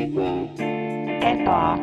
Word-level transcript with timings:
eba, 0.00 1.76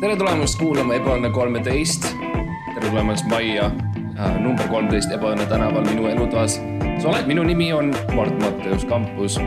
tere 0.00 0.16
tulemast 0.18 0.58
kuulama 0.60 0.98
Ebaõnne 0.98 1.30
kolmeteist. 1.32 2.10
tere 2.74 2.90
tulemast 2.90 3.28
majja 3.32 3.70
äh, 3.70 4.36
number 4.42 4.68
kolmteist 4.68 5.14
Ebaõnne 5.16 5.48
tänaval 5.48 5.88
minu 5.88 6.10
elutoas. 6.12 6.58
sa 7.00 7.08
oled, 7.08 7.24
minu 7.30 7.46
nimi 7.48 7.72
on 7.72 7.94
Mart 8.12 8.36
Matteus 8.42 8.84
Kampus. 8.84 9.40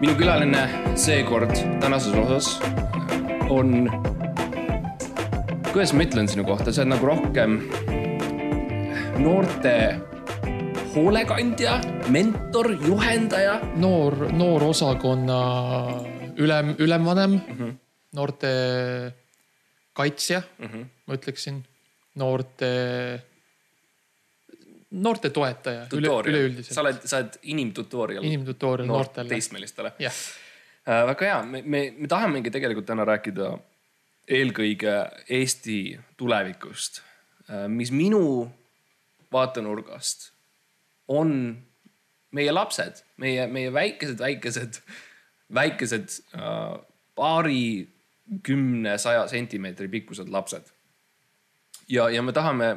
minu 0.00 0.18
külaline 0.18 0.66
seekord 0.98 1.54
tänases 1.80 2.14
osas 2.24 2.58
äh, 2.58 3.50
on, 3.54 3.86
kuidas 5.70 5.94
ma 5.94 6.02
ütlen 6.10 6.26
sinu 6.26 6.44
kohta, 6.44 6.72
sa 6.72 6.82
oled 6.82 6.96
nagu 6.96 7.06
rohkem 7.14 7.60
noorte 9.22 10.07
hoolekandja, 10.94 11.80
mentor, 12.08 12.72
juhendaja. 12.86 13.60
noor, 13.76 14.32
noorosakonna 14.32 15.40
ülem, 16.36 16.74
ülemvanem 16.78 17.30
mm. 17.30 17.56
-hmm. 17.58 17.74
noorte 18.12 18.48
kaitsja 19.92 20.42
mm, 20.58 20.66
-hmm. 20.66 20.84
ma 21.06 21.14
ütleksin, 21.14 21.64
noorte, 22.14 22.72
noorte 24.90 25.30
toetaja 25.30 25.80
üle, 25.80 25.88
tutorial, 25.88 26.22
sa 26.24 26.30
üleüldiselt. 26.30 26.78
oled, 26.78 27.00
sa 27.04 27.16
oled 27.16 27.38
inimtutorial. 27.42 28.24
inimtutorial 28.24 28.86
noortele. 28.86 29.28
teismelistele. 29.28 29.92
jah, 29.98 30.14
Äh, 30.88 31.04
väga 31.04 31.26
hea, 31.26 31.42
me, 31.44 31.60
me, 31.62 31.80
me 31.98 32.08
tahamegi 32.08 32.50
tegelikult 32.52 32.86
täna 32.88 33.04
rääkida 33.04 33.50
eelkõige 34.28 34.94
Eesti 35.36 35.98
tulevikust, 36.20 37.02
mis 37.72 37.88
minu 37.92 38.22
vaatenurgast 39.32 40.30
on 41.08 41.32
meie 42.36 42.52
lapsed, 42.52 43.02
meie, 43.22 43.46
meie 43.50 43.72
väikesed, 43.72 44.18
väikesed, 44.20 44.80
väikesed 45.54 46.18
äh, 46.36 46.74
paarikümne, 47.16 48.98
saja 49.00 49.26
sentimeetri 49.28 49.88
pikkused 49.88 50.28
lapsed. 50.28 50.68
ja, 51.88 52.10
ja 52.10 52.22
me 52.22 52.32
tahame 52.32 52.76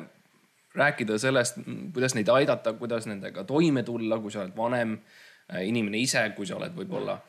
rääkida 0.76 1.18
sellest, 1.20 1.60
kuidas 1.94 2.16
neid 2.16 2.30
aidata, 2.32 2.74
kuidas 2.74 3.08
nendega 3.08 3.44
toime 3.44 3.84
tulla, 3.84 4.20
kui 4.20 4.32
sa 4.32 4.46
oled 4.46 4.56
vanem 4.58 4.96
äh, 4.96 5.68
inimene 5.68 6.00
ise, 6.00 6.24
kui 6.36 6.48
sa 6.48 6.56
oled 6.56 6.76
võib-olla, 6.76 7.20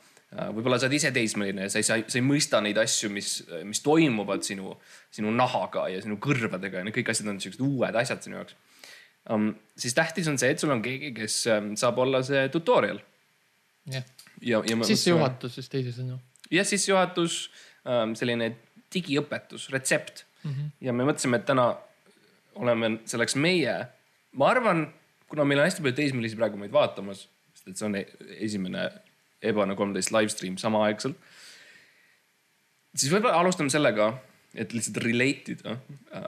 võib-olla 0.55 0.79
sa 0.79 0.87
oled 0.87 0.97
ise 0.97 1.11
teismeline 1.13 1.67
ja 1.67 1.73
sa 1.73 1.83
ei, 1.83 1.85
sa 1.85 1.99
ei, 1.99 2.05
sa 2.09 2.21
ei 2.21 2.25
mõista 2.25 2.63
neid 2.63 2.79
asju, 2.79 3.11
mis, 3.13 3.33
mis 3.69 3.83
toimuvad 3.85 4.47
sinu, 4.47 4.77
sinu 5.13 5.35
nahaga 5.35 5.89
ja 5.93 5.99
sinu 6.01 6.17
kõrvadega 6.23 6.81
ja 6.81 6.87
need 6.87 6.95
kõik 6.97 7.11
asjad 7.13 7.35
on 7.35 7.43
siuksed 7.43 7.67
uued 7.67 7.99
asjad 7.99 8.23
sinu 8.23 8.39
jaoks 8.39 8.55
um,. 9.31 9.53
siis 9.77 9.95
tähtis 9.95 10.29
on 10.29 10.39
see, 10.39 10.51
et 10.51 10.59
sul 10.59 10.71
on 10.75 10.83
keegi, 10.83 11.13
kes 11.17 11.45
um, 11.53 11.73
saab 11.77 11.99
olla 12.03 12.23
see 12.27 12.49
tutorial 12.55 13.01
jah. 13.91 14.05
ja, 14.41 14.63
ja. 14.67 14.83
sissejuhatus 14.87 15.55
siis 15.59 15.71
teisisõnu. 15.73 16.19
jah, 16.51 16.67
sissejuhatus, 16.67 17.39
selline 18.19 18.53
digiõpetus, 18.93 19.71
retsept 19.73 20.25
mm. 20.43 20.51
-hmm. 20.51 20.71
ja 20.81 20.93
me 20.93 21.07
mõtlesime, 21.09 21.41
et 21.41 21.47
täna 21.49 21.73
oleme 22.55 22.99
selleks 23.09 23.37
meie, 23.41 23.77
ma 24.33 24.51
arvan, 24.51 24.87
kuna 25.29 25.45
meil 25.49 25.63
on 25.63 25.69
hästi 25.69 25.85
palju 25.85 25.97
teismelisi 25.97 26.37
praegu 26.37 26.61
meid 26.61 26.73
vaatamas, 26.73 27.27
sest 27.55 27.69
et 27.69 27.81
see 27.81 27.89
on 27.89 27.97
e- 27.97 28.09
esimene 28.39 28.91
Ebane 29.43 29.75
kolmteist 29.75 30.13
live 30.15 30.31
stream 30.31 30.57
samaaegselt. 30.61 31.17
siis 32.95 33.11
võib-olla 33.13 33.41
alustame 33.41 33.71
sellega, 33.71 34.13
et 34.55 34.73
lihtsalt 34.77 35.01
relate 35.05 35.55
ida, 35.57 35.77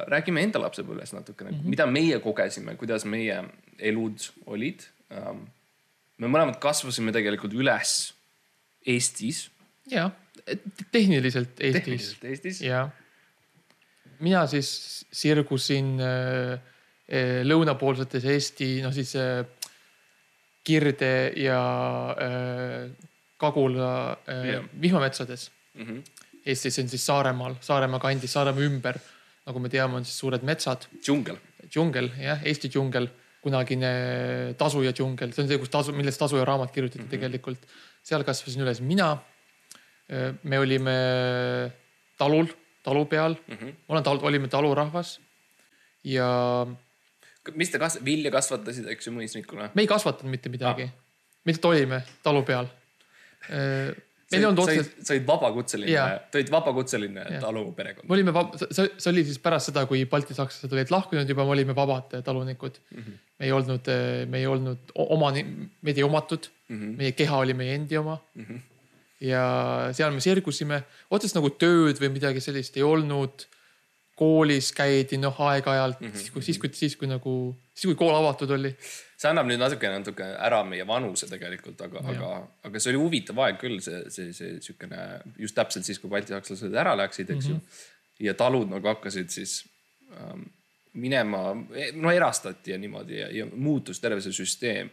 räägime 0.09 0.45
enda 0.47 0.61
lapsepõlvest 0.63 1.17
natukene 1.17 1.51
mm, 1.51 1.59
-hmm. 1.59 1.71
mida 1.75 1.87
meie 1.87 2.19
kogesime, 2.25 2.77
kuidas 2.81 3.05
meie 3.05 3.43
elud 3.79 4.29
olid. 4.47 4.87
me 6.19 6.27
mõlemad 6.27 6.59
kasvasime 6.59 7.13
tegelikult 7.13 7.53
üles 7.53 8.15
Eestis 8.87 9.51
ja, 9.91 10.11
tehniliselt 10.93 11.61
Eestis 11.61 11.85
tehniliselt 11.85 12.25
Eestis. 12.25 12.61
ja 12.61 12.89
mina 14.21 14.47
siis 14.47 15.07
sirgusin 15.13 16.01
äh, 16.01 16.53
äh, 17.09 17.43
lõunapoolsetes 17.45 18.25
Eesti, 18.25 18.83
no 18.83 18.93
siis 18.93 19.15
äh, 19.17 19.45
Kirde 20.65 21.33
ja 21.37 21.61
äh, 22.17 22.91
Kagula 23.37 24.19
äh, 24.29 24.49
Jah. 24.55 24.65
vihmametsades 24.81 25.51
Mm 25.75 25.87
-hmm. 25.87 26.24
Eestis 26.45 26.79
on 26.83 26.89
siis 26.93 27.05
Saaremaal, 27.07 27.57
Saaremaa 27.65 28.01
kandis, 28.03 28.33
Saaremaa 28.37 28.67
ümber, 28.67 28.99
nagu 29.49 29.61
me 29.61 29.71
teame, 29.73 30.01
on 30.01 30.05
siis 30.05 30.17
suured 30.21 30.45
metsad, 30.45 30.87
džungel. 31.01 31.39
džungel, 31.69 32.11
jah, 32.21 32.43
Eesti 32.45 32.69
džungel, 32.73 33.09
kunagine 33.45 33.93
Tasuja 34.61 34.93
džungel, 34.97 35.33
see 35.33 35.45
on 35.45 35.51
see, 35.51 35.61
kus 35.61 35.73
tasu, 35.73 35.95
millest 35.97 36.21
Tasuja 36.21 36.45
raamat 36.49 36.73
kirjutati 36.73 37.03
mm 37.03 37.07
-hmm. 37.07 37.11
tegelikult. 37.17 37.61
seal 38.03 38.25
kasvasin 38.25 38.63
üles 38.63 38.81
mina. 38.81 39.17
me 40.43 40.59
olime 40.59 40.97
talul, 42.19 42.47
talu 42.83 43.05
peal 43.07 43.37
mm. 43.49 43.55
-hmm. 43.57 43.73
ma 43.89 43.95
olen 43.95 44.05
tal-, 44.05 44.25
olime 44.25 44.49
talurahvas 44.49 45.21
ja 46.05 46.67
mis 47.55 47.71
te 47.71 47.79
kas-, 47.79 48.01
vilja 48.05 48.31
kasvatasid, 48.31 48.89
eks 48.89 49.09
ju, 49.09 49.13
mõisnikuna? 49.13 49.71
me 49.75 49.85
ei 49.85 49.91
kasvatanud 49.91 50.31
mitte 50.31 50.53
midagi 50.53 50.89
ah.. 50.89 50.93
me 51.45 51.53
lihtsalt 51.53 51.71
olime 51.73 52.03
talu 52.23 52.43
peal. 52.43 52.69
Meil 54.35 54.45
ei 54.45 54.49
olnud 54.51 54.63
otseselt, 54.65 54.97
sa 55.07 55.15
olid 55.15 55.27
vabakutseline 55.29 56.05
te 56.31 56.41
olid 56.41 56.53
vabakutseline 56.53 57.25
Jaa. 57.25 57.41
taluperekond. 57.45 58.09
me 58.11 58.17
olime, 58.17 58.35
see, 58.65 58.91
see 58.99 59.11
oli 59.13 59.25
siis 59.29 59.41
pärast 59.45 59.71
seda, 59.71 59.87
kui 59.91 60.05
baltisakslased 60.11 60.77
olid 60.77 60.93
lahkunud 60.95 61.31
juba, 61.31 61.47
me 61.47 61.57
olime 61.57 61.77
vabad 61.77 62.19
talunikud 62.27 62.79
mm. 62.83 63.01
-hmm. 63.01 63.23
me 63.39 63.49
ei 63.49 63.57
olnud, 63.57 63.91
me 64.29 64.43
ei 64.43 64.47
olnud 64.51 64.95
omani, 65.07 65.47
meid 65.81 65.99
ei 65.99 66.07
omatud 66.07 66.51
mm. 66.69 66.77
-hmm. 66.77 66.95
meie 67.01 67.17
keha 67.17 67.41
oli 67.47 67.55
meie 67.55 67.75
endi 67.79 67.99
oma 67.99 68.19
mm. 68.35 68.45
-hmm. 68.45 68.61
ja 69.31 69.45
seal 69.93 70.13
me 70.13 70.21
sirgusime, 70.21 70.83
otseselt 71.11 71.41
nagu 71.41 71.51
tööd 71.51 72.01
või 72.03 72.13
midagi 72.19 72.41
sellist 72.45 72.77
ei 72.77 72.83
olnud. 72.83 73.47
Koolis 74.19 74.71
käidi 74.75 75.19
noh, 75.19 75.35
aeg-ajalt 75.49 76.01
mm, 76.01 76.09
-hmm. 76.09 76.19
siis 76.19 76.31
kui, 76.31 76.43
siis 76.43 76.59
kui, 76.59 76.71
siis 76.73 76.97
kui 76.97 77.09
nagu, 77.11 77.35
siis 77.75 77.89
kui 77.91 77.99
kool 77.99 78.15
avatud 78.15 78.51
oli. 78.55 78.75
see 79.19 79.31
annab 79.31 79.49
nüüd 79.49 79.59
natuke, 79.63 79.89
natuke 79.91 80.27
ära 80.49 80.61
meie 80.69 80.87
vanuse 80.87 81.27
tegelikult, 81.31 81.81
aga, 81.81 82.03
aga, 82.13 82.31
aga 82.69 82.83
see 82.83 82.93
oli 82.93 83.01
huvitav 83.03 83.41
aeg 83.47 83.59
küll, 83.59 83.81
see, 83.83 84.03
see, 84.15 84.33
see 84.37 84.59
siukene 84.63 85.07
just 85.39 85.57
täpselt 85.57 85.87
siis, 85.87 85.99
kui 86.03 86.13
baltisakslased 86.13 86.75
ära 86.85 86.95
läksid, 86.99 87.31
eks 87.31 87.49
ju 87.49 87.55
mm. 87.55 87.61
-hmm. 87.61 88.27
ja 88.29 88.35
talud 88.35 88.71
nagu 88.71 88.89
hakkasid 88.93 89.31
siis 89.31 89.65
ähm, 90.13 90.47
minema, 90.93 91.43
no 91.95 92.11
erastati 92.11 92.71
ja 92.71 92.79
niimoodi 92.79 93.19
ja, 93.19 93.29
ja 93.35 93.47
muutus 93.47 94.01
terve 94.01 94.21
see 94.21 94.33
süsteem 94.33 94.91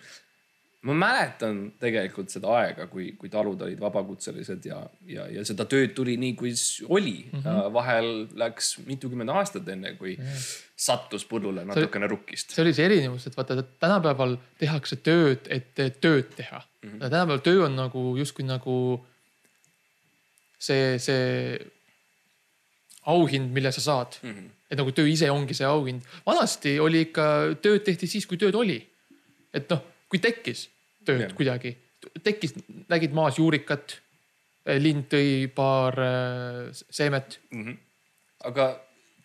ma 0.82 0.96
mäletan 0.98 1.60
tegelikult 1.82 2.32
seda 2.34 2.50
aega, 2.58 2.88
kui, 2.90 3.12
kui 3.20 3.30
talud 3.30 3.60
olid 3.62 3.80
vabakutselised 3.82 4.66
ja, 4.66 4.80
ja, 5.06 5.28
ja 5.30 5.44
seda 5.46 5.68
tööd 5.70 5.94
tuli 5.98 6.16
nii, 6.22 6.34
kui 6.40 6.54
oli 6.90 7.18
mm. 7.28 7.44
-hmm. 7.44 7.74
vahel 7.74 8.10
läks 8.42 8.74
mitukümmend 8.88 9.30
aastat, 9.30 9.68
enne 9.70 9.94
kui 10.00 10.16
mm 10.18 10.24
-hmm. 10.24 10.48
sattus 10.76 11.28
põllule 11.30 11.66
natukene 11.70 12.08
rukkist. 12.08 12.56
see 12.56 12.64
oli 12.66 12.74
see 12.74 12.86
erinevus, 12.86 13.28
et 13.28 13.38
vaata, 13.38 13.62
tänapäeval 13.64 14.38
tehakse 14.58 14.96
tööd, 14.96 15.46
et 15.50 16.02
tööd 16.02 16.34
teha 16.36 16.62
mm. 16.82 16.90
-hmm. 16.90 17.00
tänapäeval 17.00 17.46
töö 17.46 17.66
on 17.66 17.76
nagu 17.76 18.18
justkui 18.18 18.46
nagu 18.46 19.06
see, 20.58 20.98
see 21.00 21.60
auhind, 23.06 23.54
mille 23.54 23.72
sa 23.72 23.82
saad 23.82 24.18
mm. 24.24 24.30
-hmm. 24.30 24.50
et 24.72 24.78
nagu 24.78 24.92
töö 24.92 25.08
ise 25.08 25.32
ongi 25.32 25.54
see 25.54 25.68
auhind. 25.68 26.02
vanasti 26.26 26.80
oli 26.80 27.02
ikka, 27.02 27.56
tööd 27.62 27.86
tehti 27.86 28.08
siis, 28.08 28.26
kui 28.26 28.38
tööd 28.38 28.56
oli. 28.56 28.88
et 29.54 29.70
noh, 29.70 29.91
kui 30.12 30.22
tekkis 30.24 30.68
tööd 31.08 31.26
yeah. 31.26 31.36
kuidagi, 31.36 31.76
tekkis, 32.26 32.56
nägid 32.92 33.14
maas 33.16 33.40
juurikat, 33.40 33.98
lind 34.78 35.08
tõi 35.10 35.48
paar 35.56 35.98
äh, 35.98 36.82
seemet. 36.94 37.40
aga 38.46 38.68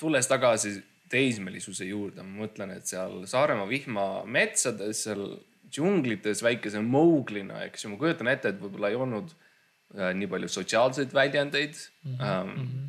tulles 0.00 0.28
tagasi 0.28 0.76
teismelisuse 1.10 1.86
juurde, 1.86 2.24
ma 2.24 2.44
mõtlen, 2.44 2.72
et 2.76 2.88
seal 2.88 3.20
Saaremaa 3.28 3.68
vihmametsades, 3.70 5.04
seal 5.06 5.26
džunglites 5.70 6.42
väikese 6.42 6.80
Mowglina, 6.82 7.62
eks 7.66 7.84
ju, 7.84 7.92
ma 7.92 8.00
kujutan 8.00 8.30
ette, 8.32 8.52
et 8.52 8.60
võib-olla 8.60 8.90
ei 8.90 8.98
olnud 8.98 9.32
äh, 9.32 10.12
nii 10.16 10.30
palju 10.30 10.50
sotsiaalseid 10.52 11.14
väljendeid 11.14 11.76
mm. 11.76 12.16
-hmm. 12.16 12.24
Ähm, 12.26 12.88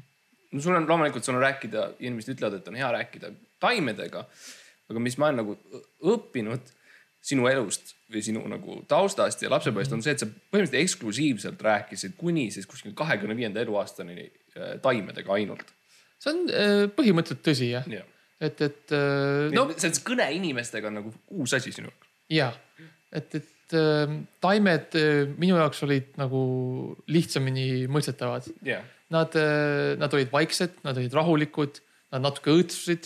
no 0.52 0.64
sul 0.64 0.78
on 0.78 0.88
loomulikult, 0.88 1.26
sul 1.26 1.36
on 1.36 1.44
rääkida, 1.44 1.92
inimesed 2.00 2.38
ütlevad, 2.38 2.62
et 2.62 2.68
on 2.68 2.80
hea 2.80 2.92
rääkida 2.92 3.32
taimedega. 3.60 4.26
aga 4.90 5.00
mis 5.00 5.18
ma 5.18 5.28
olen 5.28 5.42
nagu 5.44 5.58
õppinud 6.00 6.74
sinu 7.28 7.48
elust 7.50 7.96
või 8.12 8.24
sinu 8.24 8.44
nagu 8.48 8.80
taustast 8.90 9.42
ja 9.44 9.52
lapsepõlvest 9.52 9.96
on 9.96 10.04
see, 10.04 10.14
et 10.16 10.24
sa 10.24 10.28
põhimõtteliselt 10.28 10.84
eksklusiivselt 10.84 11.64
rääkisid 11.64 12.16
kuni 12.20 12.48
siis 12.56 12.68
kuskil 12.70 12.96
kahekümne 12.98 13.36
viienda 13.38 13.64
eluaastani 13.64 14.22
äh, 14.24 14.78
taimedega 14.84 15.34
ainult. 15.36 15.74
see 16.22 16.34
on 16.34 16.46
äh, 16.48 16.86
põhimõtteliselt 16.96 17.44
tõsi 17.46 17.72
jah 17.74 17.90
jah 17.92 18.08
et, 18.40 18.62
et 18.62 18.96
äh, 18.96 19.50
no 19.56 19.68
see 19.76 19.92
kõne 20.08 20.30
inimestega 20.38 20.92
on 20.92 21.00
nagu 21.02 21.14
uus 21.36 21.56
asi 21.58 21.74
sinu 21.76 21.92
jaoks. 21.92 22.12
ja, 22.32 22.52
et, 23.12 23.36
et 23.42 23.76
äh, 23.76 24.16
taimed 24.44 25.00
minu 25.42 25.60
jaoks 25.60 25.84
olid 25.88 26.16
nagu 26.22 26.42
lihtsamini 27.12 27.88
mõistetavad. 27.92 28.48
jah, 28.68 28.86
Nad, 29.08 29.32
nad 29.96 30.12
olid 30.18 30.28
vaiksed, 30.34 30.82
nad 30.84 30.98
olid 31.00 31.14
rahulikud, 31.16 31.78
nad 32.12 32.26
natuke 32.26 32.52
õõtsusid 32.52 33.06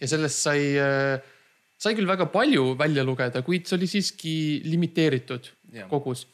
ja 0.00 0.08
sellest 0.10 0.42
sai 0.42 0.72
äh, 0.82 1.28
sai 1.78 1.94
küll 1.94 2.08
väga 2.10 2.26
palju 2.32 2.72
välja 2.78 3.04
lugeda, 3.06 3.42
kuid 3.46 3.68
see 3.68 3.78
oli 3.78 3.88
siiski 3.90 4.34
limiteeritud 4.66 5.50
Jah. 5.74 5.88
kogus. 5.90 6.26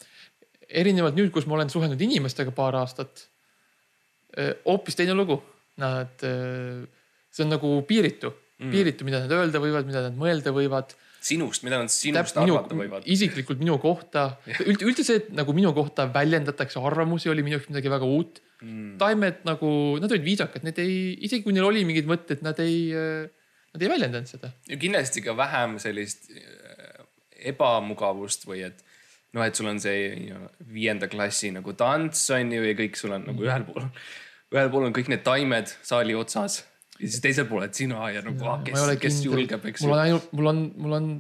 erinevalt 0.69 1.17
nüüd, 1.19 1.31
kus 1.35 1.47
ma 1.47 1.59
olen 1.59 1.71
suhelnud 1.71 2.01
inimestega 2.01 2.55
paar 2.57 2.79
aastat. 2.81 3.29
hoopis 4.65 4.97
teine 4.99 5.15
lugu, 5.15 5.37
nad, 5.79 6.17
see 6.19 7.45
on 7.45 7.53
nagu 7.53 7.77
piiritu 7.87 8.33
mm., 8.59 8.73
piiritu, 8.73 9.07
mida 9.07 9.21
nad 9.23 9.33
öelda 9.37 9.61
võivad, 9.63 9.87
mida 9.87 10.03
nad 10.09 10.17
mõelda 10.19 10.53
võivad 10.55 10.95
sinust, 11.25 11.65
mida 11.65 11.79
nad 11.81 11.93
sinust 11.93 12.35
täp- 12.35 12.45
minu 12.45 12.59
arvata 12.59 12.77
võivad. 12.79 13.07
isiklikult 13.09 13.61
minu 13.63 13.79
kohta, 13.83 14.27
üldse, 14.65 14.89
üldse 14.89 15.07
see, 15.07 15.21
et 15.23 15.31
nagu 15.37 15.55
minu 15.57 15.73
kohta 15.77 16.07
väljendatakse 16.13 16.83
arvamusi, 16.83 17.31
oli 17.33 17.45
minu 17.47 17.59
jaoks 17.59 17.71
midagi 17.73 17.93
väga 17.93 18.09
uut 18.09 18.43
mm.. 18.61 18.97
taimed 19.01 19.41
nagu, 19.49 19.71
nad 20.03 20.13
olid 20.13 20.27
viisakad, 20.27 20.67
need 20.67 20.81
ei, 20.83 20.99
isegi 21.29 21.47
kui 21.47 21.57
neil 21.57 21.69
oli 21.69 21.87
mingid 21.89 22.09
mõtted, 22.11 22.45
nad 22.45 22.61
ei, 22.65 22.93
nad 23.75 23.83
ei 23.83 23.91
väljendanud 23.91 24.31
seda. 24.31 24.53
ja 24.71 24.81
kindlasti 24.81 25.23
ka 25.25 25.37
vähem 25.39 25.79
sellist 25.83 26.31
äh, 26.31 27.07
ebamugavust 27.53 28.47
või 28.49 28.65
et 28.69 28.85
noh, 29.35 29.45
et 29.45 29.59
sul 29.59 29.71
on 29.71 29.81
see 29.83 30.13
know, 30.29 30.47
viienda 30.73 31.11
klassi 31.11 31.51
nagu 31.55 31.75
tants 31.79 32.23
on 32.35 32.55
ju 32.55 32.63
ja 32.65 32.77
kõik 32.79 33.01
sul 33.01 33.17
on 33.17 33.27
nagu 33.31 33.47
ühel 33.47 33.67
pool, 33.67 33.89
ühel 34.55 34.71
pool 34.73 34.89
on 34.89 34.95
kõik 34.97 35.11
need 35.13 35.27
taimed 35.27 35.75
saali 35.83 36.17
otsas 36.19 36.63
ja 37.01 37.09
siis 37.09 37.23
teisel 37.25 37.49
pool 37.51 37.65
oled 37.65 37.75
sina 37.77 38.11
ja 38.15 38.23
nagu 38.25 38.51
ah, 38.51 38.61
kes, 38.65 38.87
kes 39.03 39.23
julgeb, 39.27 39.67
eks 39.73 39.83
mul 39.85 39.95
ju 39.95 39.97
on. 39.97 40.05
ainult, 40.05 40.31
mul 40.39 40.53
on, 40.53 40.63
mul 40.87 40.99
on 41.01 41.11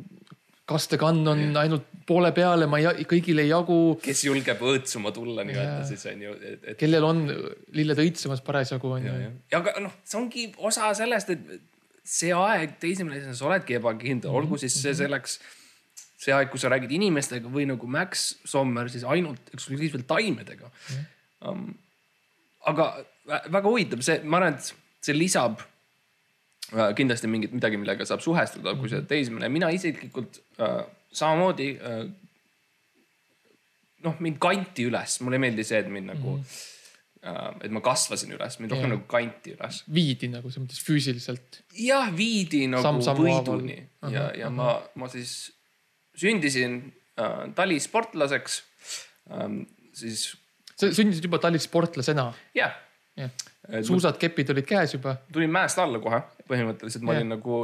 kastekann 0.65 1.27
on 1.29 1.43
yeah. 1.43 1.59
ainult 1.65 1.91
poole 2.09 2.31
peale, 2.37 2.69
ma 2.71 2.79
ei, 2.81 3.05
kõigile 3.09 3.45
ei 3.45 3.51
jagu. 3.51 3.77
kes 4.01 4.25
julgeb 4.29 4.63
õõtsuma 4.65 5.13
tulla 5.17 5.45
nii-öelda 5.45 5.85
siis 5.89 6.07
on 6.09 6.25
ju, 6.25 6.39
et, 6.53 6.71
kellel 6.81 7.05
on 7.05 7.23
lilled 7.77 8.01
õitsemas 8.07 8.41
parasjagu 8.47 8.95
on 8.97 9.05
ja, 9.05 9.13
ju 9.13 9.27
ja.. 9.27 9.37
ja 9.53 9.61
aga 9.61 9.77
noh, 9.85 9.99
see 10.07 10.21
ongi 10.21 10.47
osa 10.71 10.95
sellest, 10.97 11.35
et 11.35 11.74
see 12.05 12.33
aeg 12.37 12.75
teismelisena 12.83 13.35
sa 13.37 13.47
oledki 13.49 13.79
ebakindel, 13.79 14.31
Mhm, 14.31 14.37
olgu 14.43 14.59
siis 14.61 14.75
see 14.83 14.93
selleks, 14.95 15.39
see 16.21 16.33
aeg, 16.37 16.51
kus 16.53 16.61
sa 16.65 16.69
räägid 16.73 16.93
inimestega 16.93 17.49
või 17.53 17.65
nagu 17.69 17.87
Max 17.89 18.35
Sommer 18.45 18.89
siis 18.93 19.05
ainult 19.09 19.51
eksklusiivselt 19.55 20.07
taimedega 20.09 20.71
um,. 21.49 21.71
aga 22.67 22.91
vä- 23.29 23.45
väga 23.53 23.69
huvitav, 23.69 24.01
see, 24.05 24.21
ma 24.25 24.39
arvan, 24.41 24.55
et 24.57 24.75
see 25.05 25.17
lisab 25.17 25.61
äh, 26.73 26.93
kindlasti 26.97 27.29
mingit 27.29 27.53
midagi, 27.53 27.77
millega 27.81 28.05
saab 28.09 28.23
suhestuda, 28.25 28.73
kui 28.79 28.89
sa 28.89 29.01
oled 29.01 29.09
teismeline, 29.11 29.49
mina 29.53 29.69
isiklikult 29.73 30.41
äh, 30.61 30.85
samamoodi 31.13 31.71
äh, 31.81 32.05
noh, 34.05 34.17
mind 34.21 34.39
kanti 34.41 34.87
üles, 34.89 35.19
mulle 35.25 35.37
ei 35.41 35.45
meeldi 35.47 35.65
see, 35.65 35.81
et 35.85 35.89
mind 35.93 36.13
nagu 36.13 36.37
mm. 36.39 36.57
Et 37.65 37.73
ma 37.73 37.81
kasvasin 37.85 38.35
üles, 38.37 38.59
mind 38.61 38.75
rohkem 38.75 38.91
nagu 38.93 39.07
kanti 39.09 39.55
üles. 39.55 39.81
viidi 39.89 40.29
nagu 40.29 40.51
selles 40.51 40.67
mõttes 40.67 40.83
füüsiliselt. 40.85 41.63
jah, 41.81 42.11
viidi 42.17 42.67
nagu 42.69 42.85
sammu 42.85 43.25
võiduni 43.25 43.79
haaval. 44.03 44.15
ja 44.17 44.27
ja 44.45 44.51
ma, 44.53 44.77
ma 45.01 45.09
siis 45.13 45.53
sündisin 46.21 46.81
äh, 47.19 47.47
talisportlaseks 47.57 48.61
ähm,. 49.33 49.63
siis 49.97 50.35
sa 50.75 50.91
sündisid 50.93 51.25
juba 51.25 51.41
talisportlasena. 51.43 52.29
jah, 52.57 52.77
jah, 53.17 53.33
Et 53.65 53.87
suusad, 53.89 54.19
kepid 54.21 54.51
olid 54.53 54.67
käes 54.69 54.93
juba. 54.93 55.17
tulin 55.33 55.53
mäest 55.53 55.79
alla 55.81 55.97
kohe, 56.03 56.21
põhimõtteliselt 56.51 57.05
ma 57.07 57.15
Jah. 57.15 57.23
olin 57.23 57.33
nagu 57.33 57.61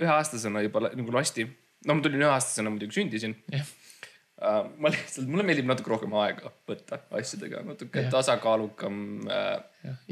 üheaastasena 0.00 0.62
juba 0.64 0.88
nagu 0.88 1.12
lasti. 1.12 1.44
no 1.86 1.98
ma 1.98 2.04
tulin 2.04 2.24
üheaastasena 2.24 2.72
muidugi 2.72 3.02
sündisin 3.02 3.36
jah, 3.52 3.66
uh,. 4.42 4.68
ma 4.80 4.92
lihtsalt, 4.92 5.28
mulle 5.30 5.46
meeldib 5.46 5.68
natuke 5.70 5.92
rohkem 5.92 6.14
aega 6.20 6.52
võtta 6.68 7.00
asjadega, 7.18 7.62
natuke 7.66 8.04
Jah. 8.04 8.12
tasakaalukam 8.14 9.00
uh,. 9.24 9.56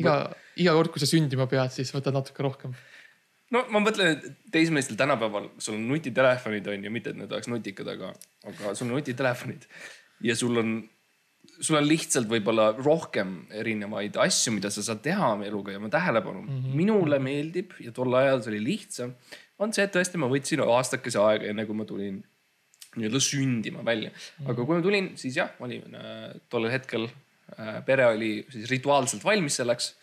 iga, 0.00 0.16
iga 0.60 0.76
kord, 0.78 0.92
kui 0.94 1.02
sa 1.02 1.10
sündima 1.10 1.48
pead, 1.50 1.72
siis 1.74 1.92
võta 1.94 2.14
natuke 2.14 2.46
rohkem. 2.46 2.74
no 3.54 3.64
ma 3.74 3.82
mõtlen, 3.84 4.16
et 4.16 4.50
teismelistel 4.54 4.98
tänapäeval 5.00 5.52
sul 5.58 5.78
on 5.78 5.86
nutitelefonid 5.92 6.72
on 6.72 6.88
ju, 6.88 6.94
mitte 6.94 7.14
et 7.14 7.20
need 7.20 7.32
oleks 7.32 7.52
nutikad, 7.52 7.92
aga, 7.96 8.14
aga 8.48 8.74
sul 8.74 8.88
on 8.88 8.98
nutitelefonid 8.98 9.68
ja 10.24 10.36
sul 10.38 10.60
on, 10.62 10.74
sul 11.60 11.78
on 11.78 11.86
lihtsalt 11.86 12.28
võib-olla 12.30 12.70
rohkem 12.78 13.42
erinevaid 13.52 14.16
asju, 14.24 14.54
mida 14.56 14.72
sa 14.72 14.84
saad 14.86 15.02
teha 15.04 15.34
oma 15.36 15.46
eluga 15.48 15.74
ja 15.74 15.82
oma 15.82 15.92
tähelepanu 15.92 16.42
mm. 16.42 16.60
-hmm. 16.60 16.76
minule 16.80 17.20
meeldib 17.20 17.76
ja 17.84 17.92
tol 17.92 18.14
ajal 18.20 18.40
see 18.42 18.54
oli 18.54 18.64
lihtsam, 18.72 19.12
on 19.60 19.72
see, 19.72 19.84
et 19.84 19.92
tõesti 19.94 20.18
ma 20.18 20.30
võtsin 20.32 20.64
aastakese 20.64 21.20
aega, 21.20 21.52
enne 21.52 21.66
kui 21.68 21.76
ma 21.76 21.84
tulin 21.86 22.22
nii-öelda 22.98 23.20
sündima 23.22 23.84
välja. 23.86 24.10
aga 24.44 24.56
kui 24.56 24.76
ma 24.76 24.82
tulin, 24.84 25.12
siis 25.20 25.36
jah, 25.38 25.52
ma 25.58 25.68
olin 25.68 25.98
äh, 25.98 26.34
tollel 26.52 26.74
hetkel 26.74 27.06
äh,, 27.08 27.78
pere 27.86 28.08
oli 28.12 28.32
siis 28.52 28.70
rituaalselt 28.70 29.24
valmis 29.24 29.60
selleks 29.60 29.94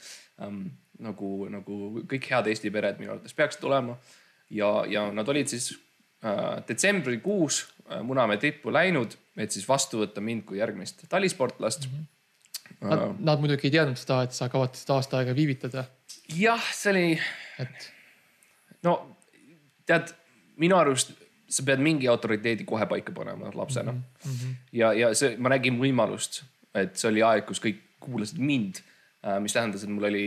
ähm,. 0.41 0.69
nagu, 1.01 1.47
nagu 1.49 2.03
kõik 2.05 2.27
head 2.29 2.47
Eesti 2.51 2.69
pered 2.69 2.99
minu 3.01 3.15
arvates 3.15 3.33
peaksid 3.33 3.63
olema. 3.65 3.97
ja, 4.53 4.71
ja 4.89 5.07
nad 5.11 5.29
olid 5.29 5.49
siis 5.49 5.71
äh, 6.25 6.61
detsembrikuus 6.67 7.63
äh, 7.89 8.01
Munamäe 8.05 8.38
tippu 8.38 8.73
läinud, 8.73 9.17
et 9.38 9.51
siis 9.51 9.67
vastu 9.67 10.03
võtta 10.03 10.21
mind 10.21 10.45
kui 10.45 10.61
järgmist 10.61 11.07
talisportlast 11.09 11.88
mm. 11.88 11.97
-hmm. 11.97 12.09
Nad, 12.81 13.01
nad 13.19 13.41
muidugi 13.43 13.67
ei 13.67 13.71
teadnud 13.75 13.99
seda, 13.99 14.23
et 14.25 14.33
sa 14.33 14.47
kavatsesid 14.49 14.89
aasta 14.89 15.17
aega 15.19 15.35
viivitada, 15.35 15.83
jah, 16.33 16.63
see 16.73 16.91
oli, 16.91 17.19
et 17.59 17.91
no 18.88 18.95
tead, 19.85 20.13
minu 20.61 20.77
arust 20.79 21.11
sa 21.51 21.65
pead 21.68 21.83
mingi 21.83 22.07
autoriteedi 22.12 22.65
kohe 22.68 22.86
paika 22.89 23.13
panema 23.15 23.51
lapsena 23.56 23.92
mm. 23.92 24.03
-hmm. 24.24 24.53
ja, 24.71 24.94
ja 24.94 25.12
see, 25.18 25.36
ma 25.38 25.51
nägin 25.51 25.80
võimalust, 25.80 26.44
et 26.75 26.95
see 26.95 27.09
oli 27.12 27.25
aeg, 27.27 27.45
kus 27.50 27.62
kõik 27.63 27.83
kuulasid 28.01 28.39
mind. 28.39 28.81
mis 29.39 29.53
tähendas, 29.53 29.83
et 29.86 29.89
mul 29.94 30.07
oli, 30.07 30.24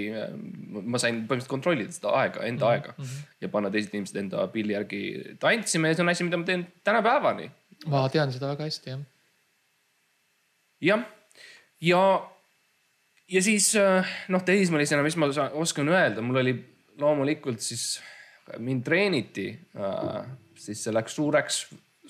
ma 0.87 0.99
sain 1.03 1.17
põhimõtteliselt 1.17 1.51
kontrollida 1.51 1.91
seda 1.91 2.13
aega, 2.15 2.45
enda 2.47 2.69
mm 2.69 2.85
-hmm. 2.95 3.09
aega 3.11 3.41
ja 3.43 3.49
panna 3.51 3.71
teised 3.71 3.91
inimesed 3.95 4.21
enda 4.21 4.45
pilli 4.53 4.73
järgi 4.73 5.01
tantsima 5.43 5.89
ja 5.89 5.97
see 5.97 6.05
on 6.05 6.13
asi, 6.13 6.25
mida 6.25 6.39
ma 6.39 6.45
teen 6.45 6.63
tänapäevani. 6.85 7.51
ma 7.87 8.09
tean 8.09 8.33
seda 8.33 8.53
väga 8.53 8.69
hästi 8.69 8.91
jah. 8.91 9.01
jah, 10.81 11.03
ja, 11.81 12.31
ja 13.29 13.43
siis 13.43 13.75
äh, 13.77 14.07
noh, 14.29 14.45
teismelisena, 14.45 15.03
mis 15.03 15.17
ma 15.17 15.27
oskan 15.53 15.89
öelda, 15.89 16.23
mul 16.23 16.37
oli 16.37 16.55
loomulikult 16.99 17.61
siis 17.61 18.01
mind 18.59 18.85
treeniti 18.85 19.49
äh, 19.75 20.27
siis 20.61 20.83
selleks 20.87 21.17
suureks 21.19 21.61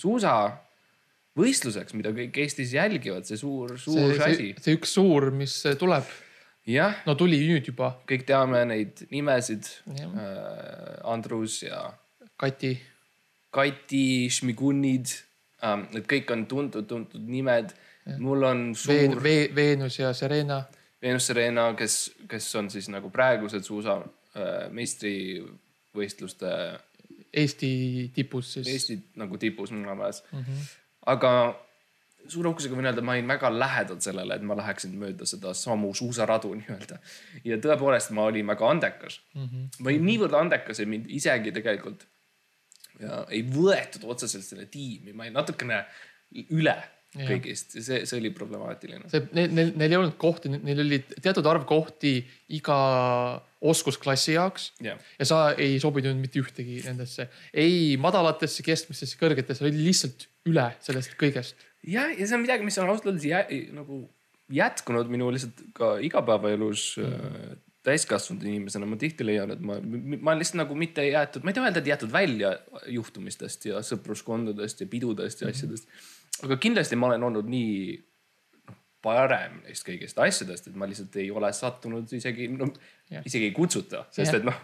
suusavõistluseks, 0.01 1.95
mida 1.99 2.13
kõik 2.17 2.39
Eestis 2.45 2.75
jälgivad, 2.75 3.27
see 3.29 3.39
suur, 3.41 3.77
suur 3.79 4.01
see, 4.01 4.17
see, 4.19 4.31
asi. 4.31 4.49
see, 4.55 4.65
see 4.67 4.79
üks 4.79 4.95
suur, 4.99 5.31
mis 5.35 5.57
tuleb, 5.81 6.09
jah, 6.69 6.97
no 7.09 7.17
tuli 7.19 7.39
nüüd 7.45 7.71
juba, 7.73 7.95
kõik 8.09 8.27
teame 8.29 8.65
neid 8.71 9.05
nimesid. 9.13 9.71
Äh,. 9.95 11.01
Andrus 11.05 11.61
ja 11.63 11.87
Kati, 12.41 12.73
Kati, 13.55 14.31
Šmigunid. 14.33 15.13
Ähm,, 15.65 15.87
need 15.95 16.07
kõik 16.11 16.33
on 16.35 16.47
tuntud-tuntud 16.51 17.29
nimed. 17.29 17.75
mul 18.21 18.43
on 18.45 18.75
suur 18.77 19.23
Ve, 19.25 19.49
Veenus 19.57 19.99
ja 19.99 20.13
Serena. 20.13 20.65
Venus 21.05 21.27
Serena, 21.29 21.71
kes, 21.77 22.15
kes 22.29 22.49
on 22.57 22.71
siis 22.73 22.89
nagu 22.93 23.11
praegused 23.13 23.65
suusa 23.65 23.99
äh, 24.01 24.67
meistrivõistluste 24.73 26.51
Eesti 27.35 27.71
tipus 28.15 28.53
siis. 28.57 28.69
Eesti 28.71 28.99
nagu 29.21 29.39
tipus 29.39 29.73
Munamäes 29.75 30.23
mm. 30.31 30.41
-hmm. 30.41 30.73
aga 31.15 31.31
suure 32.29 32.49
uhkusega 32.49 32.77
võin 32.77 32.89
öelda, 32.89 33.03
ma 33.05 33.13
olin 33.13 33.29
väga 33.29 33.51
lähedal 33.53 34.01
sellele, 34.01 34.39
et 34.39 34.47
ma 34.47 34.57
läheksin 34.57 34.95
mööda 35.01 35.27
seda 35.29 35.53
samu 35.55 35.93
suusaradu 35.95 36.55
nii-öelda. 36.55 36.99
ja 37.45 37.59
tõepoolest, 37.67 38.15
ma 38.17 38.29
olin 38.31 38.47
väga 38.47 38.71
andekas 38.71 39.21
mm. 39.35 39.47
-hmm. 39.47 39.69
ma 39.79 39.93
olin 39.93 40.07
niivõrd 40.09 40.39
andekas, 40.41 40.81
et 40.81 40.89
mind 40.89 41.11
isegi 41.11 41.53
tegelikult 41.53 42.07
ja 43.01 43.25
ei 43.35 43.43
võetud 43.43 44.07
otseselt 44.11 44.47
selle 44.47 44.67
tiimi, 44.71 45.13
ma 45.13 45.27
olin 45.27 45.39
natukene 45.41 45.85
üle. 46.55 46.77
Kõigist 47.15 47.77
see, 47.79 48.03
see 48.03 48.19
oli 48.19 48.33
problemaatiline. 48.35 49.09
see, 49.13 49.23
neil, 49.37 49.53
neil, 49.55 49.73
neil 49.79 49.95
ei 49.95 49.99
olnud 50.01 50.17
kohti, 50.21 50.51
neil 50.55 50.83
oli 50.83 51.01
teatud 51.15 51.47
arv 51.51 51.67
kohti 51.69 52.17
iga 52.57 52.79
oskusklassi 53.65 54.35
jaoks 54.35 54.73
jah, 54.85 54.99
ja 55.19 55.29
sa 55.29 55.45
ei 55.55 55.79
sobinud 55.83 56.19
mitte 56.21 56.43
ühtegi 56.43 56.83
nendesse, 56.87 57.29
ei 57.53 57.95
madalatesse, 58.01 58.67
keskmistesse, 58.67 59.19
kõrgetesse, 59.21 59.65
oli 59.65 59.87
lihtsalt 59.87 60.29
üle 60.51 60.69
sellest 60.85 61.15
kõigest. 61.21 61.63
ja, 61.87 62.09
ja 62.11 62.27
see 62.27 62.39
on 62.39 62.45
midagi, 62.45 62.67
mis 62.67 62.79
on 62.83 62.91
ausalt 62.91 63.13
öeldes 63.13 63.29
jä, 63.31 63.45
nagu 63.77 64.05
jätkunud 64.53 65.13
minu 65.13 65.31
lihtsalt 65.33 65.63
ka 65.77 65.95
igapäevaelus 66.05 66.97
mm. 67.01 67.63
täiskasvanud 67.87 68.45
inimesena. 68.45 68.87
ma 68.87 68.99
tihti 69.01 69.27
leian, 69.27 69.55
et 69.55 69.63
ma, 69.65 69.79
ma 69.81 70.33
olen 70.33 70.43
lihtsalt 70.43 70.61
nagu 70.61 70.77
mitte 70.79 71.07
jäetud, 71.07 71.45
ma 71.45 71.53
ei 71.53 71.57
taha 71.57 71.71
öelda, 71.71 71.81
et 71.81 71.93
jäetud 71.95 72.13
välja 72.13 72.53
juhtumistest 72.93 73.71
ja 73.71 73.81
sõpruskondadest 73.87 74.85
ja 74.85 74.91
pidudest 74.91 75.45
ja 75.45 75.53
asjadest. 75.53 75.89
Aga 76.43 76.59
kindlasti 76.61 76.99
ma 76.99 77.13
olen 77.13 77.27
olnud 77.29 77.49
nii 77.51 77.95
noh, 78.69 78.79
parem 79.05 79.61
neist 79.67 79.87
kõigist 79.87 80.19
asjadest, 80.23 80.69
et 80.71 80.79
ma 80.81 80.89
lihtsalt 80.91 81.17
ei 81.23 81.31
ole 81.31 81.53
sattunud 81.55 82.11
isegi, 82.17 82.49
no 82.55 82.71
isegi 83.21 83.51
ei 83.51 83.55
kutsuta, 83.57 84.07
sest 84.11 84.33
Jah. 84.33 84.41
et 84.41 84.49
noh, 84.49 84.59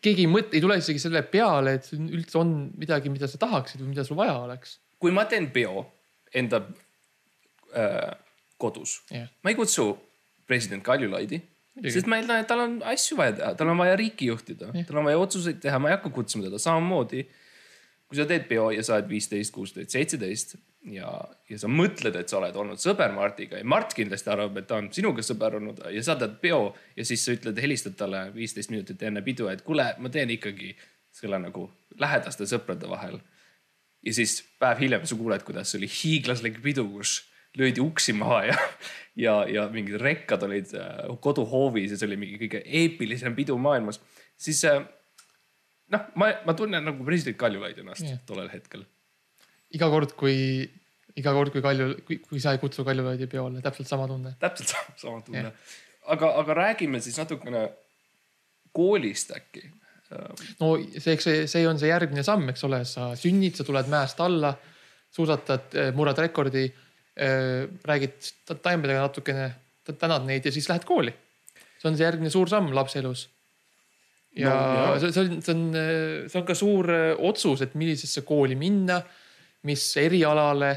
keegi 0.00 0.24
ei 0.24 0.30
mõtle, 0.30 0.56
ei 0.56 0.64
tule 0.64 0.78
isegi 0.80 1.02
selle 1.02 1.22
peale, 1.28 1.76
et 1.78 1.90
üldse 1.94 2.40
on 2.40 2.56
midagi, 2.80 3.12
mida 3.12 3.30
sa 3.30 3.40
tahaksid 3.40 3.84
või 3.84 3.92
mida 3.92 4.06
sul 4.08 4.18
vaja 4.18 4.38
oleks. 4.46 4.78
kui 4.98 5.14
ma 5.14 5.28
teen 5.30 5.50
peo 5.54 5.84
enda 6.34 6.64
äh, 7.76 8.10
kodus 8.58 8.98
ma 9.14 9.52
ei 9.52 9.56
kutsu 9.56 9.92
president 10.48 10.82
Kaljulaidi, 10.82 11.38
sest 11.84 12.08
ma 12.10 12.18
eeldan, 12.18 12.42
et 12.42 12.48
tal 12.50 12.62
on 12.64 12.78
asju 12.88 13.18
vaja 13.18 13.36
teha, 13.36 13.50
tal 13.58 13.70
on 13.70 13.78
vaja 13.78 13.96
riiki 14.00 14.30
juhtida, 14.30 14.72
tal 14.88 15.00
on 15.02 15.06
vaja 15.06 15.20
otsuseid 15.20 15.60
teha, 15.62 15.78
ma 15.78 15.92
ei 15.92 15.98
hakka 15.98 16.10
kutsuma 16.14 16.48
teda 16.48 16.58
samamoodi. 16.62 17.26
Kui 18.08 18.16
sa 18.16 18.24
teed 18.28 18.46
peo 18.48 18.70
ja 18.72 18.82
sa 18.84 18.96
oled 18.96 19.08
viisteist, 19.10 19.52
kuusteist, 19.52 19.92
seitseteist 19.92 20.54
ja, 20.94 21.10
ja 21.50 21.58
sa 21.60 21.68
mõtled, 21.68 22.16
et 22.16 22.30
sa 22.30 22.38
oled 22.40 22.56
olnud 22.56 22.80
sõber 22.80 23.12
Martiga 23.12 23.60
ja 23.60 23.66
Mart 23.68 23.92
kindlasti 23.96 24.32
arvab, 24.32 24.56
et 24.56 24.68
ta 24.70 24.78
on 24.80 24.88
sinuga 24.94 25.24
sõber 25.24 25.58
olnud 25.58 25.82
ja 25.92 26.04
sa 26.04 26.16
teed 26.20 26.38
peo 26.42 26.70
ja 26.96 27.04
siis 27.08 27.24
sa 27.24 27.36
ütled, 27.36 27.60
helistad 27.60 27.98
talle 28.00 28.28
viisteist 28.34 28.72
minutit 28.72 29.02
enne 29.04 29.22
pidu, 29.26 29.50
et 29.52 29.64
kuule, 29.66 29.90
ma 30.00 30.12
teen 30.12 30.32
ikkagi 30.32 30.72
selle 31.14 31.40
nagu 31.42 31.66
lähedaste 31.98 32.46
sõprade 32.48 32.88
vahel. 32.88 33.18
Ja 34.06 34.14
siis 34.14 34.38
päev 34.62 34.80
hiljem 34.80 35.04
sa 35.08 35.16
kuuled, 35.18 35.42
kuidas 35.44 35.74
oli 35.76 35.88
hiiglaslik 35.90 36.62
pidu, 36.64 36.86
kus 36.92 37.20
löödi 37.58 37.82
uksi 37.82 38.14
maha 38.16 38.44
ja, 38.46 38.58
ja, 39.16 39.34
ja 39.50 39.66
mingid 39.72 39.98
rekkad 40.00 40.44
olid 40.46 40.72
äh, 40.78 41.08
koduhoovis 41.20 41.92
ja 41.92 41.98
see 41.98 42.08
oli 42.08 42.20
mingi 42.20 42.38
kõige 42.44 42.62
eepilisem 42.64 43.34
pidu 43.36 43.58
maailmas, 43.60 44.00
siis 44.38 44.62
äh, 44.68 44.84
noh, 45.94 46.06
ma, 46.20 46.30
ma 46.46 46.54
tunnen 46.58 46.84
nagu 46.84 47.06
president 47.06 47.38
Kaljulaid 47.40 47.80
ennast 47.82 48.06
yeah. 48.06 48.20
tollel 48.28 48.50
hetkel. 48.52 48.84
iga 49.74 49.90
kord, 49.92 50.14
kui, 50.18 50.36
iga 51.18 51.34
kord, 51.36 51.52
kui 51.54 51.64
Kalju, 51.64 51.90
kui, 52.06 52.40
sa 52.42 52.54
ei 52.54 52.62
kutsu 52.62 52.84
Kaljulaidi 52.86 53.28
peole, 53.30 53.62
täpselt 53.64 53.90
sama 53.90 54.08
tunne. 54.10 54.34
täpselt 54.40 54.74
sama, 54.74 54.96
sama 55.00 55.22
tunne 55.26 55.44
yeah.. 55.48 55.76
aga, 56.14 56.32
aga 56.42 56.58
räägime 56.62 57.02
siis 57.04 57.18
natukene 57.20 57.68
koolist 58.76 59.32
äkki. 59.36 59.64
no 60.60 60.74
see, 60.96 61.14
eks 61.14 61.26
see, 61.28 61.46
see 61.50 61.64
on 61.68 61.80
see 61.80 61.90
järgmine 61.90 62.24
samm, 62.24 62.48
eks 62.52 62.64
ole, 62.68 62.82
sa 62.88 63.10
sünnid, 63.18 63.58
sa 63.58 63.66
tuled 63.66 63.90
mäest 63.92 64.20
alla, 64.24 64.54
suusatad, 65.12 65.74
murrad 65.96 66.20
rekordi, 66.24 66.64
räägid 67.84 68.14
ta- 68.48 68.56
taimedega 68.62 69.02
natukene, 69.04 69.48
tänad 69.88 70.24
neid 70.28 70.46
ja 70.48 70.52
siis 70.54 70.68
lähed 70.70 70.86
kooli. 70.88 71.12
see 71.78 71.90
on 71.90 71.96
see 71.96 72.06
järgmine 72.06 72.30
suur 72.32 72.48
samm 72.50 72.72
lapse 72.74 72.98
elus. 72.98 73.26
Ja 74.38 74.52
No, 74.54 74.98
see, 75.00 75.12
see 75.12 75.24
on, 75.24 75.40
see 75.42 75.54
on, 75.54 75.64
see 76.30 76.40
on 76.40 76.46
ka 76.48 76.56
suur 76.58 76.90
äh, 76.94 77.08
otsus, 77.28 77.64
et 77.66 77.74
millisesse 77.78 78.24
kooli 78.28 78.56
minna, 78.58 79.00
mis 79.68 79.84
erialale, 80.00 80.70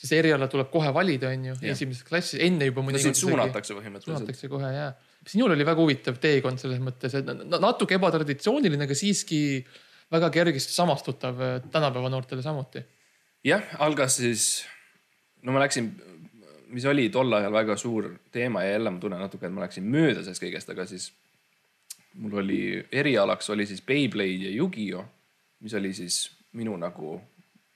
sest 0.00 0.16
eriala 0.16 0.48
tuleb 0.50 0.70
kohe 0.72 0.92
valida, 0.96 1.32
on 1.34 1.50
ju, 1.50 1.56
esimeses 1.72 2.06
klassis, 2.06 2.40
enne 2.46 2.70
juba 2.70 2.84
no 2.86 3.02
sind. 3.02 3.18
suunatakse 3.18 3.76
põhimõtteliselt. 3.76 4.22
suunatakse 4.22 4.50
kohe 4.52 4.72
ja. 4.74 4.90
sinul 5.28 5.56
oli 5.56 5.66
väga 5.66 5.82
huvitav 5.82 6.20
teekond 6.22 6.62
selles 6.62 6.80
mõttes, 6.84 7.16
et 7.18 7.30
na- 7.30 7.60
natuke 7.60 7.98
ebatraditsiooniline, 7.98 8.86
aga 8.88 8.96
siiski 8.96 9.40
väga 10.10 10.30
kergesti 10.34 10.74
samastutav 10.74 11.42
äh, 11.44 11.56
tänapäeva 11.72 12.12
noortele 12.12 12.44
samuti. 12.46 12.84
jah, 13.46 13.74
algas 13.82 14.20
siis, 14.22 14.46
no 15.42 15.56
ma 15.56 15.64
läksin, 15.64 15.90
mis 16.70 16.86
oli 16.86 17.08
tol 17.10 17.32
ajal 17.34 17.52
väga 17.52 17.76
suur 17.80 18.12
teema 18.32 18.62
ja 18.64 18.76
jälle 18.76 18.94
ma 18.94 19.02
tunnen 19.02 19.20
natuke, 19.20 19.46
et 19.46 19.54
ma 19.54 19.66
läksin 19.66 19.86
mööda 19.90 20.22
sellest 20.22 20.42
kõigest, 20.42 20.70
aga 20.72 20.86
siis 20.86 21.10
mul 22.14 22.38
oli 22.42 22.60
erialaks 22.92 23.50
oli 23.50 23.66
siis 23.66 23.82
Beyblade 23.82 24.48
ja 24.48 24.50
Yu-Gi-Oh, 24.56 25.04
mis 25.60 25.74
oli 25.74 25.92
siis 25.94 26.30
minu 26.56 26.76
nagu 26.80 27.18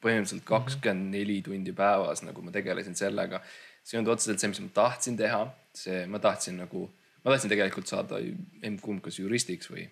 põhimõtteliselt 0.05 0.45
kakskümmend 0.49 1.14
neli 1.14 1.41
tundi 1.45 1.73
päevas, 1.76 2.23
nagu 2.26 2.43
ma 2.45 2.53
tegelesin 2.53 2.97
sellega. 2.99 3.41
see 3.85 3.97
ei 3.97 4.00
olnud 4.00 4.14
otseselt 4.14 4.41
see, 4.41 4.49
mis 4.49 4.61
ma 4.64 4.71
tahtsin 4.75 5.17
teha, 5.17 5.43
see, 5.76 6.07
ma 6.09 6.19
tahtsin 6.19 6.57
nagu, 6.62 6.87
ma 7.25 7.35
tahtsin 7.35 7.53
tegelikult 7.53 7.91
saada 7.91 8.21
emb-kumb 8.64 9.03
kas 9.05 9.19
juristiks 9.19 9.69
või, 9.71 9.85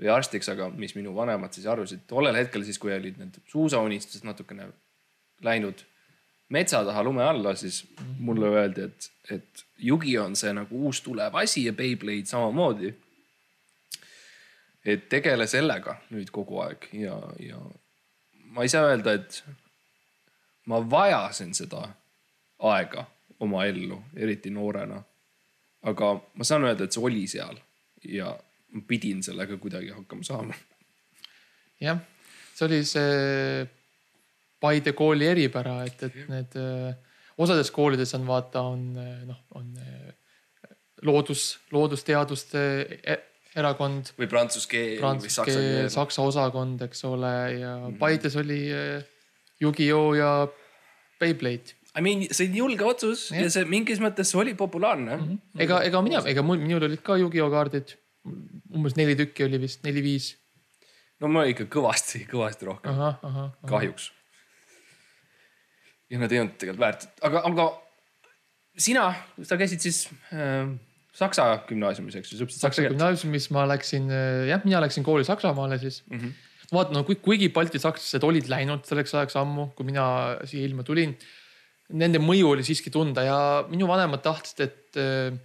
või 0.00 0.10
arstiks, 0.12 0.48
aga 0.52 0.68
mis 0.70 0.94
minu 0.96 1.14
vanemad 1.16 1.56
siis 1.56 1.66
arvasid 1.66 2.04
tollel 2.10 2.36
hetkel 2.36 2.66
siis, 2.68 2.78
kui 2.78 2.92
olid 2.92 3.16
need 3.20 3.40
suusaunistused 3.48 4.28
natukene 4.28 4.68
läinud 5.44 5.84
metsa 6.48 6.82
taha 6.84 7.02
lume 7.04 7.24
alla, 7.24 7.54
siis 7.56 7.82
mulle 8.18 8.48
öeldi, 8.48 8.88
et, 8.88 9.10
et 9.30 9.64
Yugi 9.84 10.16
on 10.18 10.36
see 10.36 10.52
nagu 10.56 10.84
uus 10.88 11.00
tulev 11.04 11.36
asi 11.36 11.66
ja 11.66 11.72
Beyblade 11.72 12.28
samamoodi. 12.28 12.92
Et 14.88 15.08
tegele 15.12 15.46
sellega 15.50 15.98
nüüd 16.14 16.30
kogu 16.32 16.62
aeg 16.64 16.88
ja, 16.96 17.16
ja 17.42 17.60
ma 18.54 18.64
ei 18.64 18.72
saa 18.72 18.88
öelda, 18.88 19.14
et 19.18 19.42
ma 20.68 20.80
vajasin 20.80 21.54
seda 21.56 21.84
aega 22.70 23.04
oma 23.44 23.64
ellu, 23.68 24.00
eriti 24.16 24.50
noorena. 24.50 25.02
aga 25.82 26.12
ma 26.34 26.44
saan 26.44 26.64
öelda, 26.66 26.84
et 26.84 26.94
see 26.94 27.04
oli 27.04 27.26
seal 27.30 27.58
ja 28.04 28.32
ma 28.74 28.82
pidin 28.86 29.22
sellega 29.22 29.56
kuidagi 29.56 29.92
hakkama 29.94 30.26
saama. 30.26 30.54
jah, 31.80 32.00
see 32.54 32.66
oli 32.66 32.84
see 32.84 33.66
Paide 34.58 34.90
kooli 34.90 35.22
eripära, 35.30 35.84
et, 35.86 36.00
et 36.02 36.16
need 36.26 36.56
äh, 36.58 36.96
osades 37.38 37.68
koolides 37.70 38.10
on 38.18 38.24
vaata, 38.26 38.64
on 38.72 38.80
äh, 38.98 39.20
noh, 39.22 39.38
on 39.54 39.68
äh, 39.78 40.72
loodus, 41.06 41.60
loodusteaduste 41.70 42.62
erakond, 43.58 44.12
või 44.18 44.28
prantsuse 44.30 44.70
keel 44.70 44.94
või 44.96 45.02
prantsuse 45.02 45.34
saksa 45.40 45.58
keel, 45.58 45.90
saksa 45.92 46.24
osakond, 46.30 46.82
eks 46.88 47.04
ole, 47.08 47.34
ja 47.58 47.74
Paides 48.00 48.36
oli 48.40 48.60
äh, 48.74 49.06
Yu-Gi-Oh 49.62 50.16
ja 50.18 50.32
Beyblade. 51.20 51.76
I 51.98 52.02
mean, 52.04 52.26
see 52.30 52.46
on 52.50 52.58
julge 52.60 52.84
otsus 52.86 53.28
ja, 53.30 53.38
Jah. 53.38 53.48
ja 53.48 53.54
see 53.56 53.68
mingis 53.70 54.02
mõttes 54.02 54.30
oli 54.38 54.52
populaarne 54.58 55.16
mm. 55.16 55.24
-hmm. 55.24 55.62
ega, 55.64 55.80
ega 55.86 56.02
mina, 56.04 56.20
ega 56.30 56.44
mul, 56.46 56.60
minul 56.62 56.86
olid 56.86 57.02
ka 57.02 57.16
Yu-Gi-Oh 57.18 57.50
kaardid. 57.54 57.96
umbes 58.74 58.94
neli 58.98 59.16
tükki 59.16 59.46
oli 59.46 59.60
vist, 59.62 59.82
neli-viis. 59.86 60.36
no 61.20 61.30
ma 61.32 61.46
ikka 61.48 61.64
kõvasti, 61.72 62.26
kõvasti 62.28 62.68
rohkem, 62.68 63.02
kahjuks. 63.66 64.12
ja 66.10 66.18
nad 66.20 66.32
ei 66.32 66.42
olnud 66.42 66.58
tegelikult 66.60 66.84
väärt, 66.84 67.08
aga, 67.24 67.42
aga 67.48 67.70
sina, 68.78 69.08
sa 69.42 69.58
käisid 69.58 69.82
siis 69.82 70.04
äh, 70.32 70.68
Saksa 71.18 71.46
gümnaasiumis, 71.66 72.18
eks 72.20 72.32
ju, 72.32 72.38
sa 72.38 72.46
õppisid 72.46 72.62
Saksa 72.62 72.84
keelt. 72.84 72.94
gümnaasiumis 72.94 73.48
ma 73.56 73.64
läksin, 73.66 74.06
jah, 74.48 74.62
mina 74.64 74.82
läksin 74.84 75.06
kooli 75.06 75.26
Saksamaale 75.26 75.80
siis 75.82 76.02
mm. 76.06 76.20
-hmm. 76.20 76.36
vaata, 76.72 76.94
no 76.94 77.02
kui- 77.08 77.18
kuigi 77.22 77.48
balti 77.54 77.80
sakslased 77.82 78.22
olid 78.28 78.46
läinud 78.52 78.86
selleks 78.86 79.14
ajaks 79.14 79.36
ammu, 79.40 79.70
kui 79.74 79.88
mina 79.88 80.04
siia 80.44 80.68
ilma 80.68 80.86
tulin. 80.86 81.16
Nende 81.88 82.20
mõju 82.20 82.52
oli 82.52 82.64
siiski 82.64 82.92
tunda 82.92 83.24
ja 83.24 83.38
minu 83.68 83.88
vanemad 83.88 84.20
tahtsid, 84.22 84.60
et 84.60 84.98
äh, 85.00 85.38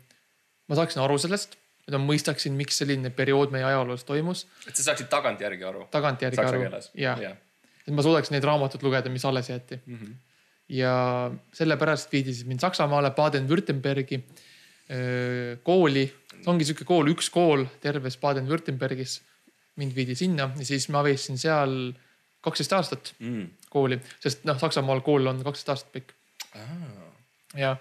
ma 0.68 0.76
saaksin 0.78 1.02
aru 1.04 1.18
sellest, 1.22 1.58
et 1.88 1.96
ma 1.96 2.04
mõistaksin, 2.04 2.56
miks 2.58 2.78
selline 2.80 3.12
periood 3.16 3.52
meie 3.56 3.66
ajaloos 3.68 4.06
toimus. 4.08 4.46
et 4.68 4.76
sa 4.76 4.90
saaksid 4.90 5.10
tagantjärgi 5.12 5.68
aru. 5.68 5.88
tagantjärgi 5.92 6.40
saksa 6.40 6.56
aru 6.56 6.84
jah, 7.00 7.20
jah. 7.20 7.36
et 7.88 7.94
ma 7.94 8.06
suudaksin 8.06 8.38
neid 8.38 8.48
raamatuid 8.48 8.86
lugeda, 8.86 9.12
mis 9.12 9.26
alles 9.26 9.50
jäeti 9.50 9.80
mm. 9.86 9.98
-hmm. 9.98 10.16
ja 10.80 10.96
sellepärast 11.54 12.12
viidi 12.12 12.34
siis 12.34 12.48
mind 12.48 12.64
Saksamaale 12.64 13.12
Baden-Württembergi 13.18 14.22
kooli. 15.64 16.04
ongi 16.46 16.66
sihuke 16.68 16.86
kool, 16.86 17.08
üks 17.14 17.30
kool 17.34 17.64
terves 17.82 18.18
Baden-Württembergis. 18.22 19.22
mind 19.76 19.96
viidi 19.96 20.16
sinna 20.16 20.52
ja 20.58 20.66
siis 20.66 20.90
ma 20.94 21.02
veetsin 21.04 21.38
seal 21.38 21.94
kaksteist 22.44 22.74
aastat 22.74 23.14
Mm. 23.20 23.48
kooli, 23.70 23.98
sest 24.20 24.44
noh, 24.46 24.60
Saksamaal 24.60 25.02
kool 25.02 25.28
on 25.28 25.44
kaksteist 25.44 25.70
aastat 25.70 25.92
pikk 25.94 26.14
ja, 27.58 27.76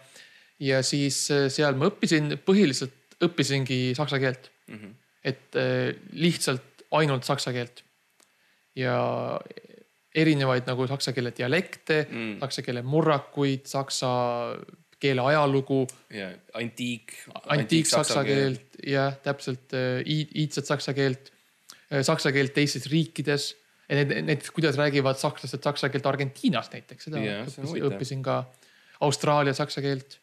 ja 0.60 0.82
siis 0.82 1.24
äh, 1.34 1.48
seal 1.52 1.76
ma 1.76 1.90
õppisin, 1.90 2.36
põhiliselt 2.46 3.18
õppisingi 3.22 3.94
saksa 3.98 4.18
keelt 4.22 4.50
mm. 4.68 4.78
-hmm. 4.78 4.94
et 5.24 5.58
äh, 5.58 5.94
lihtsalt 6.12 6.86
ainult 6.92 7.24
saksa 7.24 7.52
keelt 7.52 7.84
ja 8.76 8.94
erinevaid 10.14 10.68
nagu 10.68 10.86
saksa 10.88 11.12
keele 11.16 11.32
dialekte 11.36 12.06
mm., 12.08 12.38
saksa 12.40 12.62
keele 12.62 12.82
murrakuid, 12.84 13.66
saksa 13.68 14.10
keele 15.02 15.24
ajalugu, 15.32 15.82
ja 16.14 16.30
antiik. 16.58 17.16
antiiksaksa 17.56 18.22
keelt, 18.26 18.78
jah, 18.86 19.16
täpselt 19.24 19.74
äh, 19.76 20.00
iidset 20.06 20.68
saksa 20.68 20.94
keelt, 20.96 21.32
saksa 22.06 22.32
keelt 22.32 22.54
teistes 22.56 22.88
riikides. 22.92 23.52
Need, 23.92 24.12
need, 24.24 24.46
kuidas 24.54 24.78
räägivad 24.78 25.18
sakslased 25.20 25.60
saksa 25.66 25.90
keelt 25.92 26.06
Argentiinas 26.08 26.70
näiteks, 26.72 27.10
seda 27.10 27.20
Jah, 27.20 27.42
on 27.44 27.50
õppisin, 27.50 27.82
õppisin 27.90 28.22
ka 28.24 28.36
Austraalia 29.04 29.52
saksa 29.58 29.82
keelt, 29.84 30.16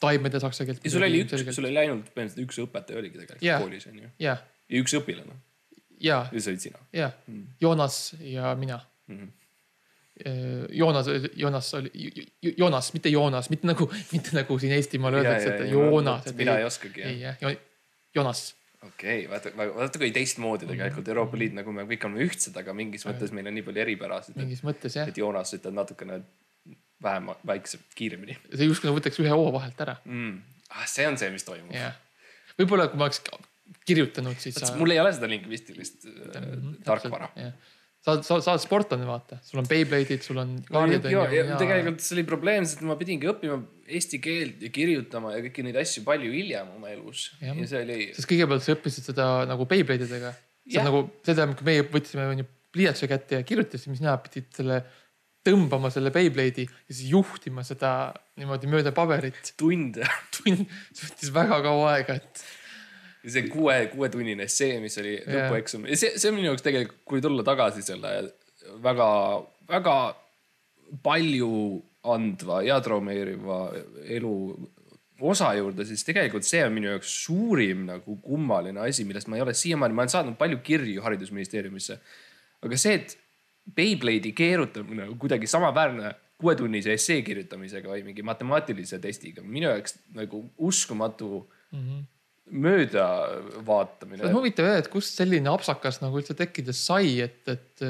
taimede 0.00 0.40
saksa 0.40 0.64
keelt. 0.64 0.80
ja 0.84 0.92
sul 0.94 1.04
oli 1.06 1.22
üks, 1.24 1.44
sul 1.52 1.68
oli 1.68 1.80
ainult 1.82 2.08
põhimõtteliselt 2.14 2.46
üks 2.46 2.60
õpetaja 2.64 3.02
oligi 3.02 3.20
tegelikult 3.20 3.46
Jah. 3.46 3.60
koolis 3.62 3.86
onju. 3.90 4.10
jah, 4.22 4.40
ja 4.70 4.82
üks 4.82 4.94
õpilane 4.98 5.36
ja, 6.02 6.24
ja 6.32 6.42
see 6.42 6.54
olid 6.54 6.64
sina 6.64 6.82
ja 6.96 7.10
Joonas 7.62 8.00
ja 8.20 8.54
mina 8.58 8.80
mm. 9.06 9.18
-hmm. 9.18 9.30
Joonas, 10.70 11.06
Joonas 11.36 11.74
oli, 11.74 11.90
Joonas, 12.58 12.92
mitte 12.94 13.12
Joonas, 13.12 13.50
mitte 13.50 13.68
nagu, 13.68 13.88
mitte 14.14 14.34
nagu 14.36 14.58
siin 14.62 14.74
Eestimaal 14.76 15.20
öeldakse, 15.20 15.54
et 15.54 15.70
Joonas. 15.72 16.28
mina 16.38 16.58
ei 16.60 16.66
oskagi 16.68 17.06
ei 17.08 17.20
jah. 17.20 17.40
Joonas, 18.14 18.44
okei 18.82 19.26
okay,, 19.26 19.30
vaata, 19.30 19.52
vaata 19.74 20.02
kui 20.02 20.12
teistmoodi 20.14 20.68
tegelikult 20.70 21.08
Euroopa 21.14 21.40
Liit 21.40 21.56
nagu 21.56 21.74
me 21.74 21.86
kõik 21.88 22.06
oleme 22.08 22.26
ühtsed, 22.28 22.56
aga 22.60 22.76
mingis 22.76 23.06
mõttes 23.08 23.34
meil 23.34 23.50
on 23.50 23.56
nii 23.58 23.66
palju 23.66 23.84
eripärasid, 23.86 24.38
mingis 24.40 24.64
mõttes 24.66 24.98
jah 24.98 25.08
et, 25.08 25.18
Joonas 25.18 25.54
ütleb 25.58 25.78
natukene 25.78 26.22
vähem, 27.02 27.32
väikselt, 27.48 27.86
kiiremini 27.98 28.36
see 28.52 28.68
justkui 28.68 28.90
nagu 28.90 29.00
võtaks 29.00 29.22
ühe 29.22 29.32
hoo 29.32 29.48
vahelt 29.54 29.80
ära, 29.86 29.96
mm.. 30.04 30.42
Ah, 30.72 30.86
see 30.88 31.04
on 31.04 31.18
see, 31.20 31.28
mis 31.32 31.44
toimub. 31.44 31.72
jah. 31.76 31.96
võib-olla 32.60 32.88
kui 32.92 33.00
ma 33.00 33.08
oleks 33.08 33.24
kirjutanud, 33.86 34.38
siis 34.40 34.58
sa. 34.60 34.72
mul 34.78 34.94
ei 34.94 35.00
ole 35.02 35.12
seda 35.14 35.28
lingvistilist 35.30 36.06
äh, 36.08 36.48
tarkvara. 36.86 37.30
sa, 38.02 38.16
sa, 38.26 38.38
sa 38.42 38.54
oled 38.54 38.62
sportlane, 38.62 39.06
vaata, 39.06 39.38
sul 39.46 39.60
on 39.62 39.68
Beyblade'id, 39.70 40.24
sul 40.26 40.40
on 40.42 40.56
kaardid. 40.66 41.06
ja 41.06 41.58
tegelikult 41.60 42.02
see 42.02 42.16
oli 42.18 42.24
probleem, 42.28 42.66
sest 42.66 42.82
ma 42.86 42.96
pidingi 43.00 43.30
õppima 43.30 43.60
eesti 43.86 44.18
keelt 44.22 44.64
ja 44.64 44.72
kirjutama 44.74 45.34
ja 45.36 45.42
kõiki 45.44 45.66
neid 45.66 45.78
asju 45.82 46.02
palju 46.06 46.32
hiljem 46.34 46.72
oma 46.76 46.90
elus. 46.90 47.28
Ja 47.42 47.54
see 47.60 47.84
oli, 47.84 48.00
sest 48.16 48.30
kõigepealt 48.30 48.64
sa 48.66 48.74
õppisid 48.74 49.12
seda 49.12 49.28
nagu 49.50 49.68
Beyblade'idega. 49.70 50.32
see 50.64 50.78
Jah. 50.78 50.82
on 50.82 50.90
nagu, 50.90 51.04
seda, 51.26 51.46
kui 51.54 51.68
meie 51.68 51.86
võtsime 51.92 52.26
onju 52.32 52.48
pliiatsi 52.72 53.08
kätte 53.10 53.38
ja 53.38 53.46
kirjutasid, 53.46 53.92
mis 53.92 54.02
näeb, 54.02 54.24
pidid 54.26 54.48
selle 54.56 54.80
tõmbama 55.46 55.90
selle 55.92 56.12
Beyblade'i 56.14 56.66
ja 56.66 56.94
siis 56.94 57.10
juhtima 57.12 57.64
seda 57.66 58.12
niimoodi 58.40 58.70
mööda 58.70 58.94
paberit. 58.96 59.54
tunde. 59.60 60.06
tund, 60.36 60.66
see 60.90 61.06
võttis 61.06 61.32
väga 61.34 61.60
kaua 61.66 61.94
aega, 61.96 62.18
et 62.18 62.44
see 63.22 63.46
kuue, 63.48 63.76
kuuetunnine 63.92 64.48
essee, 64.48 64.80
mis 64.82 64.98
oli 64.98 65.14
Jah. 65.14 65.46
lõpueksam 65.46 65.86
ja 65.90 65.98
see, 65.98 66.16
see 66.18 66.30
on 66.30 66.38
minu 66.38 66.50
jaoks 66.50 66.64
tegelikult, 66.66 67.02
kui 67.08 67.22
tulla 67.24 67.44
tagasi 67.46 67.84
selle 67.86 68.12
väga, 68.82 69.08
väga 69.70 69.96
palju 71.04 71.52
andva 72.12 72.62
ja 72.66 72.80
traumeeriva 72.82 73.58
elu 74.10 74.36
osa 75.22 75.52
juurde, 75.54 75.86
siis 75.86 76.02
tegelikult 76.06 76.46
see 76.46 76.64
on 76.66 76.74
minu 76.74 76.90
jaoks 76.90 77.12
suurim 77.24 77.86
nagu 77.86 78.16
kummaline 78.24 78.82
asi, 78.82 79.06
millest 79.06 79.30
ma 79.30 79.38
ei 79.38 79.44
ole 79.44 79.54
siiamaani, 79.54 79.94
ma 79.94 80.02
olen 80.02 80.14
saatnud 80.16 80.38
palju 80.40 80.58
kirju 80.66 81.04
haridusministeeriumisse. 81.04 81.98
aga 82.62 82.78
see, 82.78 82.98
et 82.98 83.18
Beyblade'i 83.76 84.32
keerutamine 84.34 85.06
on 85.06 85.18
kuidagi 85.22 85.46
samaväärne 85.46 86.10
kuuetunnise 86.42 86.96
essee 86.96 87.20
kirjutamisega 87.22 87.86
või 87.86 88.02
mingi 88.08 88.24
matemaatilise 88.26 88.98
testiga, 89.02 89.44
minu 89.46 89.68
jaoks 89.70 90.00
nagu 90.16 90.42
uskumatu 90.58 91.28
mm 91.70 91.78
-hmm. 91.78 92.00
Möödavaatamine 92.52 94.22
see 94.22 94.28
on. 94.28 94.36
huvitav 94.36 94.68
jah, 94.68 94.80
et 94.82 94.90
kust 94.92 95.16
selline 95.18 95.50
apsakas 95.52 96.02
nagu 96.02 96.20
üldse 96.20 96.36
tekkida 96.38 96.74
sai, 96.76 97.14
et, 97.24 97.40
et 97.48 97.84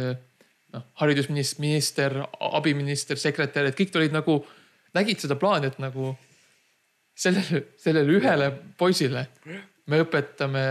noh, 0.73 0.85
haridusminister, 1.03 2.19
abiminister, 2.53 3.21
sekretär, 3.21 3.69
et 3.69 3.79
kõik 3.79 3.97
olid 4.01 4.15
nagu, 4.15 4.39
nägid 4.97 5.23
seda 5.25 5.37
plaani, 5.41 5.73
et 5.73 5.81
nagu 5.83 6.13
sellele, 7.19 7.65
sellele 7.81 8.19
ühele 8.19 8.51
poisile 8.79 9.27
me 9.91 10.01
õpetame 10.05 10.65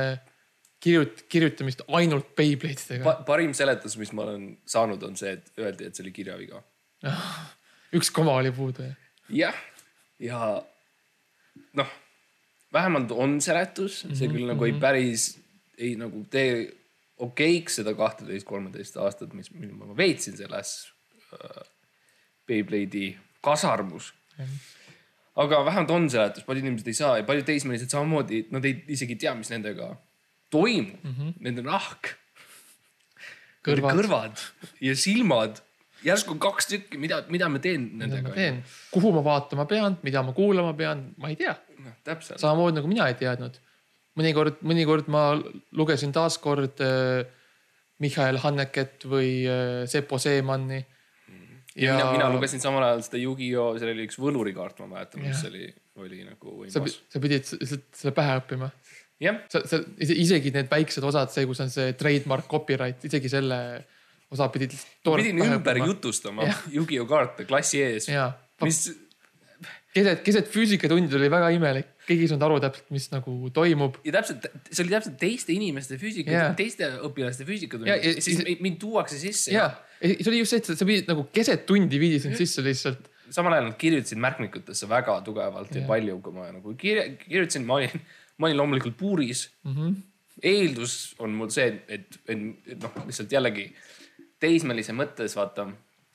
kirjut-, 0.81 1.25
kirjutamist 1.31 1.83
ainult 1.93 2.33
Beyblade'idega 2.37 3.05
pa. 3.05 3.15
parim 3.27 3.53
seletus, 3.57 3.97
mis 4.01 4.13
ma 4.17 4.25
olen 4.27 4.47
saanud, 4.69 5.03
on 5.07 5.19
see, 5.19 5.35
et 5.37 5.61
öeldi, 5.61 5.89
et 5.89 5.97
see 5.97 6.05
oli 6.05 6.15
kirjaviga. 6.15 6.63
üks 7.97 8.11
koma 8.13 8.37
oli 8.39 8.53
puudu 8.55 8.85
ja 8.85 8.95
jah, 9.31 9.57
ja 10.21 10.39
noh, 11.77 11.93
vähemalt 12.73 13.11
on 13.11 13.39
seletus, 13.43 14.03
see 14.13 14.29
küll 14.31 14.47
nagu 14.49 14.67
ei 14.67 14.75
päris, 14.79 15.33
ei 15.77 15.95
nagu 15.99 16.23
tee 16.31 16.69
okeiks 17.21 17.81
seda 17.81 17.93
kahteteist, 17.97 18.47
kolmeteist 18.47 18.97
aastat, 19.01 19.33
mis, 19.37 19.51
mil 19.53 19.73
ma 19.77 19.95
veetsin 19.97 20.37
selles 20.39 20.75
äh, 21.35 21.61
Beyblade'i 22.49 23.11
kasarmus. 23.45 24.13
aga 25.41 25.65
vähemalt 25.65 25.91
on 25.95 26.09
seletus, 26.09 26.43
paljud 26.43 26.65
inimesed 26.65 26.87
ei 26.87 26.97
saa 26.97 27.17
ja 27.19 27.27
paljud 27.27 27.45
teismelised 27.47 27.93
samamoodi, 27.93 28.45
nad 28.51 28.65
ei 28.65 28.81
isegi 28.91 29.15
tea, 29.15 29.35
mis 29.37 29.51
nendega 29.53 29.93
toimub. 30.51 31.03
Mm, 31.03 31.13
-hmm. 31.17 31.33
nende 31.39 31.63
nahk. 31.65 32.15
Kõrvad, 33.61 33.93
kõrvad 33.93 34.41
ja 34.81 34.95
silmad, 34.97 35.61
järsku 36.05 36.35
kaks 36.41 36.69
tükki, 36.71 36.99
mida, 37.01 37.21
mida 37.31 37.49
ma 37.51 37.59
teen 37.61 37.89
nendega 37.99 38.31
kuhu 38.93 39.11
ma 39.15 39.23
vaatama 39.25 39.65
pean, 39.69 39.97
mida 40.05 40.23
ma 40.25 40.33
kuulama 40.37 40.73
pean, 40.77 41.09
ma 41.21 41.31
ei 41.31 41.37
tea. 41.39 41.55
täpselt. 42.05 42.39
samamoodi 42.41 42.79
nagu 42.79 42.89
mina 42.89 43.07
ei 43.09 43.17
teadnud. 43.19 43.59
mõnikord, 44.19 44.61
mõnikord 44.67 45.11
ma 45.13 45.25
lugesin 45.77 46.11
taaskord 46.15 46.81
äh, 46.83 47.27
Mihhail 48.01 48.39
Hanneket 48.41 49.05
või 49.05 49.45
äh, 49.45 49.83
Seppo 49.89 50.17
Seemanni. 50.17 50.81
ja 51.75 51.95
mina, 51.95 52.11
mina 52.17 52.31
lugesin 52.33 52.59
samal 52.63 52.83
ajal 52.89 53.05
seda 53.05 53.21
Yu-Gi-Oh, 53.21 53.77
seal 53.79 53.93
oli 53.93 54.07
üks 54.09 54.19
võlurikaart, 54.19 54.81
ma 54.83 54.97
mäletan, 54.97 55.23
mis 55.23 55.45
oli, 55.47 55.69
oli 56.01 56.25
nagu 56.25 56.57
sa, 56.67 56.81
võimas. 56.81 56.97
sa 57.13 57.23
pidid 57.23 57.45
lihtsalt 57.45 57.87
selle 57.95 58.15
pähe 58.17 58.35
õppima. 58.41 58.71
jah, 59.21 59.39
sa, 59.53 59.63
sa 59.69 59.79
ise- 60.01 60.17
isegi 60.25 60.51
need 60.55 60.69
väiksed 60.71 61.05
osad, 61.07 61.31
see, 61.31 61.45
kus 61.47 61.61
on 61.63 61.71
see 61.71 61.93
trademark 61.99 62.49
copyright, 62.51 63.05
isegi 63.07 63.31
selle 63.31 63.61
osa 64.31 64.47
pidid. 64.53 64.73
pidin 65.03 65.39
ümber. 65.45 65.77
jutustama 65.85 66.43
Jah. 66.47 66.61
Yu-Gi-Oh 66.71 67.07
kaarte 67.09 67.45
klassi 67.49 67.81
ees, 67.83 68.07
ja, 68.07 68.31
mis 68.63 68.85
keset, 69.95 70.21
keset 70.25 70.49
füüsikatundi 70.51 71.17
oli 71.19 71.29
väga 71.31 71.49
imelik, 71.55 71.89
keegi 72.07 72.25
ei 72.25 72.31
saanud 72.31 72.45
aru 72.47 72.59
täpselt, 72.63 72.89
mis 72.95 73.07
nagu 73.11 73.35
toimub. 73.53 73.97
ja 74.07 74.13
täpselt, 74.17 74.47
see 74.71 74.83
oli 74.85 74.93
täpselt 74.95 75.17
teiste 75.21 75.53
inimeste 75.55 75.97
füüsika 76.01 76.31
Jah. 76.33 76.53
teiste 76.57 76.87
õpilaste 77.07 77.43
Ja- 77.43 77.49
füüsikatund 77.49 77.87
ja- 77.91 77.97
ja 77.99 78.13
siis 78.21 78.43
mi- 78.47 78.57
mind 78.67 78.79
tuuakse 78.79 79.19
sisse 79.19 79.51
ja, 79.53 79.69
see 80.01 80.29
oli 80.31 80.39
just 80.39 80.55
see, 80.55 80.63
et 80.63 80.71
sa 80.79 80.85
pidid 80.87 81.11
nagu 81.11 81.27
keset 81.33 81.65
tundi 81.69 81.99
viidi 81.99 82.19
sind 82.23 82.35
sisse 82.39 82.63
lihtsalt. 82.63 83.09
samal 83.31 83.53
ajal 83.53 83.69
nad 83.69 83.77
kirjutasid 83.79 84.17
märkmikutesse 84.19 84.87
väga 84.89 85.21
tugevalt 85.27 85.75
ja 85.75 85.81
Jah. 85.81 85.87
palju, 85.87 86.19
kui 86.21 86.33
ma 86.33 86.51
nagu 86.51 86.73
kirja, 86.75 87.05
kirjutasin, 87.17 87.65
ma 87.65 87.79
olin, 87.79 88.01
ma 88.37 88.47
olin 88.47 88.57
loomulikult 88.57 88.97
puuris 88.97 89.49
mm. 89.63 89.75
-hmm. 89.75 89.95
eeldus 90.43 91.15
on 91.19 91.31
mul 91.35 91.49
see, 91.49 91.67
et, 91.67 91.83
et, 91.87 92.19
et 92.67 92.79
noh, 92.81 92.91
lihtsalt 93.05 93.31
jällegi 93.31 93.73
teismelise 94.41 94.93
mõttes 94.97 95.35
vaata, 95.37 95.67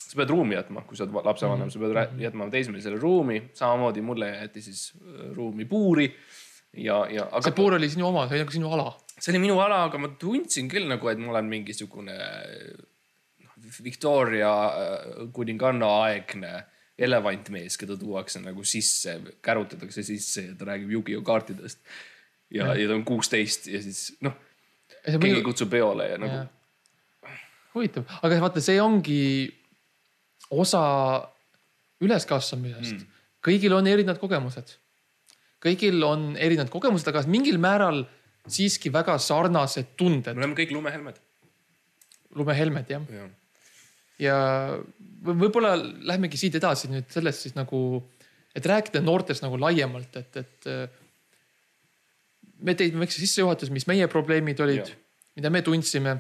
sa 0.07 0.19
pead 0.19 0.31
ruumi 0.35 0.57
jätma, 0.59 0.83
kui 0.87 0.99
sa 0.99 1.07
oled 1.07 1.25
lapsevanem, 1.27 1.71
sa 1.73 1.79
pead 1.83 1.95
Mhm. 1.97 2.21
jätma 2.27 2.51
teismelisele 2.53 2.99
ruumi, 3.01 3.41
samamoodi 3.55 4.03
mulle 4.05 4.29
jäeti 4.35 4.63
siis 4.63 4.93
äh, 4.99 5.31
ruumi 5.37 5.65
puuri 5.65 6.09
ja, 6.77 7.07
ja 7.11 7.29
aga 7.31 7.43
see 7.47 7.57
puur 7.57 7.75
oli 7.79 7.89
sinu 7.91 8.09
oma, 8.11 8.27
see 8.29 8.37
oli 8.37 8.45
nagu 8.45 8.53
sinu 8.59 8.73
ala. 8.77 8.89
see 9.19 9.33
oli 9.33 9.39
minu 9.47 9.59
ala, 9.65 9.85
aga 9.89 9.99
ma 9.99 10.09
tundsin 10.21 10.69
küll 10.69 10.87
nagu, 10.91 11.09
et 11.09 11.19
ma 11.23 11.31
olen 11.33 11.47
mingisugune 11.49 12.17
noh, 12.17 13.55
Victoria 13.83 14.51
äh, 14.67 15.29
kuninganna 15.33 15.89
aegne 16.07 16.53
elevantmees, 16.99 17.77
keda 17.77 17.97
tuuakse 18.01 18.41
nagu 18.41 18.65
sisse, 18.65 19.19
kärutatakse 19.45 20.03
sisse 20.07 20.47
ja 20.51 20.55
ta 20.57 20.65
räägib 20.71 20.91
Yu-Gi-Oh 20.95 21.25
kaartidest. 21.25 21.81
ja, 22.51 22.71
ja 22.75 22.89
ta 22.89 22.95
on 22.95 23.05
kuusteist 23.05 23.67
ja 23.69 23.81
siis 23.83 24.15
noh, 24.25 24.33
keegi 25.05 25.43
kutsub 25.45 25.71
peole 25.71 26.07
ja 26.13 26.19
nagu 26.21 26.45
huvitav, 27.77 28.07
aga 28.25 28.41
vaata, 28.43 28.63
see 28.65 28.81
ongi 28.83 29.21
osa 30.55 30.83
üleskasvamisest 32.05 32.99
mm.. 32.99 33.15
kõigil 33.45 33.75
on 33.77 33.89
erinevad 33.91 34.21
kogemused. 34.23 34.77
kõigil 35.63 36.03
on 36.07 36.29
erinevad 36.37 36.71
kogemused, 36.73 37.09
aga 37.11 37.25
mingil 37.31 37.59
määral 37.63 38.05
siiski 38.47 38.93
väga 38.95 39.17
sarnased 39.23 39.97
tunded 39.99 40.35
me. 40.35 40.45
oleme 40.45 40.59
kõik 40.59 40.75
lumehelmed. 40.77 41.23
lumehelmed 42.37 42.93
jah. 42.93 43.09
ja 44.23 44.37
võ- 45.25 45.39
võib-olla 45.47 45.75
lähmegi 45.81 46.39
siit 46.41 46.61
edasi 46.61 46.93
nüüd 46.93 47.11
sellest 47.13 47.47
siis 47.47 47.57
nagu, 47.59 47.81
et 48.55 48.67
rääkida 48.67 49.03
noortest 49.05 49.45
nagu 49.45 49.59
laiemalt, 49.61 50.23
et, 50.23 50.45
et 50.45 50.71
äh, 50.71 50.87
me 52.63 52.77
tegime 52.79 53.05
väikse 53.05 53.21
sissejuhatuse, 53.21 53.75
mis 53.75 53.89
meie 53.91 54.07
probleemid 54.09 54.63
olid 54.65 54.95
mida 55.37 55.51
me 55.51 55.63
tundsime. 55.63 56.17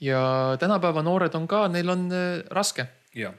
Ja 0.00 0.22
tänapäeva 0.60 1.02
noored 1.02 1.34
on 1.34 1.46
ka, 1.50 1.66
neil 1.72 1.90
on 1.92 2.08
äh, 2.14 2.42
raske, 2.54 2.86
ja, 3.18 3.32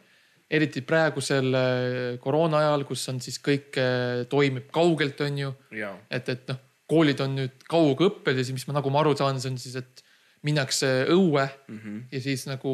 eriti 0.49 0.81
praegusel 0.85 1.53
äh, 1.55 2.19
koroona 2.21 2.63
ajal, 2.63 2.85
kus 2.89 3.05
on 3.11 3.21
siis 3.23 3.39
kõik 3.43 3.79
äh, 3.79 4.25
toimib 4.31 4.69
kaugelt, 4.75 5.21
on 5.25 5.39
ju 5.45 5.53
ja, 5.77 5.93
et, 6.11 6.29
et 6.29 6.51
noh, 6.51 6.61
koolid 6.89 7.21
on 7.23 7.35
nüüd 7.37 7.65
kaugõppel 7.69 8.39
ja 8.39 8.45
siis, 8.45 8.57
mis 8.57 8.69
ma 8.69 8.79
nagu 8.79 8.91
ma 8.93 9.03
aru 9.03 9.15
saan, 9.17 9.41
see 9.41 9.53
on 9.53 9.59
siis, 9.61 9.77
et 9.79 10.05
minnakse 10.45 10.87
õue 11.11 11.43
mm. 11.43 11.79
-hmm. 11.79 12.03
ja 12.13 12.21
siis 12.23 12.45
nagu 12.47 12.71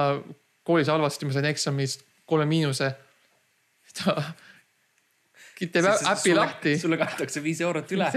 koolis 0.67 0.91
halvasti, 0.93 1.27
ma 1.27 1.35
sain 1.37 1.49
eksamist 1.51 2.05
kolme 2.29 2.47
miinuse. 2.47 2.93
ta 3.99 4.15
teeb 5.59 5.87
äpi 5.87 6.35
lahti. 6.37 6.79
sulle 6.81 6.99
kantakse 7.01 7.43
viis 7.45 7.61
eurot 7.61 7.91
üle. 7.95 8.09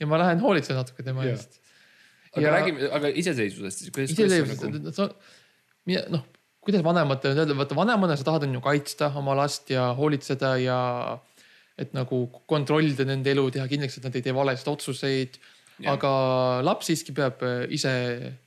ja 0.00 0.06
ma 0.10 0.20
lähen 0.20 0.40
hoolitsen 0.44 0.76
natuke 0.78 1.02
tema 1.06 1.24
eest. 1.28 1.60
aga 2.34 2.46
Ja- 2.46 2.52
räägime, 2.58 2.90
aga 2.92 3.10
iseseisvusest 3.14 3.78
siis. 3.84 4.96
sa 4.96 5.08
nagu, 5.86 6.04
noh, 6.10 6.24
kuidas 6.64 6.84
vanematele 6.84 7.42
öelda, 7.42 7.56
vaata 7.58 7.76
vanemana 7.76 8.16
sa 8.16 8.26
tahad 8.26 8.46
on 8.46 8.56
ju 8.56 8.62
kaitsta 8.64 9.10
oma 9.20 9.36
last 9.36 9.70
ja 9.70 9.90
hoolitseda 9.96 10.54
ja 10.62 10.78
et 11.80 11.94
nagu 11.96 12.26
kontrollida 12.50 13.06
nende 13.08 13.32
elu, 13.34 13.48
teha 13.54 13.66
kindlaks, 13.70 13.98
et 13.98 14.06
nad 14.06 14.16
ei 14.16 14.24
tee 14.24 14.34
valesid 14.34 14.70
otsuseid. 14.70 15.38
Aga 15.90 16.10
laps 16.62 16.86
siiski 16.86 17.10
peab 17.16 17.40
äh, 17.42 17.64
ise 17.74 17.90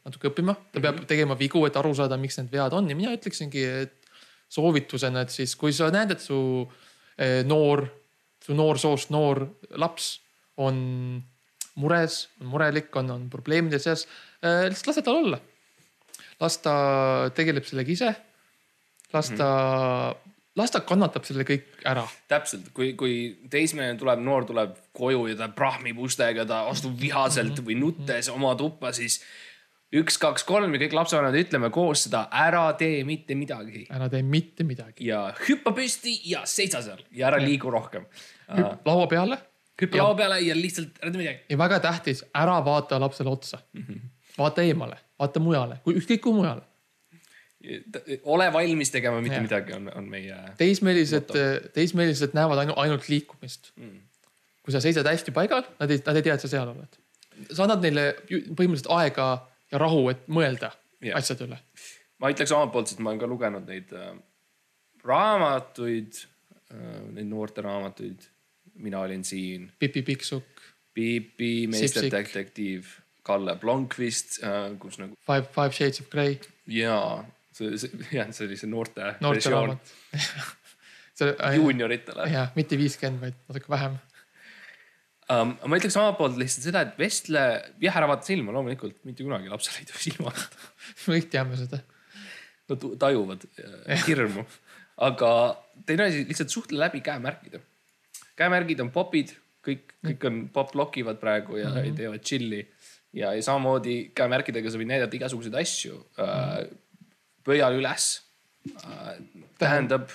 natuke 0.08 0.30
õppima, 0.30 0.54
ta 0.72 0.80
peab 0.84 1.02
tegema 1.10 1.36
vigu, 1.36 1.66
et 1.68 1.76
aru 1.76 1.92
saada, 1.98 2.16
miks 2.20 2.40
need 2.40 2.54
vead 2.54 2.76
on 2.78 2.88
ja 2.88 2.96
mina 2.96 3.12
ütleksingi, 3.18 3.66
et 3.84 4.08
soovitusena, 4.48 5.26
et 5.26 5.34
siis 5.36 5.58
kui 5.60 5.76
sa 5.76 5.90
näed, 5.92 6.14
et 6.16 6.24
su 6.24 6.38
eh, 7.20 7.42
noor, 7.44 7.84
su 8.46 8.56
noorsoost 8.56 9.12
noor 9.12 9.44
laps 9.76 10.14
on 10.64 10.80
mures, 11.84 12.22
on 12.40 12.54
murelik, 12.54 12.96
on, 12.96 13.12
on 13.18 13.28
probleemide 13.30 13.82
seas, 13.84 14.08
lihtsalt 14.40 14.94
lase 14.94 15.04
tal 15.04 15.20
olla. 15.20 15.42
Las 16.42 16.58
ta 16.62 16.78
tegeleb 17.36 17.66
sellega 17.66 17.94
ise. 17.94 18.14
las 19.14 19.32
ta, 19.40 19.50
las 20.60 20.74
ta 20.74 20.84
kannatab 20.86 21.26
selle 21.26 21.46
kõik 21.48 21.84
ära. 21.88 22.06
täpselt, 22.30 22.72
kui, 22.76 22.94
kui 23.00 23.18
teismeline 23.50 23.98
tuleb, 24.00 24.22
noor 24.24 24.48
tuleb 24.50 24.78
koju 24.98 25.28
ja 25.32 25.38
ta 25.40 25.50
prahmib 25.56 26.00
ustega, 26.04 26.46
ta 26.46 26.66
astub 26.72 26.98
vihaselt 27.00 27.62
või 27.64 27.80
nuttes 27.80 28.30
oma 28.34 28.56
tuppa, 28.60 28.94
siis 28.94 29.22
üks, 29.96 30.18
kaks, 30.20 30.44
kolm 30.48 30.74
ja 30.76 30.82
kõik 30.84 30.96
lapsevanemad 30.98 31.38
ütleme 31.40 31.70
koos 31.74 32.06
seda, 32.08 32.26
ära 32.36 32.66
tee 32.80 33.04
mitte 33.08 33.38
midagi 33.40 33.86
ära 33.88 34.10
tee 34.12 34.24
mitte 34.24 34.66
midagi. 34.68 35.08
ja 35.08 35.30
hüppa 35.48 35.72
püsti 35.76 36.18
ja 36.28 36.44
seisa 36.50 36.82
seal 36.84 37.06
ja 37.16 37.30
ära 37.30 37.40
liigu 37.40 37.72
rohkem. 37.72 38.08
laua 38.86 39.08
peale 39.08 39.40
hüppa 39.80 40.02
laua 40.02 40.18
peale 40.20 40.42
ja 40.44 40.56
lihtsalt 40.58 41.00
ära 41.02 41.12
tee 41.12 41.22
midagi. 41.22 41.40
ja 41.50 41.60
väga 41.64 41.80
tähtis, 41.88 42.26
ära 42.36 42.60
vaata 42.66 43.00
lapsele 43.00 43.32
otsa 43.32 43.62
mm. 43.74 43.84
-hmm. 43.84 44.10
vaata 44.38 44.68
eemale, 44.68 45.00
vaata 45.20 45.42
mujale, 45.44 45.80
ükskõik 45.90 46.24
kuhu 46.24 46.42
mujale. 46.42 46.64
ole 48.24 48.48
valmis 48.54 48.92
tegema 48.94 49.22
mitte 49.22 49.36
Jah. 49.36 49.44
midagi, 49.44 49.74
on, 49.74 49.90
on 49.96 50.10
meie. 50.10 50.36
teismelised, 50.58 51.34
teismelised 51.74 52.36
näevad 52.38 52.62
ainult, 52.64 52.78
ainult 52.78 53.10
liikumist 53.10 53.72
mm.. 53.76 54.00
kui 54.64 54.76
sa 54.76 54.82
seisad 54.84 55.08
hästi 55.10 55.34
paigal, 55.36 55.66
nad 55.80 55.92
ei, 55.92 56.02
nad 56.06 56.20
ei 56.20 56.26
tea, 56.28 56.38
et 56.38 56.46
sa 56.46 56.52
seal 56.52 56.70
oled. 56.70 57.00
sa 57.50 57.66
annad 57.66 57.82
neile 57.86 58.12
põhimõtteliselt 58.30 58.92
aega 59.00 59.30
ja 59.72 59.82
rahu, 59.82 60.06
et 60.14 60.28
mõelda 60.30 60.72
yeah. 61.02 61.18
asjade 61.18 61.48
üle. 61.48 61.60
ma 62.22 62.32
ütleks 62.34 62.54
omalt 62.56 62.74
poolt, 62.76 62.92
sest 62.92 63.02
ma 63.02 63.12
olen 63.12 63.22
ka 63.26 63.30
lugenud 63.30 63.68
neid 63.70 63.94
äh, 63.98 64.14
raamatuid 65.08 66.22
äh,, 66.22 67.02
neid 67.18 67.30
noorte 67.30 67.66
raamatuid. 67.66 68.30
mina 68.78 69.02
olin 69.02 69.24
siin, 69.26 69.72
Pipi 69.80 70.04
Pikksukk, 70.06 70.62
Sipsik. 70.94 71.70
meisterdetektiiv, 71.74 72.86
Kalle 73.28 73.58
Blomqvist 73.62 74.40
äh,, 74.44 74.76
kus 74.82 75.00
nagu 75.02 75.18
Five, 75.28 75.50
Five 75.56 75.76
Shades 75.76 76.02
of 76.04 76.10
Grey, 76.14 76.38
jaa, 76.72 77.22
see, 77.56 77.78
see 77.82 78.10
jah, 78.16 78.30
see 78.36 78.48
oli 78.48 78.60
see 78.60 78.72
noorte, 78.72 79.14
noorte 79.24 79.54
raamat. 79.54 79.94
see, 81.18 81.34
juunioritele 81.58 82.28
jah, 82.34 82.52
mitte 82.58 82.80
viiskümmend, 82.80 83.24
vaid 83.24 83.40
natuke 83.50 83.74
vähem. 83.74 83.98
um,. 85.34 85.56
ma 85.66 85.82
ütleks 85.82 85.98
omalt 86.00 86.20
poolt 86.22 86.40
lihtsalt 86.40 86.70
seda, 86.70 86.86
et 86.88 87.02
vestle, 87.02 87.46
jah, 87.84 88.00
ära 88.02 88.10
vaata 88.12 88.30
silma, 88.30 88.56
loomulikult 88.56 89.02
mitte 89.08 89.26
kunagi 89.28 89.52
lapsele 89.52 89.84
ei 89.84 89.90
tohi 89.92 90.06
silma 90.10 90.30
vaadata. 90.30 90.70
me 91.08 91.18
kõik 91.18 91.32
teame 91.34 91.60
seda. 91.60 91.82
Nad 92.68 92.84
tajuvad 93.00 93.44
äh, 93.64 94.08
hirmu, 94.08 94.44
aga 95.08 95.32
teine 95.88 96.10
asi, 96.10 96.24
lihtsalt 96.28 96.52
suhtle 96.52 96.80
läbi 96.82 97.04
käemärkide. 97.06 97.62
käemärgid 98.38 98.82
on 98.84 98.90
popid, 98.94 99.32
kõik, 99.68 99.94
kõik 100.06 100.26
on 100.30 100.42
pop 100.54 100.74
lokivad 100.78 101.20
praegu 101.22 101.58
ja 101.58 101.70
mm 101.70 101.78
-hmm. 101.78 101.96
teevad 101.98 102.24
chill'i 102.24 102.62
ja, 103.14 103.34
ja 103.34 103.44
samamoodi 103.44 103.98
käemärkidega 104.18 104.72
sa 104.72 104.80
võid 104.80 104.92
näidata 104.92 105.18
igasuguseid 105.20 105.56
asju 105.60 106.00
äh,. 106.20 106.68
pöial 107.48 107.78
üles 107.80 108.10
äh, 108.84 109.16
tähendab 109.60 110.12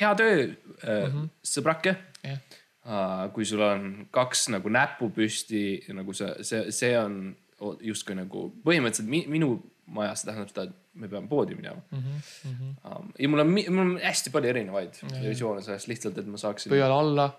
hea 0.00 0.14
töö 0.18 0.42
äh, 0.42 0.48
mm, 0.48 1.12
-hmm. 1.12 1.28
sõbrake 1.46 1.96
jah, 2.22 2.40
uh,. 2.86 3.32
kui 3.32 3.46
sul 3.46 3.62
on 3.62 4.06
kaks 4.10 4.48
nagu 4.54 4.68
näppu 4.68 5.10
püsti 5.14 5.84
nagu 5.94 6.12
see, 6.12 6.34
see, 6.42 6.72
see 6.72 6.98
on 6.98 7.36
justkui 7.80 8.16
nagu 8.18 8.48
põhimõtteliselt 8.64 9.08
mi, 9.08 9.24
minu 9.30 9.56
majas 9.86 10.22
see 10.22 10.30
tähendab 10.30 10.50
seda, 10.50 10.66
et 10.68 11.00
me 11.00 11.08
peame 11.08 11.28
poodi 11.28 11.54
minema 11.54 11.80
mm. 11.90 12.02
-hmm. 12.02 12.74
um, 12.90 13.12
ja 13.18 13.28
mul 13.28 13.44
on, 13.44 13.54
mul 13.54 13.84
on 13.86 13.96
hästi 14.02 14.30
palju 14.34 14.50
erinevaid 14.50 15.00
visioone 15.22 15.62
sellest 15.62 15.88
lihtsalt, 15.88 16.18
et 16.18 16.26
ma 16.26 16.40
saaksin. 16.40 16.70
pöial 16.70 16.92
alla 16.92 17.30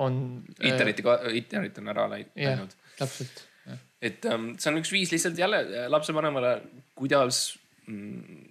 on. 0.00 0.20
interneti, 0.58 1.04
internet 1.38 1.80
on 1.82 1.92
ära 1.92 2.06
läinud 2.10 2.76
täpselt. 2.98 3.44
et 4.02 4.24
um, 4.30 4.52
see 4.58 4.72
on 4.72 4.80
üks 4.80 4.92
viis 4.94 5.12
lihtsalt 5.12 5.38
jälle 5.38 5.60
äh, 5.64 5.88
lapsevanemale, 5.92 6.54
kuidas 6.98 7.58
mm, 7.86 8.46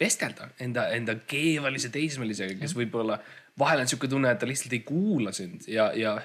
vestelda 0.00 0.50
enda, 0.64 0.88
enda 0.96 1.16
keevalise 1.28 1.90
teismelisega, 1.94 2.56
kes 2.60 2.74
võib-olla 2.76 3.18
vahel 3.60 3.84
on 3.84 3.90
sihuke 3.90 4.10
tunne, 4.10 4.32
et 4.32 4.40
ta 4.42 4.48
lihtsalt 4.48 4.74
ei 4.74 4.82
kuula 4.86 5.32
sind 5.36 5.68
ja, 5.70 5.90
ja 5.96 6.16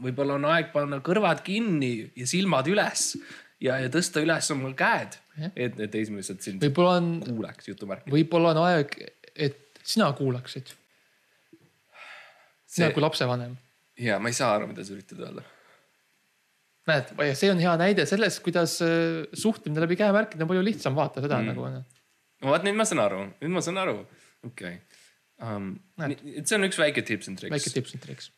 võib-olla 0.00 0.36
on 0.36 0.48
aeg 0.52 0.72
panna 0.74 1.00
kõrvad 1.04 1.42
kinni 1.46 1.94
ja 2.18 2.28
silmad 2.28 2.68
üles 2.70 3.14
ja, 3.62 3.78
ja 3.80 3.88
tõsta 3.92 4.22
üles 4.24 4.50
oma 4.54 4.72
käed, 4.76 5.16
et 5.54 5.78
need 5.78 5.92
teismelised 5.92 6.44
sind 6.44 6.64
võib-olla 6.64 6.98
on, 7.00 7.10
kuuleks 7.24 7.72
jutumärkides. 7.72 8.12
võib-olla 8.14 8.54
on 8.54 8.62
aeg, 8.66 8.94
et 9.34 9.82
sina 9.82 10.10
kuulaksid. 10.16 10.74
sina 12.66 12.86
See- 12.86 12.94
kui 12.94 13.02
lapsevanem. 13.02 13.56
Ja 14.00 14.18
ma 14.22 14.32
ei 14.32 14.36
saa 14.36 14.54
aru, 14.56 14.70
mida 14.70 14.84
sa 14.86 14.94
üritad 14.96 15.22
öelda. 15.24 15.44
näed, 16.90 17.12
see 17.38 17.50
on 17.52 17.62
hea 17.62 17.72
näide 17.80 18.06
sellest, 18.08 18.42
kuidas 18.44 18.78
äh, 18.84 19.24
suhtlemine 19.36 19.84
läbi 19.84 19.98
käemärkide 20.00 20.46
on 20.46 20.52
palju 20.52 20.66
lihtsam, 20.66 20.96
vaata 20.98 21.22
seda 21.24 21.40
mm. 21.40 21.52
nagu 21.52 21.68
no 21.70 22.54
vot 22.54 22.64
nüüd 22.66 22.78
ma 22.78 22.88
saan 22.88 23.04
aru, 23.04 23.24
nüüd 23.42 23.56
ma 23.56 23.64
saan 23.64 23.80
aru, 23.82 23.98
okei 24.46 24.78
okay. 24.78 25.02
um,. 25.44 25.74
see 26.44 26.56
on 26.56 26.68
üks 26.70 26.80
väike 26.80 27.04
tips 27.06 27.30
and 27.32 27.42
tricks. 27.42 27.56
väike 27.56 27.74
tips 27.76 27.96
and 27.96 28.06
tricks 28.06 28.32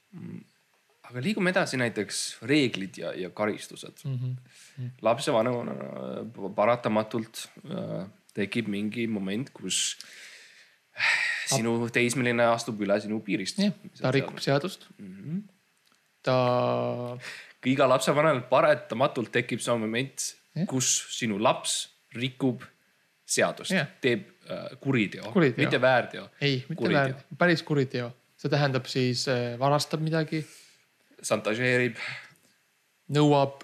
aga 1.12 1.22
liigume 1.25 1.53
edasi 1.53 1.79
näiteks 1.81 2.18
reeglid 2.48 2.98
ja, 3.01 3.12
ja 3.18 3.31
karistused 3.31 4.05
mm. 4.05 4.18
-hmm. 4.18 4.90
lapsevanemana 5.03 5.72
äh, 5.72 6.51
paratamatult 6.57 7.48
äh, 7.64 8.07
tekib 8.35 8.68
mingi 8.68 9.07
moment, 9.07 9.51
kus 9.51 9.98
sinu 11.53 11.88
teismeline 11.92 12.44
astub 12.53 12.81
üle 12.85 12.98
sinu 13.01 13.20
piirist. 13.25 13.61
ta 14.01 14.11
rikub 14.11 14.38
seadust 14.40 14.87
mm. 14.98 15.12
-hmm. 15.16 15.42
ta, 16.23 16.37
iga 17.67 17.89
lapsevanemal 17.91 18.45
paratamatult 18.51 19.33
tekib 19.35 19.63
see 19.63 19.77
moment, 19.79 20.29
kus 20.69 20.91
sinu 21.17 21.39
laps 21.43 21.87
rikub 22.17 22.65
seadust 23.33 23.73
Jah. 23.73 23.89
teeb 24.03 24.27
äh, 24.51 24.67
kuriteo, 24.81 25.31
Kuriteo. 25.33 25.65
mitte 25.65 25.81
väärteo. 25.81 26.27
ei, 26.41 26.59
mitte 26.69 26.83
Kuriteo. 26.83 26.99
väär, 26.99 27.39
päris 27.39 27.63
kuriteo. 27.63 28.11
see 28.37 28.51
tähendab 28.51 28.89
siis 28.91 29.25
äh, 29.31 29.55
varastab 29.59 30.03
midagi, 30.05 30.43
šantažeerib, 31.23 32.01
nõuab, 33.13 33.63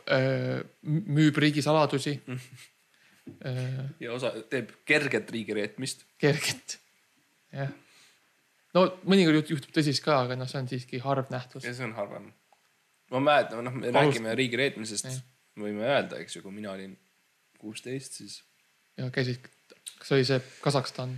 müüb 0.82 1.38
riigisaladusi 1.42 2.14
äh,. 3.48 3.84
ja 4.00 4.12
osa 4.14 4.32
teeb 4.50 4.72
kerget 4.88 5.30
riigireetmist. 5.34 6.06
kerget, 6.18 6.78
jah. 7.52 7.72
no 8.74 8.86
mõnikord 9.04 9.42
juht- 9.42 9.56
juhtub 9.56 9.74
tõsist 9.74 10.04
ka, 10.04 10.22
aga 10.24 10.38
noh, 10.38 10.48
see 10.48 10.62
on 10.62 10.70
siiski 10.70 11.02
harv 11.04 11.32
nähtus. 11.34 11.66
ja 11.66 11.74
see 11.74 11.88
on 11.88 11.96
harvem. 11.98 12.30
Ma 13.14 13.20
mäletan, 13.24 13.64
noh, 13.64 13.74
me 13.74 13.88
Alust- 13.88 13.98
räägime 14.00 14.34
riigireetmisest 14.38 15.08
Jah., 15.10 15.22
võime 15.58 15.86
öelda, 15.86 16.20
eks 16.22 16.36
ju, 16.36 16.42
kui 16.44 16.54
mina 16.54 16.72
olin 16.74 16.92
kuusteist, 17.58 18.20
siis 18.20 18.42
ja 18.98 19.08
käisid, 19.14 19.48
kas 19.98 20.12
oli 20.14 20.26
see 20.28 20.38
Kasahstan? 20.62 21.16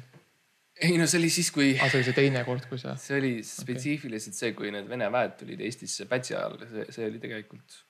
ei 0.81 0.97
no 0.97 1.07
see 1.11 1.21
oli 1.21 1.31
siis, 1.33 1.51
kui 1.53 1.75
aa, 1.77 1.91
see 1.93 2.01
oli 2.01 2.09
see 2.09 2.17
teine 2.17 2.45
kord, 2.49 2.67
kui 2.71 2.81
sa. 2.81 2.95
see 3.01 3.19
oli 3.19 3.33
spetsiifiliselt 3.47 4.37
see, 4.37 4.53
kui 4.57 4.73
need 4.73 4.89
Vene 4.89 5.11
väed 5.13 5.37
tulid 5.41 5.61
Eestisse 5.67 6.07
Pätsi 6.11 6.37
ajal, 6.37 6.57
see, 6.71 6.87
see 6.97 7.09
oli 7.11 7.21
tegelikult 7.23 7.81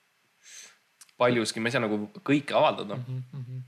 paljuski, 1.21 1.61
ma 1.61 1.69
ei 1.69 1.75
saa 1.77 1.85
nagu 1.85 1.99
kõike 2.25 2.57
avaldada. 2.57 2.97
Mhm, 2.97 3.61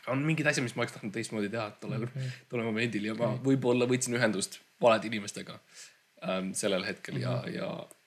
aga 0.00 0.12
on 0.16 0.24
mingid 0.26 0.48
asjad, 0.50 0.64
mis 0.66 0.74
ma 0.74 0.82
oleks 0.82 0.96
tahtnud 0.96 1.14
teistmoodi 1.14 1.50
teha 1.52 1.68
tollel, 1.82 2.08
tollel 2.50 2.66
momendil 2.66 3.06
ja 3.06 3.14
ma 3.18 3.32
võib-olla 3.44 3.86
võtsin 3.90 4.16
ühendust 4.18 4.58
valede 4.82 5.06
inimestega 5.12 5.60
ähm, 6.26 6.50
sellel 6.58 6.82
hetkel 6.88 7.20
ja, 7.22 7.36
ja 7.46 7.68
äh, 7.70 7.98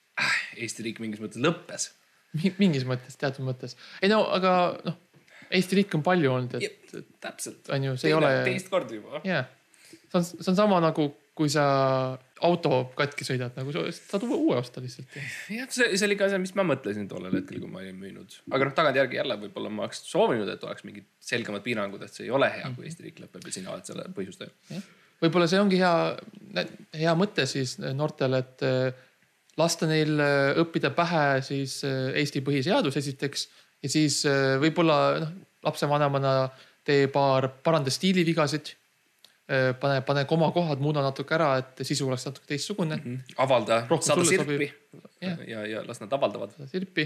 Eesti 0.55 0.85
riik 0.87 1.01
mingis 1.03 1.23
mõttes 1.23 1.41
lõppes. 1.43 1.89
mingis 2.61 2.85
mõttes, 2.87 3.17
teatud 3.19 3.47
mõttes. 3.47 3.77
ei 4.01 4.11
no 4.11 4.23
aga 4.35 4.55
noh, 4.85 5.01
Eesti 5.53 5.81
riik 5.81 5.93
on 5.97 6.03
palju 6.05 6.31
olnud, 6.31 6.57
et 6.57 6.95
täpselt. 7.21 7.69
on 7.73 7.91
ju, 7.91 7.99
see 8.01 8.09
ei 8.09 8.17
ole, 8.17 8.31
teist 8.47 8.71
korda 8.71 8.97
juba. 8.97 9.21
jah. 9.27 9.45
see 9.91 10.17
on, 10.19 10.25
see 10.25 10.49
on 10.51 10.57
sama 10.57 10.79
nagu, 10.83 11.07
kui 11.35 11.51
sa 11.51 11.65
auto 12.45 12.79
katki 12.97 13.27
sõidad, 13.27 13.53
nagu 13.57 13.71
sa 13.75 13.83
saad 13.95 14.25
uue, 14.27 14.57
osta 14.57 14.83
lihtsalt. 14.83 15.15
jah, 15.53 15.69
see, 15.71 15.91
see 15.93 16.07
oli 16.09 16.17
ka 16.19 16.29
see, 16.31 16.41
mis 16.41 16.55
ma 16.57 16.65
mõtlesin 16.67 17.07
tollel 17.11 17.37
hetkel, 17.37 17.61
kui 17.63 17.71
ma 17.71 17.81
olin 17.83 17.97
müünud. 18.01 18.37
aga 18.49 18.69
noh, 18.69 18.75
tagantjärgi 18.77 19.19
jälle 19.21 19.39
võib-olla 19.45 19.71
ma 19.71 19.85
oleks 19.85 20.03
soovinud, 20.09 20.49
et 20.51 20.67
oleks 20.67 20.85
mingid 20.87 21.07
selgemad 21.23 21.65
piirangud, 21.65 22.03
et 22.05 22.13
see 22.13 22.27
ei 22.27 22.35
ole 22.35 22.49
hea, 22.57 22.71
kui 22.75 22.89
Eesti 22.89 23.07
riik 23.07 23.23
lõpeb 23.23 23.45
ja 23.45 23.57
sina 23.59 23.73
oled 23.75 23.87
selle 23.87 24.07
põhjustaja. 24.17 24.81
võib-olla 25.23 25.49
see 25.51 25.61
ongi 25.61 25.81
hea, 25.83 25.95
hea 27.03 27.17
mõte 27.19 27.45
siis 27.49 27.77
noortele, 27.85 28.41
et 28.41 28.69
lasta 29.59 29.87
neil 29.89 30.19
eh, 30.19 30.61
õppida 30.61 30.91
pähe 30.95 31.41
siis 31.45 31.79
eh, 31.87 32.15
Eesti 32.21 32.43
põhiseadus 32.45 32.97
esiteks 32.99 33.47
ja 33.83 33.91
siis 33.91 34.21
eh, 34.29 34.55
võib-olla 34.61 34.97
noh, 35.21 35.35
lapsevanemana 35.65 36.35
tee 36.85 37.07
paar 37.11 37.49
paranda 37.65 37.89
stiilivigasid. 37.89 38.75
pane, 39.79 39.99
pane 40.01 40.23
komakohad, 40.25 40.79
muuda 40.81 41.03
natuke 41.05 41.35
ära, 41.35 41.51
et 41.61 41.81
sisu 41.85 42.07
oleks 42.07 42.23
natuke 42.25 42.47
teistsugune. 42.49 42.95
avalda, 43.37 43.83
Rohkem 43.89 44.07
saada 44.07 44.23
sulle 44.23 44.39
sirpi 44.39 44.69
Jah. 45.21 45.43
ja, 45.47 45.65
ja 45.69 45.83
las 45.85 46.01
nad 46.01 46.13
avaldavad. 46.13 46.55
sirpi, 46.69 47.05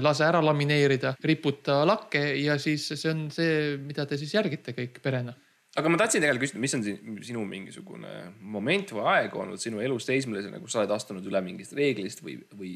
lase 0.00 0.22
ära 0.24 0.38
lamineerida, 0.42 1.16
riputa 1.18 1.80
lakke 1.86 2.22
ja 2.38 2.54
siis 2.62 2.86
see 2.94 3.10
on 3.10 3.24
see, 3.34 3.74
mida 3.82 4.06
te 4.06 4.18
siis 4.18 4.34
järgite 4.34 4.74
kõik 4.76 5.00
perena. 5.02 5.34
Aga 5.78 5.92
ma 5.92 6.00
tahtsin 6.00 6.24
tegelikult 6.24 6.48
küsida, 6.48 6.62
mis 6.62 6.76
on 6.76 6.84
sinu 7.26 7.44
mingisugune 7.48 8.14
moment 8.56 8.92
või 8.96 9.06
aeg 9.14 9.38
olnud 9.38 9.62
sinu 9.62 9.82
elus 9.84 10.08
teismelisena, 10.08 10.60
kus 10.62 10.74
sa 10.74 10.82
oled 10.82 10.94
astunud 10.94 11.26
üle 11.30 11.42
mingist 11.44 11.74
reeglist 11.78 12.22
või, 12.24 12.38
või 12.58 12.74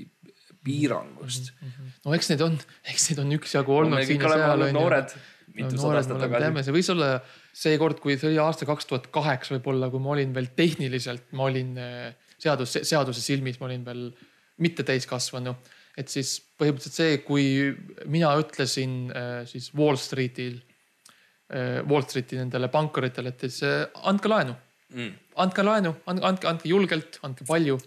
piirangust 0.62 1.52
no,? 1.60 1.90
no 2.06 2.16
eks 2.16 2.32
neid 2.32 2.44
on, 2.46 2.58
eks 2.92 3.10
neid 3.10 3.22
on 3.24 3.36
üksjagu 3.38 3.76
olnud 3.80 3.98
me 3.98 4.06
siin 4.06 4.20
kõik 4.20 4.28
ja 4.28 4.32
oleme 4.32 4.50
olnud 4.54 4.76
noored, 4.78 5.14
no, 5.16 5.28
mitusada 5.58 5.92
me 5.92 6.00
aastat 6.00 6.24
tagasi 6.24 6.66
see 6.66 6.76
võis 6.78 6.90
olla 6.94 7.12
see 7.64 7.78
kord, 7.80 8.00
kui 8.02 8.16
see 8.16 8.30
oli 8.30 8.40
aasta 8.42 8.68
kaks 8.68 8.88
tuhat 8.88 9.08
kaheksa 9.14 9.56
võib-olla, 9.56 9.90
kui 9.92 10.02
ma 10.02 10.14
olin 10.14 10.34
veel 10.36 10.50
tehniliselt, 10.56 11.30
ma 11.36 11.48
olin 11.50 11.76
eh, 11.80 12.34
seadus, 12.40 12.78
seaduse 12.88 13.22
silmis, 13.24 13.58
ma 13.60 13.68
olin 13.68 13.86
veel 13.86 14.04
mitte 14.62 14.86
täiskasvanu. 14.86 15.54
et 15.98 16.08
siis 16.08 16.38
põhimõtteliselt 16.60 16.96
see, 16.96 17.16
kui 17.26 17.46
mina 18.08 18.32
ütlesin 18.40 18.94
eh, 19.10 19.42
siis 19.48 19.70
Wall 19.76 20.00
Streetil, 20.00 20.60
Wall 21.88 22.06
Streeti 22.08 22.38
nendele 22.40 22.70
pankuritele, 22.72 23.32
et 23.34 23.46
siis 23.46 23.62
eh, 23.68 23.86
andke 24.08 24.30
laenu, 24.32 24.54
mm,. 24.94 25.14
andke 25.44 25.64
laenu, 25.66 25.94
andke, 26.06 26.48
andke, 26.48 26.68
julgelt, 26.70 27.18
andke 27.26 27.46
palju 27.48 27.78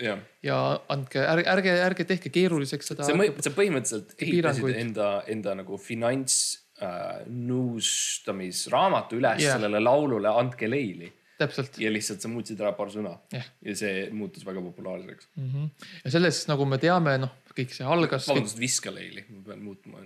jah, 0.00 0.18
ja 0.46 0.58
andke, 0.92 1.22
ärge, 1.22 1.46
ärge, 1.54 1.76
ärge 1.90 2.08
tehke 2.08 2.32
keeruliseks 2.34 2.92
seda. 2.92 3.06
sa, 3.06 3.14
sa 3.14 3.54
põhimõtteliselt 3.56 4.16
ehitasid 4.18 4.76
enda, 4.80 5.12
enda 5.30 5.56
nagu 5.58 5.78
finants 5.80 6.36
äh, 6.82 7.22
nõustamisraamatu 7.28 9.20
üles 9.20 9.44
yeah. 9.44 9.56
sellele 9.58 9.82
laulule 9.82 10.32
Andke 10.32 10.70
leili 10.70 11.10
täpselt 11.40 11.78
ja 11.80 11.90
lihtsalt 11.92 12.22
sa 12.22 12.30
muutsid 12.30 12.60
ära 12.60 12.72
paar 12.76 12.90
sõna 12.92 13.14
Jah. 13.32 13.46
ja 13.64 13.76
see 13.78 14.06
muutus 14.16 14.44
väga 14.46 14.62
populaarseks. 14.64 15.30
mm. 15.36 15.50
-hmm. 15.50 15.90
ja 16.04 16.14
sellest, 16.16 16.48
nagu 16.50 16.66
me 16.68 16.78
teame, 16.82 17.16
noh, 17.24 17.36
kõik 17.56 17.74
see 17.76 17.86
algas. 17.86 18.28
vabandust, 18.28 18.60
Viska 18.60 18.92
leili, 18.94 19.24
ma 19.30 19.44
pean 19.46 19.62
muutma. 19.64 20.04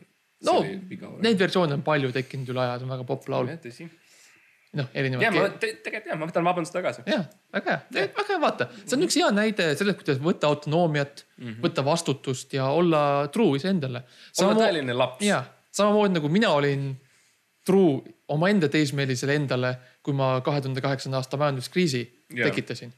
No 0.49 0.57
neid 1.25 1.39
versioone 1.41 1.79
on 1.79 1.85
palju 1.87 2.11
tekkinud 2.15 2.51
üle 2.55 2.65
aja, 2.65 2.79
see 2.81 2.89
on 2.89 2.95
väga 2.97 3.07
popp 3.09 3.29
laul. 3.33 3.51
tõsi. 3.63 3.87
noh, 4.75 4.89
ja 4.89 4.89
ma 4.89 5.01
erinevad. 5.01 5.59
te, 5.63 5.73
tegelikult 5.87 6.11
jah, 6.13 6.21
ma 6.21 6.29
võtan 6.31 6.49
vabandust 6.49 6.77
tagasi. 6.77 7.05
jah, 7.11 7.27
väga 7.55 7.77
hea, 7.77 8.09
väga 8.19 8.27
hea, 8.33 8.41
vaata, 8.43 8.69
see 8.83 8.99
on 8.99 9.07
üks 9.07 9.19
hea 9.21 9.31
näide 9.35 9.71
sellest, 9.79 10.01
kuidas 10.03 10.21
võtta 10.25 10.51
autonoomiat 10.51 11.25
mm, 11.25 11.45
-hmm. 11.45 11.63
võtta 11.67 11.87
vastutust 11.87 12.57
ja 12.57 12.69
olla 12.73 13.05
truu 13.33 13.55
iseendale. 13.61 14.05
olla 14.43 14.59
tõeline 14.61 14.97
laps. 14.97 15.25
ja 15.25 15.45
samamoodi 15.75 16.19
nagu 16.19 16.31
mina 16.33 16.53
olin 16.55 16.93
truu 17.65 18.03
omaenda 18.29 18.69
teismelisele 18.69 19.37
endale, 19.39 19.77
kui 20.05 20.15
ma 20.17 20.37
kahe 20.45 20.61
tuhande 20.61 20.83
kaheksanda 20.85 21.21
aasta 21.21 21.41
majanduskriisi 21.41 22.03
yeah. 22.05 22.49
tekitasin. 22.49 22.93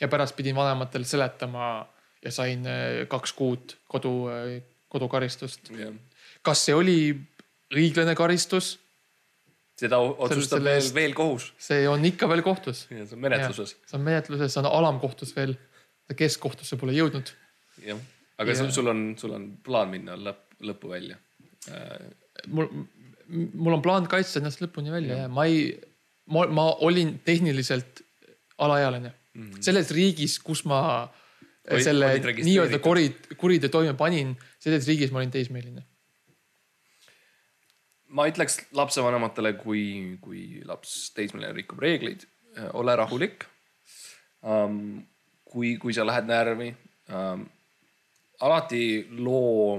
ja 0.00 0.08
pärast 0.08 0.36
pidin 0.36 0.56
vanematele 0.56 1.04
seletama 1.04 1.86
ja 2.24 2.30
sain 2.32 2.66
eh, 2.66 3.06
kaks 3.08 3.32
kuud 3.32 3.76
kodu, 3.88 4.14
kodukaristust. 4.88 5.70
Kas 6.44 6.64
see 6.68 6.74
oli 6.76 6.98
õiglane 7.74 8.14
karistus? 8.18 8.74
seda 9.74 9.98
otsustab 9.98 10.60
selle 10.60 10.74
veel 10.76 10.90
veel 10.94 11.14
kohus. 11.18 11.48
see 11.58 11.86
on 11.90 12.04
ikka 12.06 12.28
veel 12.30 12.44
kohtus. 12.46 12.84
see 12.88 13.04
on 13.04 13.22
menetluses. 13.24 13.76
see 13.82 13.98
on 13.98 14.04
menetluses, 14.06 14.52
see 14.54 14.62
on 14.62 14.70
alamkohtus 14.70 15.34
veel. 15.36 15.56
keskkohtusse 16.14 16.76
pole 16.80 16.94
jõudnud. 16.94 17.32
jah, 17.86 17.98
aga 18.38 18.54
Ja- 18.54 18.70
sul, 18.70 18.86
on, 18.92 19.02
sul 19.18 19.32
on 19.34 19.48
plaan 19.64 19.90
minna 19.90 20.16
lõpp, 20.20 20.54
lõppu 20.60 20.92
välja. 20.92 21.18
mul, 22.46 22.68
mul 23.26 23.78
on 23.78 23.82
plaan 23.82 24.06
kaitsta 24.06 24.38
ennast 24.38 24.62
lõpuni 24.62 24.92
välja 24.92 25.24
ja 25.24 25.28
ma 25.28 25.46
ei, 25.48 25.72
ma, 26.26 26.46
ma 26.46 26.70
olin 26.84 27.18
tehniliselt 27.24 28.04
alaealine 28.58 29.10
mm. 29.10 29.42
-hmm. 29.42 29.62
selles 29.64 29.90
riigis, 29.90 30.38
kus 30.38 30.64
ma 30.64 31.08
Olid- 31.64 31.82
selle 31.82 32.10
nii-öelda 32.20 32.78
kuri, 32.84 33.08
kuriteo 33.40 33.72
toime 33.72 33.94
panin, 33.96 34.36
selles 34.60 34.86
riigis 34.86 35.10
ma 35.10 35.22
olin 35.22 35.30
teismeline. 35.32 35.82
Ma 38.14 38.28
ütleks 38.30 38.60
lapsevanematele, 38.76 39.54
kui, 39.60 39.84
kui 40.22 40.62
laps 40.66 41.10
teismeline 41.16 41.54
rikub 41.56 41.82
reegleid, 41.82 42.26
ole 42.78 42.94
rahulik 42.96 43.48
um,. 44.42 45.02
kui, 45.54 45.76
kui 45.78 45.94
sa 45.94 46.02
lähed 46.06 46.26
närvi 46.26 46.72
um,, 47.14 47.44
alati 48.42 48.84
loo 49.22 49.78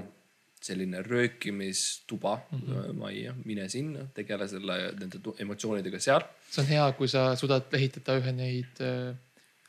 selline 0.66 1.02
röökimistuba 1.06 2.40
mm 2.52 2.60
-hmm. 2.60 2.94
majja, 2.98 3.34
mine 3.46 3.70
sinna, 3.70 4.08
tegele 4.14 4.48
selle, 4.48 4.78
nende 5.00 5.20
emotsioonidega 5.40 6.00
seal. 6.00 6.24
see 6.50 6.64
on 6.64 6.68
hea, 6.68 6.92
kui 6.98 7.08
sa 7.08 7.36
suudad 7.36 7.74
ehitada 7.74 8.18
ühe 8.20 8.32
neid, 8.32 8.82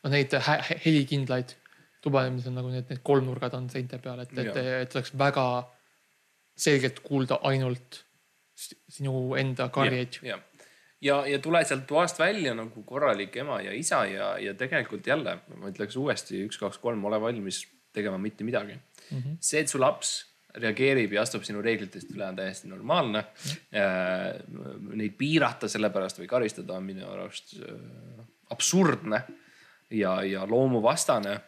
no 0.03 0.11
neid 0.11 0.33
helikindlaid 0.85 1.53
tuba, 2.01 2.25
mis 2.31 2.47
on 2.47 2.55
nagu 2.55 2.71
need, 2.71 2.89
need 2.89 3.03
kolmnurgad 3.03 3.55
on 3.55 3.69
seinte 3.71 3.99
peal, 3.99 4.21
et, 4.25 4.33
et, 4.39 4.57
et 4.57 4.97
oleks 4.97 5.13
väga 5.19 5.47
selgelt 6.57 7.01
kuulda 7.05 7.41
ainult 7.43 8.06
sinu 8.57 9.35
enda 9.39 9.69
karjeid. 9.73 10.21
ja, 10.25 10.39
ja, 11.05 11.21
ja 11.29 11.39
tule 11.43 11.63
sealt 11.65 11.87
toast 11.87 12.19
välja 12.19 12.55
nagu 12.57 12.83
korralik 12.89 13.37
ema 13.37 13.61
ja 13.65 13.75
isa 13.77 14.05
ja, 14.09 14.31
ja 14.41 14.55
tegelikult 14.59 15.07
jälle 15.07 15.39
ma 15.57 15.73
ütleks 15.73 15.99
uuesti 16.01 16.45
üks, 16.47 16.61
kaks, 16.63 16.81
kolm, 16.83 17.05
ole 17.05 17.21
valmis 17.21 17.65
tegema 17.93 18.19
mitte 18.19 18.45
midagi 18.45 18.75
mm. 18.77 19.19
-hmm. 19.19 19.37
see, 19.41 19.61
et 19.61 19.73
su 19.73 19.81
laps 19.81 20.17
reageerib 20.57 21.13
ja 21.13 21.23
astub 21.23 21.45
sinu 21.45 21.61
reeglitest 21.65 22.15
üle, 22.15 22.25
on 22.25 22.37
täiesti 22.37 22.69
normaalne 22.69 23.25
mm. 23.27 24.95
Neid 24.97 25.17
piirata 25.19 25.69
selle 25.69 25.91
pärast 25.93 26.21
või 26.21 26.29
karistada 26.31 26.79
on 26.79 26.87
minu 26.87 27.05
arust 27.13 27.59
äh, 27.61 28.25
absurdne 28.51 29.21
ja, 29.91 30.23
ja 30.25 30.47
loomuvastane. 30.49 31.41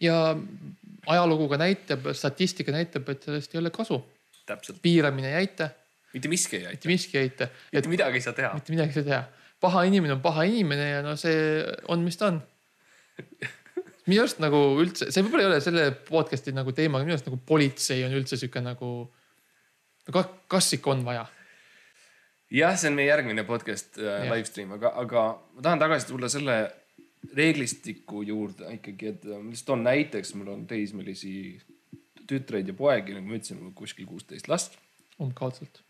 ja 0.00 0.36
ajalugu 1.06 1.48
ka 1.48 1.58
näitab, 1.60 2.08
statistika 2.12 2.72
näitab, 2.72 3.08
et 3.08 3.22
sellest 3.22 3.54
ei 3.54 3.60
ole 3.60 3.70
kasu. 3.70 4.00
täpselt, 4.46 4.78
piiramine 4.82 5.28
ei 5.28 5.34
aita, 5.44 5.70
mitte 6.14 6.30
miski 6.32 6.60
ei 6.60 6.66
aita, 6.66 6.78
mitte 6.78 6.92
miski 6.92 7.18
ei 7.18 7.28
aita, 7.28 7.50
mitte 7.72 7.92
midagi 7.92 8.20
ei 8.20 8.24
saa 8.24 8.36
teha. 8.36 8.52
mitte 8.56 8.74
midagi 8.74 8.94
ei 8.94 9.00
saa 9.00 9.08
teha. 9.10 9.22
paha 9.60 9.84
inimene 9.90 10.16
on 10.16 10.24
paha 10.24 10.46
inimene 10.48 10.90
ja 10.90 11.04
no 11.04 11.16
see 11.20 11.38
on, 11.88 12.04
mis 12.06 12.20
ta 12.20 12.32
on. 12.32 12.42
minu 14.08 14.24
arust 14.24 14.40
nagu 14.42 14.60
üldse, 14.80 15.10
see 15.12 15.24
võib-olla 15.24 15.44
ei 15.44 15.50
ole 15.52 15.62
selle 15.64 15.88
podcast'i 16.08 16.54
nagu 16.56 16.72
teema, 16.76 16.98
aga 16.98 17.08
minu 17.08 17.16
arust 17.16 17.28
nagu 17.28 17.40
politsei 17.48 18.04
on 18.06 18.14
üldse 18.16 18.40
sihuke 18.40 18.62
nagu. 18.64 18.92
kas 20.48 20.72
ikka 20.78 20.94
on 20.94 21.04
vaja? 21.04 21.26
jah, 22.54 22.76
see 22.80 22.90
on 22.90 22.96
meie 22.96 23.10
järgmine 23.10 23.44
podcast 23.48 23.98
äh, 24.00 24.24
live 24.30 24.48
stream, 24.48 24.72
aga, 24.78 24.92
aga 25.02 25.24
ma 25.54 25.64
tahan 25.64 25.82
tagasi 25.82 26.08
tulla 26.08 26.30
selle 26.32 26.58
reeglistiku 27.36 28.22
juurde 28.24 28.70
ikkagi, 28.78 29.12
et 29.12 29.26
äh, 29.28 29.42
lihtsalt 29.50 29.74
toon 29.74 29.84
näiteks, 29.84 30.32
mul 30.38 30.54
on 30.54 30.64
teismelisi 30.70 31.34
tütreid 32.28 32.68
ja 32.68 32.76
poegi, 32.76 33.16
nagu 33.16 33.28
ma 33.28 33.36
ütlesin, 33.36 33.60
mul 33.60 33.72
on 33.72 33.76
kuskil 33.76 34.08
kuusteist 34.08 34.48
last. 34.48 34.78
umbkaudselt. 35.20 35.82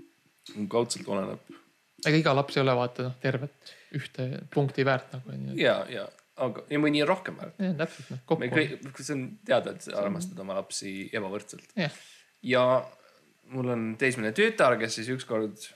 Kaudselt 0.70 1.08
oleneb 1.08 1.58
ega 2.06 2.20
iga 2.20 2.34
laps 2.36 2.56
ei 2.56 2.62
ole 2.62 2.76
vaata 2.78 3.08
noh, 3.08 3.16
tervet 3.22 3.74
ühte 3.98 4.28
punkti 4.54 4.86
väärt 4.86 5.16
nagu 5.16 5.34
onju. 5.34 5.56
ja, 5.60 5.80
ja, 5.90 6.04
aga 6.44 6.64
ja 6.70 6.82
mõni 6.82 7.02
on 7.04 7.10
rohkem 7.10 7.38
väärt. 7.40 7.58
täpselt 7.80 8.12
noh, 8.12 8.20
me 8.20 8.50
kokku. 8.52 8.52
kõik, 8.54 9.00
see 9.00 9.16
on 9.16 9.24
teada, 9.48 9.74
et 9.74 9.88
sa 9.88 9.96
armastad 10.02 10.38
oma 10.44 10.58
lapsi 10.60 10.94
ebavõrdselt. 11.12 11.74
jah, 11.78 11.98
ja 12.46 12.64
mul 13.54 13.74
on 13.74 13.90
teismeline 14.00 14.34
tütar, 14.36 14.78
kes 14.80 15.00
siis 15.00 15.10
ükskord 15.16 15.68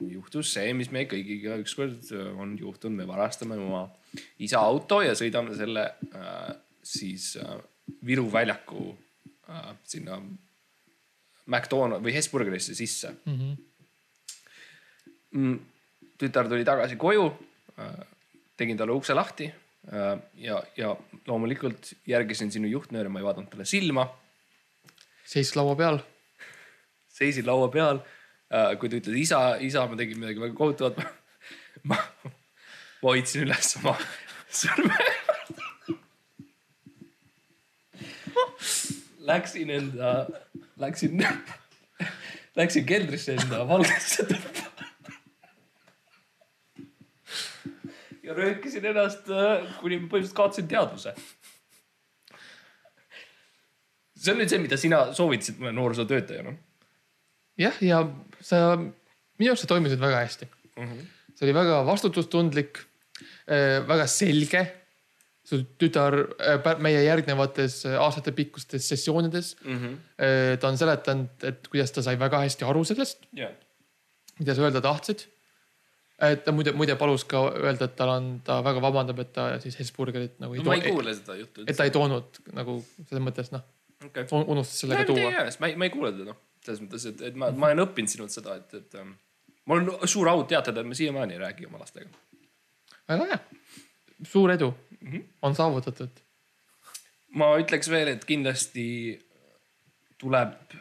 juhtus 0.00 0.54
see, 0.54 0.72
mis 0.76 0.90
meie 0.94 1.08
kõigiga 1.08 1.58
ükskord 1.60 2.08
on 2.40 2.56
juhtunud, 2.58 3.02
me 3.02 3.08
varastame 3.08 3.58
oma 3.60 3.84
isa 4.40 4.62
auto 4.64 5.02
ja 5.04 5.12
sõidame 5.18 5.54
selle 5.58 5.86
äh, 6.16 6.52
siis 6.82 7.34
äh, 7.40 7.58
Viru 8.06 8.28
väljaku 8.32 8.94
äh, 9.50 9.74
sinna 9.84 10.16
McDonald 11.50 12.04
või 12.04 12.14
Hesburgerisse 12.14 12.76
sisse 12.78 13.12
mm,. 13.26 13.58
Tütar 16.20 16.48
tuli 16.50 16.64
tagasi 16.66 16.96
koju 17.00 17.30
tegin 18.58 18.76
talle 18.76 18.92
ukse 18.92 19.14
lahti 19.14 19.46
ja, 20.36 20.62
ja 20.76 20.94
loomulikult 21.26 21.92
järgisin 22.06 22.50
sinu 22.52 22.68
juhtnööre, 22.68 23.08
ma 23.08 23.22
ei 23.22 23.28
vaadanud 23.28 23.48
talle 23.52 23.64
silma 23.64 24.08
seis 25.30 25.54
laua 25.56 25.76
peal. 25.78 26.00
seisin 27.08 27.46
laua 27.46 27.68
peal 27.72 28.02
kui 28.80 28.90
ta 28.90 28.98
ütles 28.98 29.18
isa, 29.18 29.40
isa, 29.62 29.86
ma 29.86 29.98
tegin 29.98 30.18
midagi 30.18 30.42
väga 30.42 30.56
kohutavat. 30.58 30.98
ma, 31.88 31.96
ma 33.02 33.12
hoidsin 33.12 33.46
üles 33.46 33.76
oma 33.80 33.94
sõrme. 34.50 34.96
Läksin 39.30 39.70
enda, 39.70 40.10
läksin, 40.80 41.22
läksin 42.58 42.86
keldrisse 42.88 43.36
enda 43.38 43.62
valgesse 43.68 44.26
tuppa. 44.26 44.69
Ja 48.30 48.36
röökisin 48.36 48.84
ennast, 48.92 49.26
kuni 49.80 49.98
ma 49.98 50.06
põhimõtteliselt 50.06 50.36
kaotasin 50.38 50.68
teadvuse. 50.70 51.14
see 54.20 54.34
on 54.34 54.38
nüüd 54.38 54.52
see, 54.52 54.60
mida 54.62 54.76
sina 54.78 54.98
soovitasid 55.16 55.58
mulle 55.58 55.72
noorsootöötajana 55.72 56.52
jah, 57.60 57.78
ja 57.84 58.02
sa, 58.44 58.76
minu 59.40 59.52
arust 59.52 59.64
sa 59.66 59.70
toimisid 59.70 60.02
väga 60.02 60.20
hästi 60.24 60.46
mm. 60.46 60.84
-hmm. 60.84 61.08
see 61.34 61.48
oli 61.48 61.56
väga 61.56 61.80
vastutustundlik, 61.88 62.84
väga 63.88 64.06
selge. 64.06 64.76
su 65.50 65.56
tütar 65.80 66.14
äh, 66.38 66.78
meie 66.78 67.00
järgnevates 67.02 67.80
äh, 67.86 67.96
aastatepikkustes 67.98 68.88
sessioonides, 68.88 69.56
Mm 69.64 69.78
-hmm. 69.78 69.96
ta 70.60 70.68
on 70.68 70.78
seletanud, 70.78 71.28
et 71.42 71.68
kuidas 71.68 71.92
ta 71.92 72.02
sai 72.02 72.18
väga 72.18 72.38
hästi 72.38 72.64
aru 72.64 72.84
sellest, 72.84 73.26
Yeah. 73.36 73.52
mida 74.38 74.54
sa 74.54 74.62
öelda 74.62 74.80
tahtsid. 74.80 75.26
Et 76.28 76.44
ta 76.44 76.52
muide, 76.52 76.72
muide 76.76 76.96
palus 77.00 77.24
ka 77.28 77.42
öelda, 77.48 77.88
et 77.88 77.96
tal 77.96 78.12
on, 78.12 78.28
ta 78.44 78.60
väga 78.64 78.82
vabandab, 78.84 79.22
et 79.22 79.32
ta 79.36 79.46
siis 79.62 79.78
Hesburgerit 79.80 80.38
nagu 80.42 80.56
No, 80.58 80.66
ma 80.68 80.76
ei 80.76 80.92
kuule 80.92 81.14
seda 81.16 81.36
juttu. 81.38 81.64
et 81.66 81.76
ta 81.76 81.86
ei 81.88 81.94
toonud 81.94 82.40
nagu 82.56 82.76
selles 82.98 83.24
mõttes 83.24 83.52
noh, 83.54 83.64
okay.. 84.04 84.26
unustas 84.42 84.82
sellega 84.84 85.06
tuua. 85.08 85.32
ma 85.62 85.70
ei, 85.70 85.78
ma 85.80 85.88
ei 85.88 85.94
kuule 85.94 86.12
teda 86.12 86.32
noh, 86.32 86.40
selles 86.64 86.82
mõttes, 86.84 87.06
et, 87.12 87.22
et 87.30 87.38
ma, 87.40 87.50
ma 87.56 87.70
olen 87.70 87.84
õppinud 87.86 88.12
sinult 88.12 88.34
seda, 88.34 88.58
et, 88.60 88.74
et 88.82 88.98
ähm, 89.00 89.14
mul 89.70 89.86
on 89.86 90.10
suur 90.10 90.28
au 90.32 90.44
teatada, 90.48 90.84
et 90.84 90.90
ma 90.90 90.98
siiamaani 90.98 91.38
ei 91.38 91.42
räägi 91.44 91.70
oma 91.70 91.80
lastega. 91.80 92.10
väga 93.08 93.30
hea, 93.32 93.40
suur 94.26 94.52
edu 94.52 94.72
mm. 94.72 95.08
-hmm. 95.12 95.24
on 95.42 95.56
saavutatud. 95.56 96.22
ma 97.40 97.54
ütleks 97.62 97.90
veel, 97.90 98.12
et 98.16 98.24
kindlasti 98.28 98.86
tuleb 100.20 100.76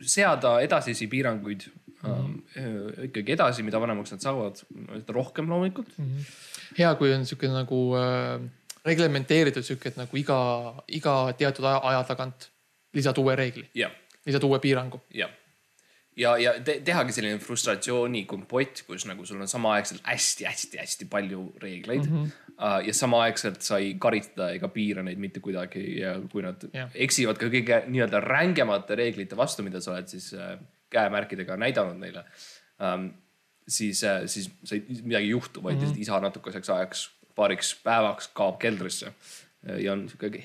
seada 0.00 0.60
edasisi 0.64 1.06
piiranguid 1.06 1.68
mm 2.02 2.42
-hmm. 2.54 3.04
ikkagi 3.08 3.32
edasi, 3.32 3.62
mida 3.62 3.80
vanemaks 3.80 4.12
nad 4.12 4.20
saavad, 4.24 4.62
seda 4.62 5.12
rohkem 5.12 5.48
loomulikult. 5.50 5.88
hea, 6.78 6.94
kui 6.94 7.12
on 7.14 7.26
sihuke 7.26 7.48
nagu 7.48 7.80
äh, 7.96 8.48
reglementeeritud 8.84 9.66
sihuke, 9.66 9.92
et 9.92 9.98
nagu 10.00 10.16
iga, 10.16 10.38
iga 10.88 11.16
teatud 11.38 11.66
aja, 11.68 11.82
aja 11.92 12.06
tagant 12.08 12.48
lisad 12.96 13.18
uue 13.20 13.36
reegli, 13.38 13.66
jah, 13.76 13.92
lisad 14.26 14.44
uue 14.46 14.58
piirangu. 14.62 15.00
jah. 15.14 15.30
ja, 16.16 16.36
ja 16.40 16.54
te, 16.64 16.80
tehagi 16.84 17.14
selline 17.14 17.38
frustratsiooni 17.42 18.24
kompott, 18.30 18.82
kus 18.86 19.06
nagu 19.08 19.26
sul 19.26 19.40
on 19.40 19.48
samaaegselt 19.48 20.02
hästi-hästi-hästi 20.04 21.08
palju 21.10 21.44
reegleid 21.62 22.08
mm. 22.08 22.24
-hmm. 22.24 22.86
ja 22.86 22.94
samaaegselt 22.94 23.62
sa 23.62 23.78
ei 23.78 23.94
karista 23.98 24.50
ega 24.56 24.68
piira 24.68 25.02
neid 25.02 25.18
mitte 25.18 25.40
kuidagi 25.40 26.00
ja 26.00 26.16
kui 26.32 26.42
nad 26.42 26.66
yeah. 26.74 26.90
eksivad 26.94 27.38
ka 27.38 27.46
kõige 27.46 27.84
nii-öelda 27.86 28.20
rängemate 28.20 28.94
reeglite 28.94 29.36
vastu, 29.36 29.62
mida 29.62 29.80
sa 29.80 29.94
oled 29.94 30.08
siis 30.08 30.32
äh, 30.34 30.58
käemärkidega 30.90 31.56
näidanud 31.56 31.98
neile 32.02 32.24
ähm,. 32.82 33.08
siis, 33.68 34.02
siis 34.26 34.50
sa 34.64 34.74
ei, 34.74 34.84
midagi 35.02 35.24
ei 35.24 35.30
juhtu, 35.30 35.62
vaid 35.62 35.76
lihtsalt 35.76 35.94
mm 35.94 35.98
-hmm. 35.98 36.02
isa 36.02 36.20
natukeseks 36.20 36.70
ajaks, 36.70 37.10
paariks 37.34 37.74
päevaks 37.84 38.28
kaob 38.34 38.58
keldrisse 38.58 39.12
ja 39.78 39.92
on 39.92 40.08
sihuke 40.08 40.44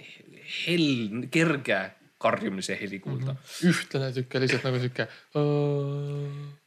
hell, 0.68 1.28
kerge 1.32 1.80
karjumise 2.18 2.78
heli 2.82 3.00
kuulda 3.00 3.34
mm. 3.34 3.38
-hmm. 3.38 3.70
ühtlane 3.70 4.14
sihuke 4.14 4.40
lihtsalt 4.40 4.64
nagu 4.64 4.80
sihuke. 4.80 5.08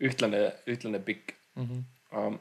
ühtlane, 0.01 0.53
ühtlane 0.67 0.99
pikk 0.99 1.39
Mm 1.59 1.67
-hmm. 1.67 2.19
um,. 2.19 2.39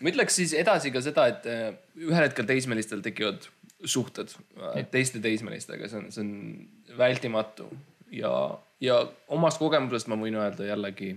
ma 0.00 0.10
ütleks 0.10 0.36
siis 0.40 0.52
edasi 0.52 0.90
ka 0.90 1.00
seda, 1.00 1.26
et 1.30 1.46
äh, 1.46 1.68
ühel 1.96 2.26
hetkel 2.26 2.48
teismelistel 2.48 3.00
tekivad 3.04 3.46
suhted 3.84 4.32
äh, 4.58 4.82
teiste 4.90 5.22
teismelistega, 5.24 5.88
see 5.88 6.00
on, 6.00 6.10
see 6.12 6.24
on 6.24 6.98
vältimatu 6.98 7.68
ja, 8.10 8.32
ja 8.80 8.98
omast 9.32 9.60
kogemusest 9.60 10.10
ma 10.10 10.18
võin 10.20 10.36
öelda 10.38 10.68
jällegi 10.68 11.14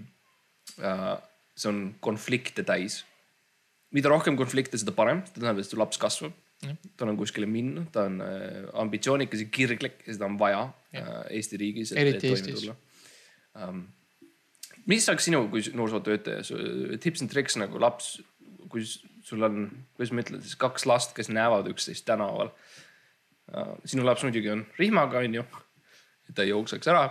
äh,. 0.80 1.18
see 1.60 1.72
on 1.72 1.80
konflikte 2.00 2.64
täis. 2.64 3.04
mida 3.92 4.10
rohkem 4.10 4.38
konflikte, 4.38 4.78
seda 4.78 4.94
parem, 4.96 5.24
seda 5.28 5.42
tähendab, 5.42 5.64
et 5.64 5.68
su 5.68 5.80
laps 5.80 5.98
kasvab. 5.98 6.34
tal 6.98 7.12
on 7.12 7.18
kuskile 7.18 7.48
minna, 7.48 7.86
ta 7.92 8.06
on 8.08 8.20
äh, 8.22 8.66
ambitsioonikas 8.82 9.46
ja 9.46 9.52
kirglik 9.52 10.04
ja 10.08 10.14
seda 10.14 10.28
on 10.28 10.40
vaja 10.40 10.66
äh, 10.96 11.14
Eesti 11.30 11.58
riigis. 11.58 11.92
Eriti 11.92 12.34
Eestis. 12.34 12.68
um,. 13.56 13.88
mis 14.86 15.10
oleks 15.10 15.26
sinu 15.26 15.48
kui 15.50 15.64
noorsootöötaja 15.74 16.44
tips 17.00 17.22
and 17.22 17.32
tricks 17.32 17.56
nagu 17.60 17.80
laps, 17.80 18.20
kui 18.70 18.84
sul 18.86 19.44
on, 19.46 19.70
kuidas 19.96 20.12
ma 20.14 20.24
ütlen 20.24 20.44
siis 20.44 20.58
kaks 20.60 20.86
last, 20.90 21.16
kes 21.16 21.30
näevad 21.30 21.68
üksteist 21.72 22.06
tänaval 22.08 22.52
uh,. 22.52 23.76
sinu 23.86 24.06
laps 24.06 24.24
muidugi 24.24 24.52
on 24.52 24.66
rihmaga, 24.80 25.24
onju, 25.26 25.44
et 26.30 26.36
ta 26.36 26.46
ei 26.46 26.54
jookseks 26.54 26.92
ära. 26.92 27.10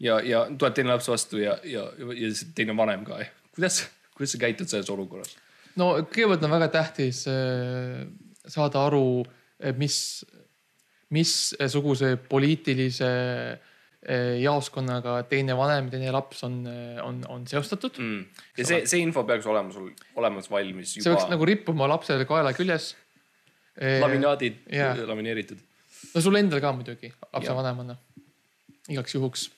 ja, 0.00 0.18
ja 0.24 0.44
tuleb 0.50 0.76
teine 0.76 0.92
laps 0.94 1.08
vastu 1.10 1.40
ja, 1.42 1.56
ja, 1.66 1.86
ja 2.16 2.32
teine 2.56 2.76
vanem 2.76 3.04
ka. 3.06 3.20
kuidas, 3.54 3.82
kuidas 4.16 4.34
sa 4.34 4.42
käitud 4.42 4.70
selles 4.70 4.90
olukorras? 4.92 5.36
no 5.80 5.92
kõigepealt 6.02 6.46
on 6.46 6.54
väga 6.56 6.70
tähtis 6.74 7.24
äh, 7.30 8.04
saada 8.50 8.86
aru, 8.88 9.22
mis, 9.78 9.98
missuguse 11.12 12.14
poliitilise 12.30 13.10
äh, 13.10 14.40
jaoskonnaga 14.40 15.18
teine 15.30 15.56
vanem, 15.58 15.90
teine 15.92 16.12
laps 16.14 16.44
on, 16.48 16.62
on, 17.04 17.22
on 17.28 17.46
seostatud 17.50 18.00
mm.. 18.00 18.42
ja 18.58 18.68
see, 18.72 18.82
see 18.90 19.04
info 19.04 19.26
peaks 19.28 19.48
olema 19.50 19.72
sul 19.74 19.92
olemas 20.20 20.50
valmis 20.52 20.96
see 20.96 21.04
peaks 21.04 21.26
juba. 21.26 21.34
nagu 21.36 21.48
rippuma 21.52 21.90
lapsele 21.90 22.28
kaela 22.28 22.54
küljes. 22.56 22.94
laminaadid 24.00 24.64
Jaa. 24.74 24.96
lamineeritud 25.08 25.60
no 26.14 26.24
sul 26.24 26.36
endal 26.40 26.60
ka 26.64 26.72
muidugi, 26.74 27.12
lapsevanemana, 27.30 27.94
igaks 28.88 29.14
juhuks 29.14 29.50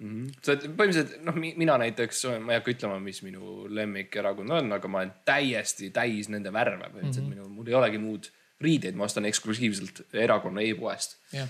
mm. 0.00 0.10
-hmm. 0.10 0.34
sa 0.42 0.52
oled 0.54 0.66
põhimõtteliselt 0.78 1.24
noh, 1.28 1.38
mina 1.62 1.78
näiteks, 1.84 2.24
ma 2.40 2.54
ei 2.54 2.60
hakka 2.60 2.74
ütlema, 2.74 2.98
mis 3.04 3.22
minu 3.26 3.68
lemmikerakond 3.68 4.56
on, 4.58 4.72
aga 4.76 4.90
ma 4.90 5.02
olen 5.04 5.14
täiesti 5.28 5.90
täis 5.94 6.30
nende 6.32 6.52
värve 6.52 6.88
põhimõtteliselt 6.88 7.26
mm, 7.26 7.32
-hmm. 7.32 7.48
minu, 7.48 7.56
mul 7.60 7.70
ei 7.70 7.78
olegi 7.80 8.02
muud 8.02 8.30
riideid, 8.60 8.96
ma 8.98 9.06
ostan 9.08 9.28
eksklusiivselt 9.28 10.02
erakonna 10.12 10.64
e-poest. 10.64 11.16
jah, 11.32 11.48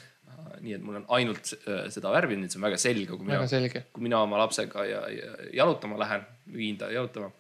nii 0.61 0.77
et 0.77 0.85
mul 0.85 1.01
on 1.01 1.07
ainult 1.17 1.53
äh, 1.57 1.89
seda 1.93 2.13
värvi, 2.15 2.37
nii 2.39 2.49
et 2.49 2.55
see 2.55 2.61
on 2.61 2.69
väga 2.69 2.79
selge, 2.81 3.09
kui 3.11 3.27
mina 3.27 3.41
kui 3.95 4.05
mina 4.07 4.21
oma 4.27 4.39
lapsega 4.45 4.85
ja, 4.89 5.01
ja 5.11 5.33
jalutama 5.63 5.99
lähen, 6.01 6.27
viin 6.55 6.79
ta 6.79 6.91
jalutama, 6.93 7.31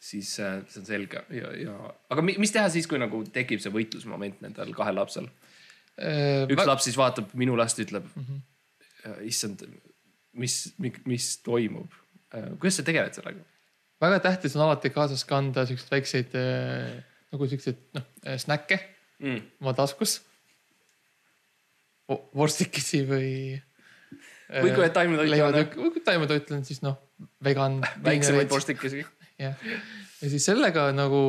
siis 0.00 0.36
äh, 0.40 0.60
see 0.68 0.80
on 0.82 0.88
selge 0.88 1.24
ja, 1.34 1.52
ja 1.60 1.76
aga 2.12 2.24
mi- 2.24 2.38
mis 2.42 2.54
teha 2.54 2.68
siis, 2.72 2.88
kui 2.90 3.00
nagu 3.02 3.22
tekib 3.32 3.62
see 3.62 3.74
võitlusmoment 3.74 4.40
nendel 4.44 4.72
kahel 4.76 4.98
lapsel? 5.02 5.28
üks 5.96 6.66
laps 6.68 6.84
siis 6.84 6.96
vaatab 7.00 7.30
minu 7.40 7.54
last, 7.56 7.78
ütleb 7.80 8.04
mm, 8.04 8.24
-hmm. 8.24 9.20
issand, 9.24 9.62
mis, 10.36 10.56
mis 11.08 11.26
toimub. 11.44 11.88
kuidas 12.60 12.76
sa 12.80 12.84
tegeled 12.86 13.14
sellega? 13.16 13.40
väga 14.02 14.18
tähtis 14.26 14.56
on 14.58 14.66
alati 14.66 14.90
kaasas 14.92 15.24
kanda 15.24 15.64
siukseid 15.66 15.92
väikseid 15.96 16.34
äh, 16.36 16.96
nagu 17.32 17.48
siukseid 17.48 17.78
noh 17.96 18.04
äh, 18.26 18.36
snäkke 18.42 18.80
Mm. 19.16 19.38
oma 19.64 19.72
taskus. 19.72 20.18
vorstikesi 22.36 23.00
või. 23.08 23.30
või 24.62 24.70
kui 24.74 24.82
oled 24.84 24.92
taimetoitlane, 24.94 25.62
kui 25.74 26.02
taimetoitlane, 26.04 26.64
siis 26.68 26.82
noh, 26.84 26.98
vegan. 27.44 27.80
väiksemaid 28.06 28.50
vorstikesi. 28.52 29.00
jah, 29.42 29.56
ja 30.20 30.28
siis 30.30 30.44
sellega 30.46 30.90
nagu, 30.94 31.22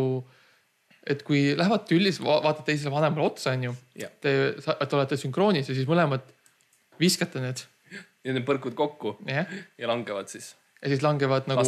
et 1.07 1.23
kui 1.25 1.55
lähevad 1.57 1.87
tülli, 1.89 2.11
siis 2.11 2.21
va- 2.27 2.41
vaatad 2.45 2.67
teisele 2.67 2.91
vanemale 2.93 3.25
otsa, 3.31 3.55
onju. 3.55 3.73
Te, 4.21 4.35
te 4.59 4.99
olete 4.99 5.17
sünkroonis 5.17 5.71
ja 5.71 5.77
siis 5.79 5.87
mõlemad 5.89 6.27
viskate 7.01 7.41
need, 7.41 7.63
ja 8.23 8.33
need 8.33 8.45
põrkud 8.47 8.75
kokku 8.77 9.15
jah. 9.27 9.47
ja 9.77 9.87
langevad 9.87 10.27
siis 10.31 10.55
ja 10.81 10.89
siis 10.91 11.01
langevad 11.01 11.47
nagu 11.49 11.63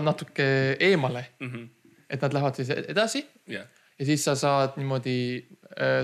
natuke 0.00 0.46
eemale, 0.80 1.26
Mhm. 1.40 1.68
et 2.10 2.22
nad 2.22 2.32
lähevad 2.34 2.56
siis 2.58 2.70
edasi 2.70 3.24
jah, 3.46 3.66
ja 3.98 4.06
siis 4.06 4.24
sa 4.24 4.34
saad 4.34 4.76
niimoodi, 4.80 5.44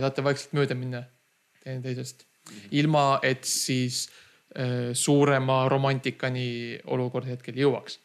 saate 0.01 0.23
vaikselt 0.25 0.53
mööda 0.55 0.75
minna 0.79 1.05
teineteisest. 1.65 2.27
ilma, 2.71 3.19
et 3.23 3.45
siis 3.45 4.09
äh, 4.57 4.93
suurema 4.95 5.69
romantikani 5.69 6.79
olukord 6.87 7.27
hetkel 7.27 7.55
jõuaks. 7.59 7.99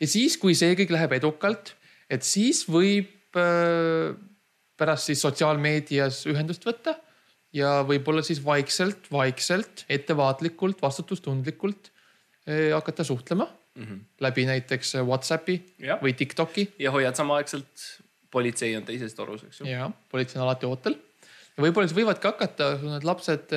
ja 0.00 0.06
siis, 0.06 0.36
kui 0.36 0.54
see 0.54 0.74
kõik 0.74 0.90
läheb 0.90 1.12
edukalt, 1.12 1.74
et 2.10 2.22
siis 2.22 2.64
võib 2.68 3.36
äh, 3.38 4.16
pärast 4.76 5.06
siis 5.06 5.20
sotsiaalmeedias 5.22 6.24
ühendust 6.26 6.64
võtta 6.66 6.96
ja 7.56 7.76
võib-olla 7.86 8.24
siis 8.26 8.40
vaikselt, 8.44 9.08
vaikselt, 9.12 9.84
ettevaatlikult, 9.92 10.82
vastutustundlikult 10.82 11.90
eh, 12.46 12.72
hakata 12.74 13.04
suhtlema 13.04 13.48
mm 13.48 13.84
-hmm. 13.84 14.00
läbi 14.20 14.46
näiteks 14.46 14.94
Whatsappi 15.02 15.60
Jah. 15.78 16.02
või 16.02 16.14
Tiktoki. 16.16 16.68
ja 16.78 16.90
hoiad 16.90 17.14
samaaegselt, 17.16 18.02
politsei 18.30 18.76
on 18.76 18.84
teises 18.84 19.14
torus, 19.14 19.44
eks 19.44 19.60
ju. 19.60 19.66
ja 19.66 19.90
politsei 20.10 20.40
on 20.40 20.48
alati 20.48 20.66
ootel. 20.66 20.98
ja 21.56 21.64
võib-olla 21.64 21.88
siis 21.88 21.98
võivadki 21.98 22.28
hakata 22.28 22.72
need 22.82 23.04
lapsed, 23.04 23.52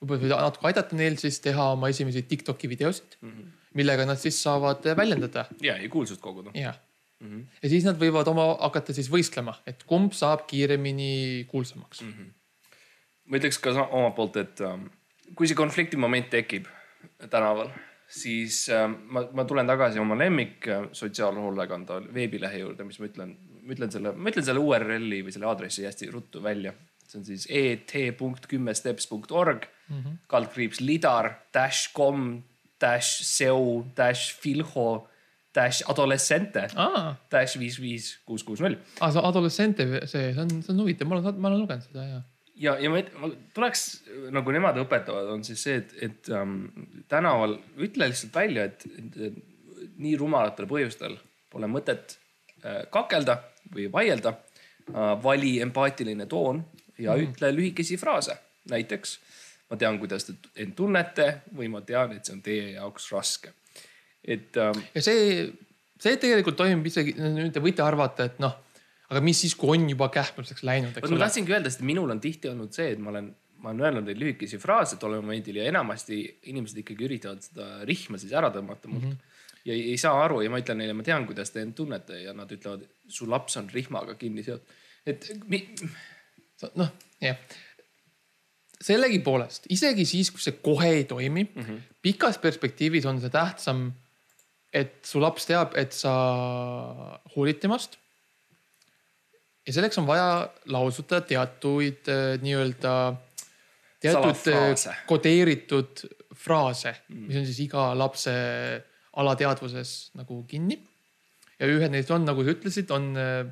võib-olla 0.00 0.22
võid 0.22 0.34
natuke 0.48 0.66
aidata 0.66 0.96
neil 0.96 1.16
siis 1.16 1.40
teha 1.40 1.70
oma 1.76 1.88
esimesi 1.88 2.22
Tiktoki 2.22 2.68
videosid 2.68 3.16
mm, 3.20 3.30
-hmm. 3.30 3.52
millega 3.74 4.06
nad 4.06 4.18
siis 4.18 4.42
saavad 4.42 4.84
väljendada. 4.96 5.46
ja, 5.60 5.76
ja 5.76 5.88
kuulsust 5.88 6.20
koguda. 6.20 6.50
jah 6.54 6.78
mm 7.20 7.28
-hmm. 7.28 7.44
ja 7.62 7.68
siis 7.68 7.84
nad 7.84 7.96
võivad 8.00 8.28
oma 8.28 8.56
hakata 8.60 8.92
siis 8.92 9.10
võistlema, 9.10 9.54
et 9.66 9.82
kumb 9.82 10.12
saab 10.12 10.46
kiiremini 10.46 11.46
kuulsamaks 11.48 12.02
mm. 12.02 12.12
-hmm 12.12 12.34
ma 13.26 13.40
ütleks 13.40 13.58
ka 13.62 13.70
omalt 13.84 14.16
poolt, 14.16 14.36
et 14.42 14.60
ähm, 14.66 14.82
kui 15.34 15.48
see 15.48 15.56
konflikti 15.58 15.96
moment 16.00 16.28
tekib 16.32 16.64
tänaval, 17.30 17.68
siis 18.08 18.70
ähm, 18.74 18.92
ma, 19.12 19.20
ma 19.34 19.44
tulen 19.48 19.66
tagasi 19.68 19.98
oma 20.02 20.16
lemmik 20.18 20.68
äh, 20.70 20.82
sotsiaalhoolekande 20.96 21.94
veebilehe 22.14 22.58
juurde, 22.62 22.82
mis 22.86 22.98
ma 23.02 23.06
ütlen, 23.10 23.30
ma 23.62 23.70
ütlen 23.74 23.90
selle, 23.94 24.08
ma 24.14 24.26
ütlen 24.32 24.46
selle 24.46 24.60
URL-i 24.62 25.20
või 25.26 25.32
selle 25.34 25.48
aadressi 25.50 25.86
hästi 25.86 26.04
ruttu 26.14 26.38
välja. 26.42 26.72
see 27.06 27.18
on 27.20 27.26
siis 27.26 27.44
et.kümmesteps.org 27.50 29.60
mm 29.88 29.96
-hmm. 29.96 30.16
kaldkriips 30.26 30.80
lidar 30.80 31.34
dash 31.54 31.92
com 31.94 32.42
dash 32.80 33.22
seo 33.22 33.86
dash 33.96 34.34
filho 34.40 35.08
dash 35.54 35.82
adolescente 35.88 36.68
ah. 36.74 37.14
dash 37.30 37.58
viis 37.58 37.80
viis 37.80 38.18
kuus 38.26 38.44
kuus 38.44 38.60
null. 38.60 38.76
aa, 39.00 39.10
see 39.10 39.22
adolescente, 39.22 39.86
see, 39.86 40.06
see 40.06 40.42
on, 40.42 40.62
see 40.62 40.74
on 40.74 40.80
huvitav, 40.82 41.08
ma 41.08 41.16
olen, 41.16 41.40
ma 41.40 41.48
olen 41.48 41.60
lugenud 41.60 41.82
seda 41.86 42.04
ja 42.04 42.20
ja, 42.56 42.76
ja 42.80 42.90
ma, 42.92 43.02
ma 43.20 43.30
tuleks 43.54 43.84
nagu 44.34 44.54
nemad 44.54 44.78
õpetavad, 44.80 45.28
on 45.34 45.44
siis 45.46 45.62
see, 45.66 45.80
et, 45.82 45.94
et 46.08 46.30
ähm, 46.34 46.64
tänaval 47.10 47.58
ütle 47.82 48.08
lihtsalt 48.10 48.34
välja, 48.36 48.66
et, 48.70 48.86
et, 48.98 49.20
et 49.28 49.92
nii 50.02 50.16
rumalatel 50.20 50.68
põhjustel 50.70 51.16
pole 51.52 51.68
mõtet 51.70 52.16
äh, 52.64 52.84
kakelda 52.92 53.40
või 53.74 53.90
vaielda 53.92 54.34
äh,. 54.36 55.14
vali 55.22 55.56
empaatiline 55.64 56.26
toon 56.30 56.62
ja 56.98 57.16
mm. 57.16 57.30
ütle 57.30 57.52
lühikesi 57.54 57.98
fraase, 58.00 58.36
näiteks 58.70 59.18
ma 59.70 59.78
tean, 59.80 59.98
kuidas 59.98 60.28
te 60.28 60.36
end 60.62 60.76
tunnete 60.78 61.42
või 61.56 61.70
ma 61.72 61.82
tean, 61.86 62.14
et 62.14 62.26
see 62.26 62.36
on 62.36 62.42
teie 62.44 62.68
jaoks 62.76 63.10
raske. 63.12 63.54
et 64.24 64.56
ähm,. 64.62 64.84
ja 64.94 65.02
see, 65.02 65.48
see 66.00 66.20
tegelikult 66.22 66.58
toimib 66.60 66.86
isegi, 66.86 67.16
nüüd 67.18 67.52
te 67.54 67.64
võite 67.64 67.84
arvata, 67.84 68.30
et 68.30 68.40
noh 68.42 68.62
aga 69.10 69.22
mis 69.24 69.40
siis, 69.44 69.54
kui 69.58 69.76
on 69.76 69.88
juba 69.90 70.08
kähmluseks 70.14 70.64
läinud, 70.66 70.96
eks 70.96 71.08
ole. 71.08 71.18
ma 71.18 71.26
tahtsingi 71.26 71.54
öelda, 71.54 71.72
sest 71.72 71.84
minul 71.86 72.14
on 72.14 72.22
tihti 72.22 72.50
olnud 72.50 72.74
see, 72.74 72.88
et 72.94 73.02
ma 73.02 73.12
olen, 73.12 73.28
ma 73.62 73.72
olen 73.72 73.84
öelnud 73.86 74.08
neid 74.10 74.22
lühikesi 74.22 74.60
fraase 74.62 74.98
tol 75.02 75.18
momendil 75.20 75.60
ja 75.60 75.68
enamasti 75.70 76.20
inimesed 76.52 76.82
ikkagi 76.82 77.06
üritavad 77.08 77.44
seda 77.44 77.68
rihma 77.88 78.20
siis 78.22 78.34
ära 78.36 78.50
tõmmata 78.54 78.90
mult 78.90 79.04
mm. 79.04 79.12
-hmm. 79.12 79.60
ja 79.68 79.76
ei, 79.76 79.84
ei 79.92 80.00
saa 80.00 80.18
aru 80.24 80.42
ja 80.44 80.50
ma 80.52 80.62
ütlen 80.62 80.82
neile, 80.82 80.96
ma 80.96 81.06
tean, 81.06 81.28
kuidas 81.28 81.54
te 81.54 81.62
end 81.62 81.76
tunnete 81.78 82.22
ja 82.24 82.34
nad 82.36 82.50
ütlevad, 82.52 82.82
su 83.08 83.30
laps 83.30 83.60
on 83.62 83.70
rihmaga 83.72 84.18
kinni 84.18 84.46
seotud. 84.46 84.82
et 85.06 85.30
mi... 85.46 85.62
noh, 86.74 86.90
jah 87.22 87.38
sellegipoolest, 88.86 89.70
isegi 89.72 90.04
siis, 90.04 90.30
kui 90.30 90.42
see 90.42 90.58
kohe 90.62 90.88
ei 90.98 91.04
toimi 91.08 91.44
mm, 91.44 91.62
-hmm. 91.62 91.78
pikas 92.02 92.38
perspektiivis 92.38 93.06
on 93.06 93.20
see 93.20 93.30
tähtsam, 93.32 93.92
et 94.72 94.98
su 95.04 95.20
laps 95.20 95.46
teab, 95.46 95.72
et 95.76 95.92
sa 95.92 96.12
hoolid 97.36 97.62
temast 97.62 97.96
ja 99.66 99.74
selleks 99.74 99.98
on 99.98 100.06
vaja 100.06 100.28
lausuda 100.72 101.20
teatuid 101.26 102.10
äh, 102.12 102.36
nii-öelda, 102.42 102.94
teatud 104.02 104.50
äh, 104.52 105.02
kodeeritud 105.08 106.04
fraase 106.36 106.94
mm., 107.08 107.26
mis 107.28 107.40
on 107.40 107.48
siis 107.48 107.60
iga 107.66 107.88
lapse 107.98 108.32
alateadvuses 109.16 109.94
nagu 110.18 110.42
kinni. 110.48 110.78
ja 111.58 111.68
ühed 111.72 111.92
neist 111.92 112.10
on, 112.12 112.26
nagu 112.28 112.44
sa 112.44 112.52
ütlesid, 112.52 112.90
on, 112.94 113.12
äh, 113.16 113.46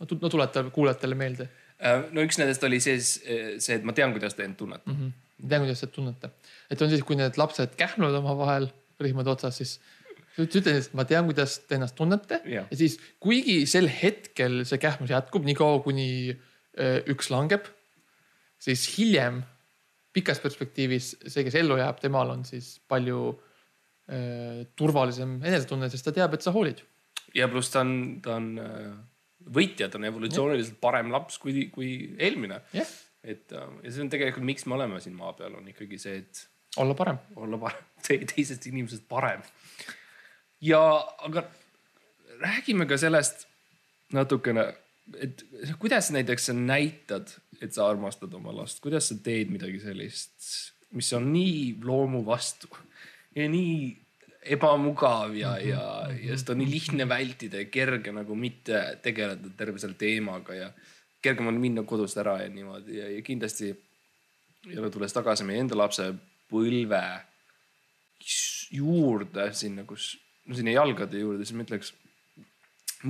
no 0.00 0.30
tuleta 0.30 0.64
kuulajatele 0.70 1.18
meelde. 1.18 1.48
no 2.12 2.24
üks 2.24 2.38
nendest 2.40 2.64
oli 2.64 2.80
siis 2.80 3.18
see, 3.20 3.74
et 3.74 3.84
ma 3.84 3.92
tean, 3.96 4.14
kuidas 4.16 4.36
te 4.36 4.44
end 4.44 4.56
tunnete 4.56 4.88
mm. 4.88 4.96
-hmm. 4.96 5.42
ma 5.42 5.48
tean, 5.48 5.66
kuidas 5.66 5.82
te 5.82 5.92
tunnete, 5.92 6.30
et 6.70 6.82
on 6.82 6.92
siis, 6.92 7.02
kui 7.04 7.18
need 7.18 7.36
lapsed 7.36 7.74
kähmlevad 7.76 8.22
omavahel 8.22 8.70
rihmade 9.00 9.30
otsas, 9.30 9.58
siis 9.60 9.80
sa 10.36 10.44
ütlesid, 10.44 10.68
et 10.68 10.96
ma 10.96 11.06
tean, 11.08 11.26
kuidas 11.28 11.56
te 11.64 11.78
ennast 11.78 11.96
tunnete 11.96 12.42
ja. 12.50 12.66
ja 12.68 12.78
siis 12.78 12.98
kuigi 13.22 13.62
sel 13.70 13.88
hetkel 13.88 14.62
see 14.68 14.80
kähmus 14.82 15.12
jätkub 15.12 15.46
niikaua, 15.48 15.80
kuni 15.84 16.08
äh, 16.32 17.00
üks 17.12 17.30
langeb, 17.32 17.68
siis 18.60 18.84
hiljem 18.96 19.42
pikas 20.16 20.40
perspektiivis 20.44 21.14
see, 21.24 21.44
kes 21.46 21.56
ellu 21.60 21.78
jääb, 21.80 22.00
temal 22.02 22.32
on 22.34 22.44
siis 22.48 22.76
palju 22.88 23.30
äh, 23.32 24.64
turvalisem 24.76 25.38
enesetunne, 25.42 25.88
sest 25.92 26.08
ta 26.08 26.14
teab, 26.16 26.36
et 26.36 26.44
sa 26.44 26.52
hoolid. 26.54 26.84
ja 27.36 27.48
pluss 27.52 27.72
ta 27.72 27.84
on, 27.84 27.94
ta 28.24 28.36
on 28.36 28.52
äh, 28.60 28.90
võitja, 29.56 29.88
ta 29.88 30.00
on 30.00 30.08
evolutsiooniliselt 30.10 30.80
parem 30.82 31.12
laps 31.14 31.40
kui, 31.40 31.68
kui 31.72 31.92
eelmine 32.16 32.60
yeah.. 32.76 32.92
et 33.24 33.56
äh, 33.56 33.70
ja 33.86 33.94
see 33.94 34.04
on 34.04 34.12
tegelikult, 34.12 34.44
miks 34.52 34.68
me 34.68 34.76
oleme 34.76 35.00
siin 35.04 35.16
maa 35.16 35.32
peal, 35.38 35.56
on 35.56 35.72
ikkagi 35.72 36.00
see, 36.02 36.20
et. 36.24 36.44
olla 36.82 36.96
parem. 36.98 37.24
olla 37.40 37.60
parem, 37.68 37.88
teisest 38.34 38.68
inimesest 38.68 39.08
parem 39.08 39.40
ja, 40.60 40.82
aga 41.26 41.44
räägime 42.40 42.86
ka 42.86 42.98
sellest 43.00 43.46
natukene, 44.14 44.66
et 45.20 45.44
kuidas 45.80 46.10
näiteks 46.14 46.50
sa 46.50 46.56
näitad, 46.56 47.30
et 47.60 47.74
sa 47.74 47.88
armastad 47.90 48.34
oma 48.34 48.54
last, 48.54 48.80
kuidas 48.84 49.10
sa 49.10 49.18
teed 49.22 49.52
midagi 49.52 49.80
sellist, 49.82 50.34
mis 50.96 51.12
on 51.16 51.30
nii 51.32 51.76
loomu 51.84 52.22
vastu 52.26 52.70
ja 53.36 53.48
nii 53.50 53.94
ebamugav 54.56 55.34
ja, 55.36 55.56
ja, 55.58 55.82
ja 56.22 56.36
seda 56.38 56.54
on 56.54 56.62
nii 56.62 56.70
lihtne 56.70 57.06
vältida 57.08 57.64
ja 57.64 57.70
kerge 57.72 58.12
nagu 58.14 58.36
mitte 58.38 58.82
tegeleda 59.02 59.50
terve 59.58 59.82
selle 59.82 59.98
teemaga 59.98 60.54
ja 60.54 60.68
kergem 61.22 61.50
on 61.50 61.58
minna 61.60 61.82
kodust 61.88 62.18
ära 62.22 62.38
ja 62.44 62.50
niimoodi 62.52 63.00
ja, 63.00 63.08
ja 63.10 63.22
kindlasti 63.26 63.72
jälle 64.70 64.90
tulles 64.90 65.14
tagasi 65.14 65.46
meie 65.46 65.64
enda 65.64 65.78
lapsepõlve 65.78 67.02
juurde 68.74 69.50
sinna, 69.54 69.84
kus 69.86 70.14
no 70.46 70.56
sinna 70.58 70.74
jalgade 70.76 71.20
juurde, 71.20 71.44
siis 71.44 71.56
ma 71.58 71.66
ütleks. 71.66 71.92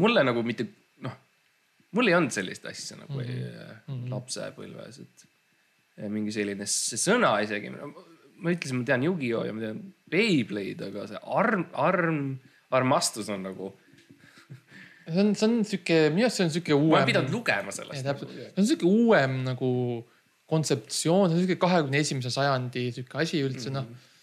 mulle 0.00 0.24
nagu 0.26 0.42
mitte 0.46 0.66
noh, 1.04 1.14
mul 1.96 2.10
ei 2.10 2.16
olnud 2.18 2.34
sellist 2.34 2.66
asja 2.68 2.98
nagu 3.00 3.20
mm 3.20 3.30
-hmm. 3.30 4.06
lapsepõlves, 4.12 5.00
et 5.04 6.10
mingi 6.12 6.34
selline 6.34 6.66
see 6.68 7.00
sõna 7.00 7.36
isegi. 7.44 7.72
ma 7.72 8.52
ütlesin, 8.52 8.80
ma 8.80 8.84
tean 8.84 9.04
Yu-Gi-Oh 9.06 9.46
ja 9.48 9.52
ma 9.56 9.64
tean 9.64 9.80
Beyblade, 10.10 10.90
aga 10.90 11.06
see 11.10 11.20
arm, 11.24 11.66
arm, 11.72 12.18
armastus 12.70 13.30
on 13.32 13.46
nagu 13.48 13.72
see 15.12 15.22
on, 15.22 15.34
see 15.34 15.46
on 15.48 15.62
sihuke, 15.64 16.02
minu 16.10 16.28
arust 16.28 16.40
see 16.40 16.48
on 16.48 16.52
sihuke 16.58 16.74
uuem. 16.74 16.90
ma 16.90 17.00
olen 17.00 17.12
pidanud 17.12 17.32
lugema 17.32 17.72
sellest. 17.72 18.04
see 18.04 18.52
on 18.56 18.68
sihuke 18.72 18.86
uuem 18.90 19.40
nagu 19.44 19.70
kontseptsioon, 20.46 21.30
see 21.30 21.38
on 21.38 21.40
sihuke 21.42 21.58
kahekümne 21.62 22.04
esimese 22.04 22.30
sajandi 22.30 22.90
sihuke 22.92 23.18
asi 23.24 23.42
üldse 23.44 23.70
mm 23.70 23.76
-hmm. 23.76 23.96
noh 23.96 24.14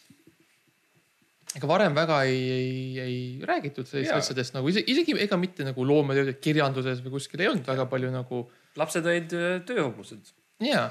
ega 1.57 1.69
varem 1.69 1.93
väga 1.95 2.19
ei, 2.25 2.41
ei, 2.53 2.99
ei 3.03 3.17
räägitud 3.45 3.87
sellistest 3.87 4.31
asjadest 4.31 4.55
nagu 4.55 4.69
isegi, 4.71 4.85
isegi 4.93 5.15
ega 5.21 5.37
mitte 5.39 5.65
nagu 5.67 5.85
loometööd, 5.85 6.31
kirjanduses 6.41 7.03
või 7.05 7.15
kuskil 7.17 7.43
ei 7.43 7.49
olnud 7.51 7.67
väga 7.69 7.85
palju 7.91 8.11
nagu. 8.13 8.43
lapsed 8.79 9.05
olid 9.05 9.35
äh, 9.37 9.57
tööhobused. 9.67 10.33
ja, 10.65 10.87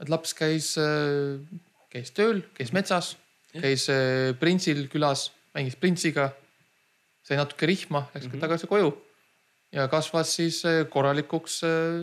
et 0.00 0.12
laps 0.12 0.32
käis, 0.38 0.72
äh, 0.80 1.40
käis 1.92 2.14
tööl, 2.16 2.42
käis 2.56 2.72
metsas, 2.72 3.16
käis 3.52 3.88
äh, 3.92 4.32
printsil 4.40 4.86
külas, 4.92 5.30
mängis 5.56 5.76
printsiga. 5.76 6.32
sai 7.22 7.36
natuke 7.38 7.66
rihma, 7.66 8.08
läks 8.14 8.26
mm 8.26 8.32
-hmm. 8.32 8.40
tagasi 8.40 8.66
koju 8.66 8.96
ja 9.72 9.88
kasvas 9.88 10.34
siis 10.36 10.62
korralikuks 10.90 11.60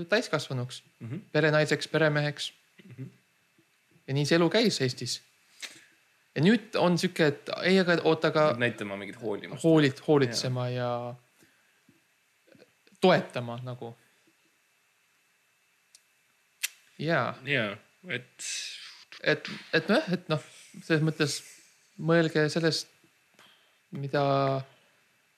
täiskasvanuks 0.09 0.83
mm, 0.99 1.09
-hmm. 1.09 1.19
perenaiseks, 1.31 1.87
peremeheks 1.87 2.53
mm. 2.85 2.91
-hmm. 2.91 3.09
ja 4.07 4.13
nii 4.13 4.25
see 4.25 4.35
elu 4.35 4.49
käis 4.49 4.81
Eestis 4.81 5.21
ja 6.39 6.43
nüüd 6.45 6.75
on 6.79 6.95
sihuke, 6.99 7.25
et 7.33 7.49
ei, 7.67 7.79
aga 7.81 7.97
oota, 8.07 8.31
aga. 8.31 8.45
näitama 8.59 8.95
mingit 8.99 9.19
hoolimust. 9.19 9.63
hoolit, 9.63 9.99
hoolitsema 10.07 10.69
ja, 10.71 10.91
ja 11.11 12.51
toetama 13.01 13.59
nagu. 13.63 13.91
ja. 16.99 17.33
ja, 17.45 17.65
et. 18.07 18.47
et, 19.23 19.51
et 19.73 19.91
nojah, 19.91 20.07
et 20.15 20.31
noh, 20.31 20.47
selles 20.79 21.03
mõttes 21.03 21.35
mõelge 21.99 22.47
sellest, 22.51 22.87
mida 23.91 24.23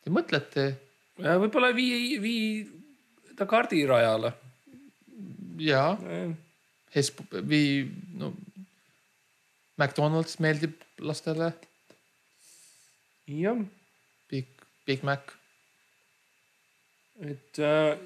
te 0.06 0.14
mõtlete. 0.14 0.68
võib-olla 1.18 1.74
vii, 1.74 2.22
vii 2.22 3.34
ta 3.38 3.50
kardirajale. 3.50 4.36
ja, 5.66 5.86
Hesp-, 6.92 7.24
vii, 7.48 7.86
no 8.20 8.34
McDonalds 9.82 10.38
meeldib 10.44 10.82
lastele, 11.02 11.52
jah, 13.28 13.58
Big, 14.30 14.48
Big 14.86 15.04
Mac. 15.04 15.34
et 17.22 17.60
äh, 17.60 17.98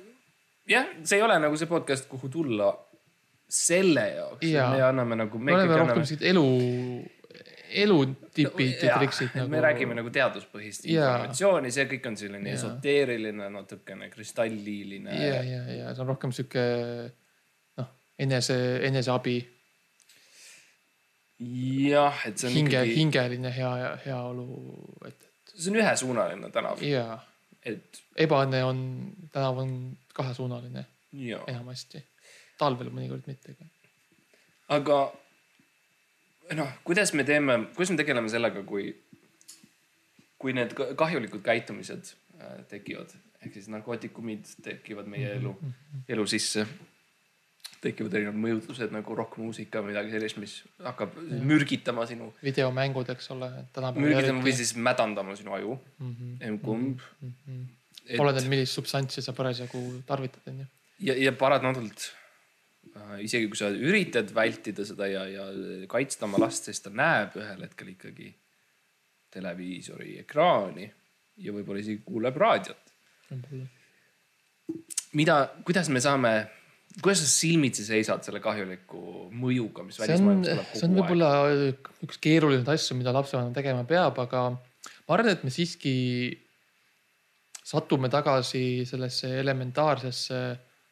jah, 0.68 0.90
see 1.04 1.20
ei 1.20 1.24
ole 1.24 1.38
nagu 1.40 1.58
see 1.58 1.70
podcast, 1.70 2.08
kuhu 2.12 2.30
tulla 2.30 2.72
selle 3.50 4.08
jaoks. 4.16 4.48
Jaa. 4.48 4.72
me 4.74 4.82
anname 4.84 5.20
nagu. 5.24 5.40
me 5.40 5.54
oleme 5.56 5.78
rohkem 5.78 6.06
siuksed 6.06 6.26
elu, 6.32 6.46
elutipid 7.84 8.84
ja 8.84 8.98
triksid 8.98 9.36
nagu.... 9.38 9.52
me 9.52 9.62
räägime 9.64 9.98
nagu 9.98 10.12
teaduspõhist 10.14 10.88
informatsiooni, 10.90 11.72
see 11.74 11.88
kõik 11.92 12.10
on 12.10 12.18
selline 12.20 12.52
Jaa. 12.52 12.60
esoteeriline, 12.60 13.50
natukene 13.54 14.10
kristalliline. 14.14 15.20
ja, 15.22 15.42
ja, 15.46 15.62
ja 15.80 15.94
see 15.94 16.06
on 16.06 16.14
rohkem 16.14 16.34
sihuke 16.36 16.66
noh, 17.82 17.92
enese, 18.28 18.58
eneseabi, 18.90 19.38
jah, 21.40 22.26
et 22.28 22.40
see 22.40 22.50
on 22.50 22.54
hinge, 22.56 22.82
ikkagi, 22.82 22.98
hingeline 23.00 23.52
hea, 23.56 23.72
heaolu, 24.06 24.46
et, 25.08 25.30
see 25.54 25.72
on 25.74 25.80
ühesuunaline 25.82 26.52
tänav 26.56 26.80
et, 26.80 26.90
ja 26.94 27.20
et 27.66 28.02
ebaõnne 28.28 28.62
on, 28.64 28.80
tänav 29.34 29.60
on 29.64 29.76
kahesuunaline 30.16 30.86
enamasti. 31.48 32.04
talvel 32.60 32.92
mõnikord 32.94 33.28
mitte. 33.28 33.56
aga 34.72 35.00
noh, 36.56 36.72
kuidas 36.88 37.14
me 37.14 37.26
teeme, 37.28 37.60
kuidas 37.76 37.92
me 37.92 38.00
tegeleme 38.00 38.32
sellega, 38.32 38.64
kui, 38.64 38.94
kui 40.40 40.54
need 40.56 40.76
ka- 40.78 40.94
kahjulikud 40.96 41.44
käitumised 41.44 42.14
äh, 42.40 42.60
tekivad 42.72 43.12
ehk 43.46 43.54
siis 43.54 43.68
narkootikumid 43.70 44.48
tekivad 44.66 45.10
meie 45.10 45.36
elu, 45.38 45.54
elu 46.10 46.24
sisse. 46.30 46.66
Tekivad 47.86 48.18
erinevad 48.18 48.40
mõjutused 48.42 48.94
nagu 48.94 49.16
rokkmuusika 49.20 49.82
või 49.84 49.94
midagi 49.94 50.14
sellist, 50.16 50.40
mis 50.42 50.58
hakkab 50.84 51.16
mürgitama 51.46 52.06
sinu, 52.10 52.32
videomängud, 52.46 53.10
eks 53.14 53.32
ole, 53.36 53.50
mürgitama 53.98 54.44
või 54.46 54.56
siis 54.58 54.76
mädandama 54.78 55.38
sinu 55.38 55.56
aju, 55.58 55.78
emb-kumb. 56.50 57.04
oleneb, 58.20 58.52
millist 58.52 58.78
substantsi 58.78 59.24
sa 59.26 59.34
parasjagu 59.38 59.82
tarvitad, 60.08 60.46
onju. 60.52 60.68
ja, 61.08 61.18
ja 61.28 61.34
paratamatult 61.38 62.08
äh, 62.92 63.18
isegi 63.26 63.50
kui 63.52 63.60
sa 63.60 63.72
üritad 63.74 64.34
vältida 64.36 64.86
seda 64.88 65.10
ja, 65.12 65.28
ja 65.30 65.48
kaitsta 65.92 66.30
oma 66.30 66.42
last, 66.46 66.70
siis 66.70 66.84
ta 66.84 66.94
näeb 66.94 67.38
ühel 67.42 67.66
hetkel 67.68 67.94
ikkagi 67.96 68.34
televiisori 69.36 70.20
ekraani 70.24 70.86
ja 71.44 71.54
võib-olla 71.56 71.82
isegi 71.82 72.04
kuuleb 72.06 72.38
raadiot. 72.40 72.94
mida, 75.14 75.36
kuidas 75.66 75.90
me 75.90 76.02
saame, 76.02 76.32
kuidas 77.02 77.22
sa 77.24 77.28
silmitsi 77.28 77.84
seisad 77.88 78.24
selle 78.26 78.40
kahjuliku 78.44 79.28
mõjuga, 79.36 79.84
mis 79.84 79.98
see 80.00 80.06
on, 80.06 80.10
välismaailmast 80.10 80.52
tuleb 80.52 80.72
see 80.72 80.88
on 80.88 80.96
kogu 80.96 81.02
aeg? 81.02 81.10
võib-olla 81.10 82.08
üks 82.08 82.22
keerulisemaid 82.24 82.72
asju, 82.76 82.98
mida 83.00 83.14
lapsevanem 83.16 83.56
tegema 83.56 83.84
peab, 83.90 84.20
aga 84.24 84.48
ma 84.56 85.18
arvan, 85.18 85.34
et 85.34 85.44
me 85.46 85.52
siiski 85.54 85.96
satume 87.66 88.12
tagasi 88.14 88.86
sellesse 88.88 89.32
elementaarsesse, 89.42 90.42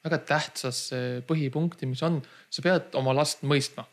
väga 0.04 0.20
tähtsasse 0.28 1.00
põhipunkti, 1.28 1.88
mis 1.90 2.02
on, 2.06 2.20
sa 2.52 2.64
pead 2.66 2.96
oma 3.00 3.14
last 3.16 3.46
mõistma. 3.48 3.86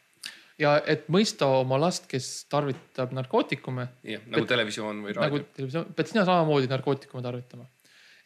ja 0.60 0.74
et 0.92 1.06
mõista 1.08 1.46
oma 1.60 1.78
last, 1.80 2.08
kes 2.08 2.44
tarvitab 2.52 3.14
narkootikume 3.16 3.86
jah, 4.04 4.24
nagu 4.28 4.48
televisioon 4.48 5.04
või 5.06 5.14
nagu 5.14 5.38
raadio. 5.38 5.52
televisioon, 5.56 5.92
pead 5.96 6.10
sina 6.10 6.24
samamoodi 6.28 6.68
narkootikume 6.72 7.22
tarvitama. 7.22 7.68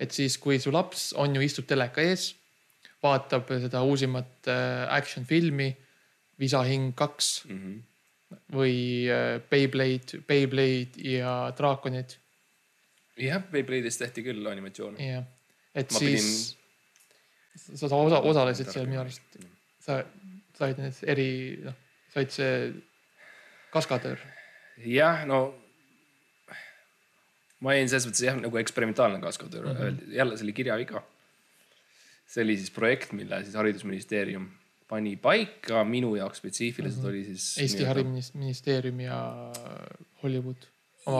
et 0.00 0.10
siis, 0.10 0.38
kui 0.38 0.58
su 0.62 0.72
laps 0.72 1.12
on 1.20 1.36
ju, 1.36 1.44
istub 1.44 1.68
teleka 1.68 2.02
ees, 2.02 2.32
vaatab 3.04 3.50
seda 3.66 3.82
uusimat 3.86 4.48
äh, 4.48 4.84
action 4.96 5.26
filmi 5.28 5.70
Visahing 6.40 6.94
kaks 6.98 7.44
Mhm. 7.46 7.74
või 8.50 9.06
äh, 9.12 9.38
Beyblade, 9.50 10.20
Beyblade 10.26 10.98
ja 10.98 11.52
draakonid 11.58 12.16
jah, 13.20 13.42
Beyblade'is 13.52 13.98
tehti 14.00 14.24
küll 14.26 14.46
animatsioone. 14.50 14.98
ja 14.98 15.22
et 15.74 15.92
Ma 15.92 15.98
siis 15.98 16.56
sa, 17.54 17.88
sa 17.88 17.96
osa, 17.96 18.20
osalesid 18.26 18.70
seal 18.72 18.86
minu 18.90 19.00
arust, 19.04 19.22
sa 19.82 20.02
said 20.58 20.78
need 20.78 20.98
eri, 21.10 21.28
noh, 21.62 21.74
said 22.14 22.30
see 22.34 22.72
kaskadöör. 23.74 24.18
jah, 24.86 25.22
no 25.26 25.54
ma 27.62 27.74
jäin 27.76 27.88
selles 27.90 28.06
mõttes 28.08 28.24
jah 28.26 28.38
nagu 28.38 28.58
eksperimentaalne 28.60 29.20
kaskadöör 29.22 29.66
mm. 29.70 29.76
-hmm. 29.78 30.14
jälle 30.18 30.36
see 30.36 30.44
oli 30.48 30.52
kirjaviga. 30.52 31.02
See 32.26 32.44
oli 32.44 32.56
siis 32.56 32.70
projekt, 32.74 33.12
mille 33.12 33.42
siis 33.44 33.54
haridusministeerium 33.54 34.48
pani 34.88 35.16
paika, 35.16 35.84
minu 35.88 36.14
jaoks 36.16 36.38
spetsiifiliselt 36.38 37.02
mm 37.02 37.08
-hmm. 37.08 37.14
oli 37.14 37.24
siis. 37.24 37.58
Eesti 37.58 37.84
Haridusministeerium 37.84 39.00
ja 39.00 39.18
Hollywood. 40.22 40.68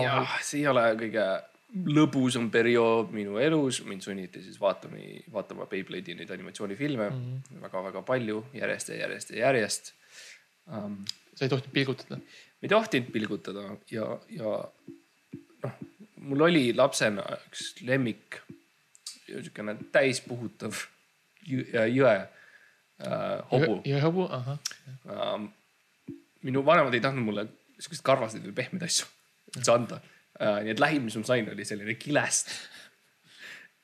jah, 0.03 0.39
see 0.43 0.61
ei 0.61 0.67
ole 0.69 0.85
kõige 1.01 1.27
lõbusam 1.75 2.51
periood 2.51 3.11
minu 3.11 3.39
elus, 3.43 3.81
mind 3.85 4.05
sunniti 4.07 4.43
siis 4.43 4.61
vaatama, 4.61 5.01
vaatama 5.33 5.67
Beyblade'i 5.67 6.15
neid 6.15 6.31
animatsioonifilme 6.31 7.09
mm 7.11 7.17
Mhm. 7.17 7.37
-hmm. 7.37 7.63
väga-väga 7.63 8.03
palju, 8.03 8.45
järjest 8.55 8.89
ja 8.89 8.97
järjest 8.97 9.31
ja 9.31 9.39
järjest 9.39 9.93
um,. 10.67 11.05
sa 11.35 11.45
ei 11.45 11.49
tohtinud 11.49 11.73
pilgutada. 11.73 12.19
ei 12.63 12.69
tohtinud 12.69 13.13
pilgutada 13.13 13.77
ja, 13.91 14.21
ja 14.29 14.69
noh, 15.63 15.73
mul 16.17 16.41
oli 16.41 16.73
lapsena 16.75 17.23
üks 17.23 17.75
lemmik, 17.83 18.41
niisugune 19.29 19.77
täispuhutav 19.93 20.73
jõe 21.45 22.15
äh, 22.15 23.43
hobu. 23.51 23.81
ja 23.89 24.01
hobu, 24.05 24.27
ahah. 24.31 24.59
Ähm, 25.09 25.49
minu 26.45 26.65
vanemad 26.67 26.95
ei 26.95 27.03
tahtnud 27.05 27.27
mulle 27.27 27.47
siukseid 27.79 28.05
karvaseid 28.07 28.45
või 28.47 28.57
pehmeid 28.57 28.85
asju 28.87 29.09
üldse 29.55 29.75
anda 29.75 30.01
äh,. 30.39 30.63
nii 30.65 30.75
et 30.75 30.83
lähim, 30.83 31.09
mis 31.09 31.17
ma 31.19 31.27
sain, 31.29 31.49
oli 31.51 31.67
selline 31.69 31.97
kilest, 32.01 32.53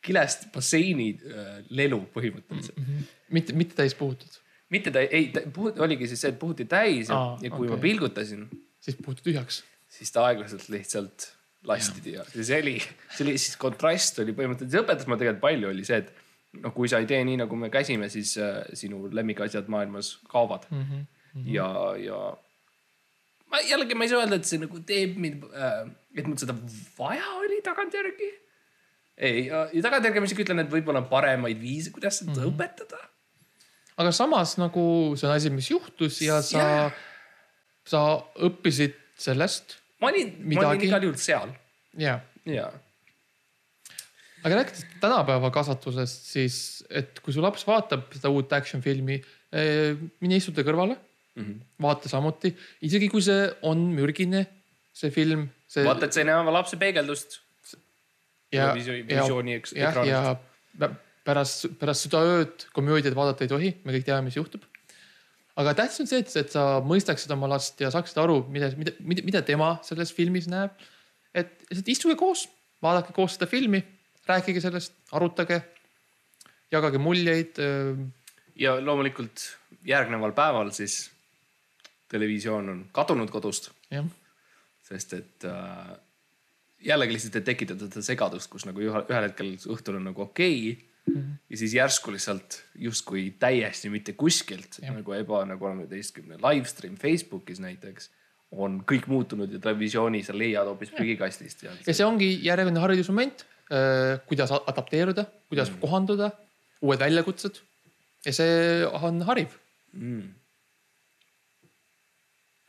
kilest 0.05 0.49
basseini 0.55 1.11
äh, 1.17 1.59
lelu 1.71 2.03
põhimõtteliselt. 2.15 2.79
mitte, 3.35 3.57
mitte 3.57 3.79
täis 3.79 3.97
puhutud, 3.99 4.41
mitte 4.75 4.95
ta 4.95 5.03
ei, 5.05 5.31
oligi 5.83 6.11
siis 6.11 6.25
see, 6.25 6.33
et 6.35 6.41
puhuti 6.41 6.69
täis 6.71 7.11
ja, 7.11 7.19
Aa, 7.19 7.37
ja 7.43 7.53
kui 7.53 7.67
okay. 7.67 7.77
ma 7.77 7.83
pilgutasin 7.83 8.47
siis 8.81 8.99
puhutud 9.01 9.27
tühjaks. 9.27 9.63
siis 9.91 10.13
ta 10.15 10.25
aeglaselt 10.29 10.69
lihtsalt 10.73 11.31
lasti 11.69 12.15
ja, 12.15 12.25
ja 12.35 12.45
see 12.47 12.61
oli, 12.63 12.79
see 13.13 13.27
oli 13.27 13.37
siis 13.37 13.57
kontrast 13.61 14.21
oli 14.23 14.33
põhimõtteliselt, 14.37 14.73
see 14.73 14.85
õpetas 14.85 15.09
mulle 15.09 15.21
tegelikult 15.21 15.45
palju, 15.45 15.73
oli 15.75 15.85
see, 15.85 16.01
et 16.01 16.20
noh, 16.59 16.75
kui 16.75 16.91
sa 16.91 17.01
ei 17.03 17.09
tee 17.11 17.23
nii, 17.27 17.39
nagu 17.45 17.57
me 17.59 17.71
käsime, 17.73 18.09
siis 18.13 18.35
äh, 18.43 18.63
sinu 18.75 19.09
lemmikasjad 19.15 19.69
maailmas 19.71 20.17
kaovad 20.29 20.67
mm. 20.71 20.79
Mhm. 20.79 21.03
-hmm. 21.35 21.51
ja, 21.55 21.69
ja 21.99 22.21
ma 23.51 23.61
jällegi 23.67 23.95
ma 23.95 24.07
ei 24.07 24.13
saa 24.13 24.23
öelda, 24.25 24.39
et 24.41 24.49
see 24.49 24.63
nagu 24.63 24.81
teeb 24.87 25.19
mind 25.21 25.47
äh,, 25.51 25.85
et 26.19 26.27
mul 26.27 26.39
seda 26.41 26.57
vaja 26.99 27.37
oli 27.39 27.61
tagantjärgi. 27.67 28.31
ei, 29.17 29.47
ja, 29.47 29.69
ja 29.73 29.83
tagantjärgi 29.87 30.23
ma 30.23 30.31
isegi 30.31 30.47
ütlen, 30.47 30.65
et 30.65 30.73
võib-olla 30.73 31.05
on 31.05 31.09
paremaid 31.13 31.61
viise, 31.63 31.95
kuidas 31.95 32.23
seda 32.23 32.33
mm. 32.33 32.43
-hmm. 32.43 32.53
õpetada. 32.55 33.01
aga 33.97 34.13
samas 34.17 34.57
nagu 34.59 34.85
see 35.17 35.29
on 35.29 35.37
asi, 35.37 35.55
mis 35.55 35.71
juhtus 35.71 36.21
ja 36.23 36.43
sa 36.43 36.67
Jah. 36.67 36.93
sa 37.87 38.05
õppisid 38.49 38.99
sellest 39.21 39.79
ma 40.01 40.09
olin, 40.09 40.35
ma 40.47 40.69
olin 40.71 40.87
igal 40.89 41.03
juhul 41.09 41.19
seal 41.21 41.53
ja, 41.99 42.21
ja 42.49 42.71
aga 44.45 44.61
rääkides 44.61 44.87
tänapäeva 45.03 45.51
kasvatusest, 45.55 46.31
siis 46.33 46.57
et 46.89 47.21
kui 47.25 47.35
su 47.35 47.43
laps 47.45 47.67
vaatab 47.69 48.09
seda 48.17 48.33
uut 48.33 48.53
action 48.57 48.83
filmi, 48.85 49.21
mine 49.51 50.39
istu 50.39 50.55
ta 50.57 50.65
kõrvale 50.67 50.97
mm. 50.97 51.43
-hmm. 51.43 51.61
vaata 51.83 52.09
samuti, 52.09 52.55
isegi 52.87 53.09
kui 53.13 53.23
see 53.23 53.49
on 53.63 53.85
mürgine, 53.97 54.47
see 54.93 55.11
film, 55.15 55.49
see 55.69 55.85
vaata, 55.87 56.07
et 56.07 56.17
sa 56.17 56.23
ei 56.23 56.29
näe 56.31 56.41
oma 56.41 56.55
lapse 56.55 56.77
peegeldust. 56.81 57.41
ja, 58.53 58.75
ja 59.09 59.25
ja 60.07 60.37
pä- 60.79 60.95
pärast, 61.25 61.69
pärast 61.81 62.07
südaööd 62.07 62.67
komöödiat 62.77 63.15
vaadata 63.17 63.45
ei 63.45 63.53
tohi, 63.53 63.71
me 63.85 63.95
kõik 63.95 64.07
teame, 64.09 64.29
mis 64.29 64.39
juhtub. 64.39 64.65
aga 65.61 65.75
tähtis 65.77 66.01
on 66.01 66.09
see, 66.09 66.23
et, 66.23 66.33
et 66.37 66.53
sa 66.53 66.81
mõistaksid 66.87 67.33
oma 67.35 67.51
last 67.51 67.81
ja 67.81 67.91
saaksid 67.93 68.19
aru, 68.23 68.41
mida, 68.49 68.71
mida, 68.81 68.95
mida, 69.01 69.25
mida 69.27 69.43
tema 69.47 69.75
selles 69.87 70.13
filmis 70.17 70.49
näeb. 70.49 70.73
et 71.35 71.53
lihtsalt 71.71 71.89
istuge 71.89 72.17
koos, 72.19 72.47
vaadake 72.83 73.13
koos 73.17 73.37
seda 73.37 73.47
filmi, 73.51 73.83
rääkige 74.31 74.63
sellest, 74.63 74.97
arutage, 75.13 75.61
jagage 76.73 76.99
muljeid. 76.99 77.59
ja 78.61 78.77
loomulikult 78.85 79.43
järgneval 79.87 80.33
päeval 80.37 80.71
siis 80.77 81.11
televisioon 82.11 82.69
on 82.69 82.85
kadunud 82.93 83.31
kodust, 83.31 83.71
sest 84.85 85.15
et 85.17 85.47
äh, 85.49 85.97
jällegi 86.85 87.17
lihtsalt, 87.17 87.41
et 87.41 87.49
tekitada 87.53 87.89
seda 87.89 88.05
segadust, 88.05 88.51
kus 88.53 88.67
nagu 88.69 88.83
ühel, 88.83 89.05
hetkel 89.11 89.53
õhtul 89.75 90.01
on 90.01 90.09
nagu 90.11 90.25
okei 90.27 90.73
okay, 90.73 90.87
mm. 91.07 91.21
-hmm. 91.21 91.37
ja 91.51 91.61
siis 91.63 91.75
järsku 91.75 92.13
lihtsalt 92.13 92.63
justkui 92.75 93.35
täiesti 93.39 93.91
mitte 93.91 94.13
kuskilt 94.13 94.81
Jah. 94.83 94.95
nagu 94.97 95.13
eba 95.13 95.45
nagu 95.45 95.65
kolmeteistkümne 95.65 96.41
live 96.41 96.67
stream 96.67 96.97
Facebookis 96.97 97.61
näiteks 97.61 98.11
on 98.51 98.83
kõik 98.93 99.07
muutunud 99.07 99.53
ja 99.53 99.59
televisiooni 99.59 100.23
sa 100.27 100.35
leiad 100.39 100.67
hoopis 100.67 100.91
prügikastist 100.91 101.63
ja, 101.63 101.73
ja 101.87 101.95
see 101.95 102.07
ongi 102.07 102.33
järjekordne 102.43 102.81
haridusmoment, 102.81 103.47
kuidas 104.27 104.51
a- 104.51 104.65
adapteeruda, 104.73 105.25
kuidas 105.49 105.71
mm. 105.71 105.81
kohanduda, 105.83 106.31
uued 106.83 106.99
väljakutsed. 106.99 107.61
ja 108.27 108.33
see 108.33 108.87
on 108.87 109.23
hariv. 109.29 109.55
mm. 109.93 110.35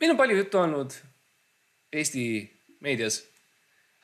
meil 0.00 0.14
on 0.14 0.16
palju 0.16 0.36
juttu 0.36 0.58
olnud 0.58 0.94
Eesti 1.92 2.24
meedias 2.80 3.18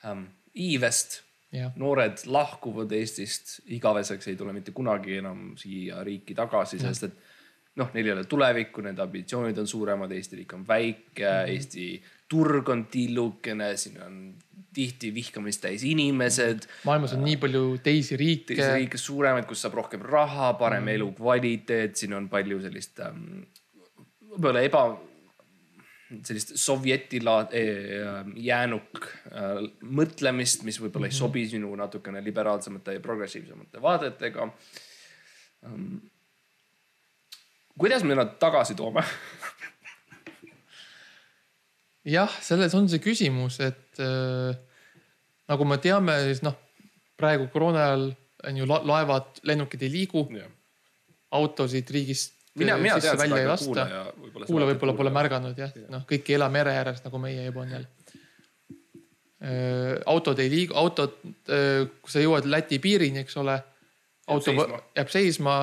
ähm, 0.05 0.27
iivest 0.53 1.23
jah, 1.51 1.73
noored 1.75 2.21
lahkuvad 2.29 2.91
Eestist 2.93 3.59
igaveseks, 3.73 4.27
ei 4.29 4.37
tule 4.37 4.53
mitte 4.53 4.73
kunagi 4.75 5.17
enam 5.17 5.53
siia 5.57 6.03
riiki 6.05 6.35
tagasi, 6.37 6.79
sest 6.81 7.07
et 7.09 7.17
noh, 7.79 7.89
neil 7.95 8.09
ei 8.09 8.13
ole 8.13 8.25
tulevikku, 8.29 8.83
nende 8.85 9.03
ambitsioonid 9.05 9.57
on 9.61 9.69
suuremad, 9.69 10.13
Eesti 10.13 10.41
riik 10.41 10.55
on 10.57 10.67
väike 10.67 11.25
mm, 11.25 11.45
-hmm. 11.45 11.53
Eesti 11.55 11.87
turg 12.29 12.69
on 12.69 12.85
tillukene, 12.91 13.73
siin 13.77 14.01
on 14.05 14.21
tihti 14.73 15.09
vihkamist 15.13 15.63
täis 15.63 15.83
inimesed. 15.87 16.67
maailmas 16.85 17.13
on 17.17 17.23
nii 17.25 17.37
palju 17.41 17.63
teisi 17.83 18.17
riike 18.19 18.53
teisi. 18.53 18.73
riike 18.75 19.01
suuremaid, 19.01 19.47
kus 19.49 19.63
saab 19.65 19.79
rohkem 19.79 20.03
raha, 20.05 20.53
parem 20.59 20.83
mm. 20.83 20.95
elukvaliteet, 20.99 21.97
siin 21.97 22.13
on 22.17 22.29
palju 22.29 22.61
sellist 22.65 23.01
ähm, 23.05 23.41
võib-olla 24.29 24.61
eba, 24.65 24.83
sellist 26.25 26.53
sovjeti 26.57 27.21
laad- 27.25 27.55
eh, 27.57 28.29
jäänuk 28.45 29.09
äh, 29.33 29.63
mõtlemist, 29.81 30.63
mis 30.67 30.79
võib-olla 30.81 31.09
ei 31.09 31.17
sobi 31.17 31.47
sinu 31.49 31.73
natukene 31.77 32.23
liberaalsemate 32.25 32.97
ja 32.97 33.03
progressiivsemate 33.03 33.81
vaadetega 33.81 34.47
ähm,. 35.65 35.99
kuidas 37.79 38.03
me 38.03 38.17
nad 38.17 38.37
tagasi 38.41 38.75
toome? 38.75 39.05
jah, 42.07 42.31
selles 42.43 42.73
on 42.77 42.87
see 42.91 43.01
küsimus, 43.03 43.59
et 43.63 44.01
äh, 44.03 44.55
nagu 45.49 45.67
me 45.67 45.79
teame, 45.83 46.15
siis 46.29 46.43
noh, 46.45 46.55
praegu 47.19 47.49
koroona 47.53 47.85
ajal 47.89 48.09
on 48.49 48.59
ju 48.61 48.67
la 48.69 48.79
laevad, 48.87 49.41
lennukid 49.47 49.83
ei 49.83 49.91
liigu, 49.91 50.23
autosid 51.35 51.89
riigist 51.91 52.37
mina, 52.59 52.75
äh, 52.77 52.81
mina 52.81 52.99
sisse 52.99 53.11
tean 53.11 53.23
välja 53.25 53.41
ei 53.43 53.49
lasta. 53.49 53.65
kuulaja 53.65 54.03
võib-olla. 54.13 54.45
kuulaja 54.47 54.71
võib-olla 54.71 54.95
pole. 55.01 55.13
märganud 55.19 55.59
jah, 55.59 55.75
noh, 55.91 56.05
kõik 56.09 56.31
ei 56.31 56.37
ela 56.39 56.49
mere 56.53 56.75
ääres 56.79 57.03
nagu 57.05 57.21
meie 57.21 57.45
juba 57.49 57.65
on 57.65 57.75
jälle. 57.75 57.89
autod 60.05 60.39
ei 60.39 60.49
liigu, 60.51 60.75
autod, 60.75 61.13
kui 61.47 62.11
sa 62.11 62.19
jõuad 62.19 62.47
Läti 62.49 62.79
piirini, 62.83 63.23
eks 63.23 63.37
ole. 63.39 63.55
auto 64.27 64.51
jääb 64.51 65.09
seisma, 65.09 65.61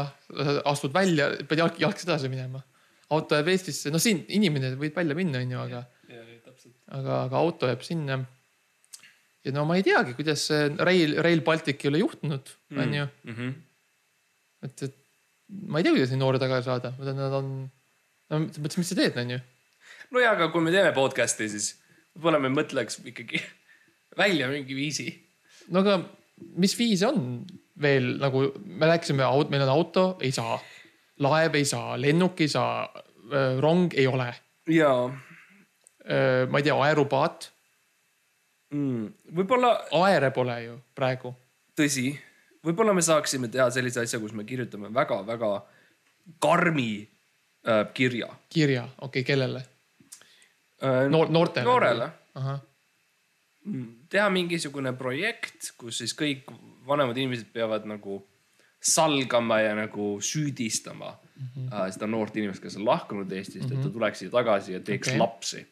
astud 0.64 0.94
välja, 0.94 1.28
pead 1.48 1.60
jalg, 1.60 1.76
jalgsi 1.80 2.08
edasi 2.08 2.30
minema. 2.32 2.62
auto 3.10 3.36
jääb 3.36 3.48
Eestisse, 3.52 3.90
no 3.90 3.98
siin 3.98 4.24
inimene 4.28 4.74
võib 4.80 4.96
välja 4.96 5.14
minna, 5.14 5.44
onju, 5.44 5.60
aga, 5.60 5.84
aga, 6.94 7.22
aga 7.26 7.38
auto 7.40 7.70
jääb 7.70 7.82
sinna. 7.86 8.18
ja 9.46 9.54
no 9.54 9.64
ma 9.68 9.78
ei 9.78 9.84
teagi, 9.86 10.14
kuidas 10.18 10.46
see 10.50 10.68
Rail, 10.78 11.16
Rail 11.22 11.42
Baltic 11.46 11.84
ei 11.84 11.90
ole 11.92 12.02
juhtunud, 12.02 12.52
onju. 12.76 13.08
Mhm. 13.30 13.50
et, 14.66 14.86
et 14.88 14.96
ma 15.70 15.80
ei 15.80 15.86
tea, 15.86 15.94
kuidas 15.94 16.12
neid 16.12 16.22
noori 16.22 16.42
tagasi 16.42 16.70
saada, 16.70 16.92
nad 16.98 17.38
on, 17.40 17.52
no 18.30 18.40
mõttes, 18.46 18.78
mis 18.78 18.90
sa 18.90 18.98
teed, 18.98 19.18
onju 19.22 19.40
no 20.12 20.22
ja, 20.22 20.32
aga 20.34 20.50
kui 20.54 20.64
me 20.64 20.74
teeme 20.74 20.92
podcast'i, 20.96 21.48
siis 21.50 21.74
võib-olla 22.16 22.40
me 22.42 22.52
mõtleks 22.54 23.00
ikkagi 23.02 23.42
välja 24.22 24.50
mingi 24.52 24.78
viisi 24.78 25.10
no 25.70 25.82
aga 25.82 26.00
mis 26.60 26.74
viis 26.78 27.02
on 27.06 27.44
veel 27.80 28.14
nagu 28.20 28.48
me 28.56 28.88
rääkisime, 28.88 29.26
meil 29.52 29.66
on 29.66 29.70
auto, 29.72 30.04
ei 30.24 30.32
saa, 30.32 30.56
laev 31.20 31.58
ei 31.58 31.66
saa, 31.68 31.98
lennuk 32.00 32.40
ei 32.40 32.48
saa, 32.48 32.86
rong 33.60 33.92
ei 33.98 34.06
ole, 34.08 34.30
jaa 34.72 35.10
ma 36.50 36.60
ei 36.60 36.66
tea, 36.66 36.76
aerupaat, 36.86 37.48
mm.. 38.74 39.32
võib-olla, 39.38 39.72
aere 40.02 40.30
pole 40.34 40.56
ju 40.64 40.76
praegu. 40.94 41.32
tõsi, 41.78 42.12
võib-olla 42.66 42.94
me 42.96 43.02
saaksime 43.02 43.50
teha 43.52 43.68
sellise 43.74 44.04
asja, 44.04 44.20
kus 44.22 44.34
me 44.36 44.46
kirjutame 44.48 44.92
väga-väga 44.94 45.50
karmi 46.42 46.90
äh, 47.66 47.82
kirja 47.94 48.30
kirja, 48.52 48.86
okei 48.98 49.22
okay,, 49.22 49.26
kellele? 49.32 49.64
äh,. 50.82 51.04
Noor-, 51.10 51.32
noortele? 51.32 51.66
noorele, 51.66 52.10
ahah, 52.38 52.62
teha 54.12 54.30
mingisugune 54.30 54.94
projekt, 54.98 55.72
kus 55.78 56.02
siis 56.04 56.14
kõik 56.14 56.46
vanemad 56.86 57.18
inimesed 57.18 57.50
peavad 57.54 57.86
nagu 57.90 58.20
salgama 58.86 59.58
ja 59.64 59.74
nagu 59.74 60.16
süüdistama 60.22 61.10
mm 61.10 61.26
Mhm. 61.36 61.68
-hmm. 61.68 61.74
äh, 61.74 61.92
seda 61.92 62.06
noort 62.06 62.36
inimest, 62.36 62.62
kes 62.62 62.76
on 62.76 62.84
lahkunud 62.84 63.32
Eestist 63.32 63.64
mm, 63.64 63.70
-hmm. 63.70 63.78
et 63.78 63.82
ta 63.82 63.90
tuleks 63.90 64.18
siia 64.18 64.30
tagasi 64.30 64.72
ja 64.72 64.80
teeks 64.80 65.08
okay. 65.08 65.18
lapsi. 65.18 65.66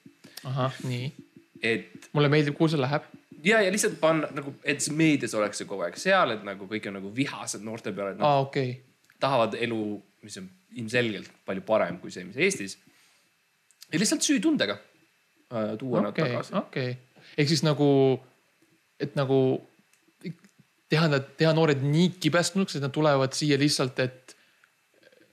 ahah, 0.51 0.81
nii. 0.89 1.11
et 1.63 2.09
mulle 2.13 2.31
meeldib, 2.33 2.57
kuhu 2.59 2.73
see 2.73 2.81
läheb. 2.81 3.07
ja, 3.45 3.61
ja 3.65 3.73
lihtsalt 3.73 3.99
panna 4.01 4.31
nagu, 4.37 4.57
et 4.65 4.83
see 4.85 4.97
meedias 4.97 5.37
oleks 5.39 5.63
see 5.63 5.71
kogu 5.71 5.87
aeg 5.87 5.99
seal, 6.01 6.37
et 6.37 6.45
nagu 6.47 6.69
kõik 6.71 6.89
on 6.91 6.99
nagu 7.01 7.13
vihased 7.15 7.65
noorte 7.67 7.93
peale, 7.93 8.17
nad 8.19 8.27
aa, 8.29 8.43
okei 8.47 8.71
okay., 8.71 9.17
tahavad 9.25 9.57
elu, 9.57 9.81
mis 10.27 10.41
on 10.41 10.49
ilmselgelt 10.75 11.31
palju 11.47 11.63
parem 11.67 12.01
kui 12.03 12.13
see, 12.13 12.27
mis 12.29 12.37
Eestis. 12.37 12.79
ja 13.93 14.01
lihtsalt 14.01 14.27
süütundega 14.27 14.77
äh, 14.77 15.75
tuua 15.81 16.01
okay. 16.01 16.09
nad 16.09 16.19
tagasi. 16.21 16.57
okei. 16.61 16.97
ehk 17.39 17.53
siis 17.53 17.65
nagu, 17.67 17.89
et 19.01 19.17
nagu 19.19 19.39
teha 20.91 21.09
nad, 21.11 21.33
teha 21.39 21.53
noored 21.57 21.83
nii 21.85 22.15
kibestunuks, 22.23 22.77
et 22.77 22.85
nad 22.85 22.93
tulevad 22.95 23.35
siia 23.37 23.59
lihtsalt, 23.61 23.99
et 24.05 24.37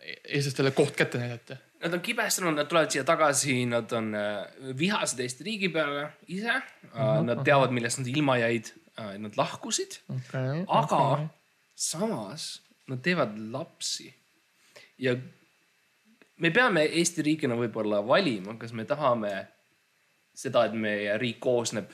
eestlastele 0.01 0.71
koht 0.75 0.95
kätte 0.97 1.19
näidata. 1.21 1.57
Nad 1.81 1.93
on 1.97 2.01
kibestunud, 2.05 2.53
nad 2.53 2.69
tulevad 2.69 2.93
siia 2.93 3.03
tagasi, 3.07 3.65
nad 3.65 3.91
on 3.97 4.11
äh, 4.15 4.43
vihased 4.77 5.19
Eesti 5.19 5.45
riigi 5.47 5.69
peale 5.73 6.11
ise 6.29 6.53
uh,. 6.93 7.21
Nad 7.25 7.41
teavad, 7.47 7.73
millest 7.73 8.01
nad 8.01 8.09
ilma 8.11 8.37
jäid 8.41 8.69
uh,, 8.99 9.15
nad 9.17 9.37
lahkusid, 9.37 9.97
okay, 10.13 10.61
aga 10.67 10.99
okay. 11.07 11.29
samas 11.75 12.51
nad 12.91 13.01
teevad 13.01 13.37
lapsi. 13.53 14.11
ja 14.97 15.15
me 16.37 16.51
peame 16.51 16.85
Eesti 16.85 17.25
riigina 17.25 17.57
võib-olla 17.57 18.01
valima, 18.05 18.57
kas 18.61 18.73
me 18.77 18.85
tahame 18.85 19.33
seda, 20.37 20.65
et 20.65 20.77
meie 20.77 21.17
riik 21.21 21.39
koosneb 21.43 21.91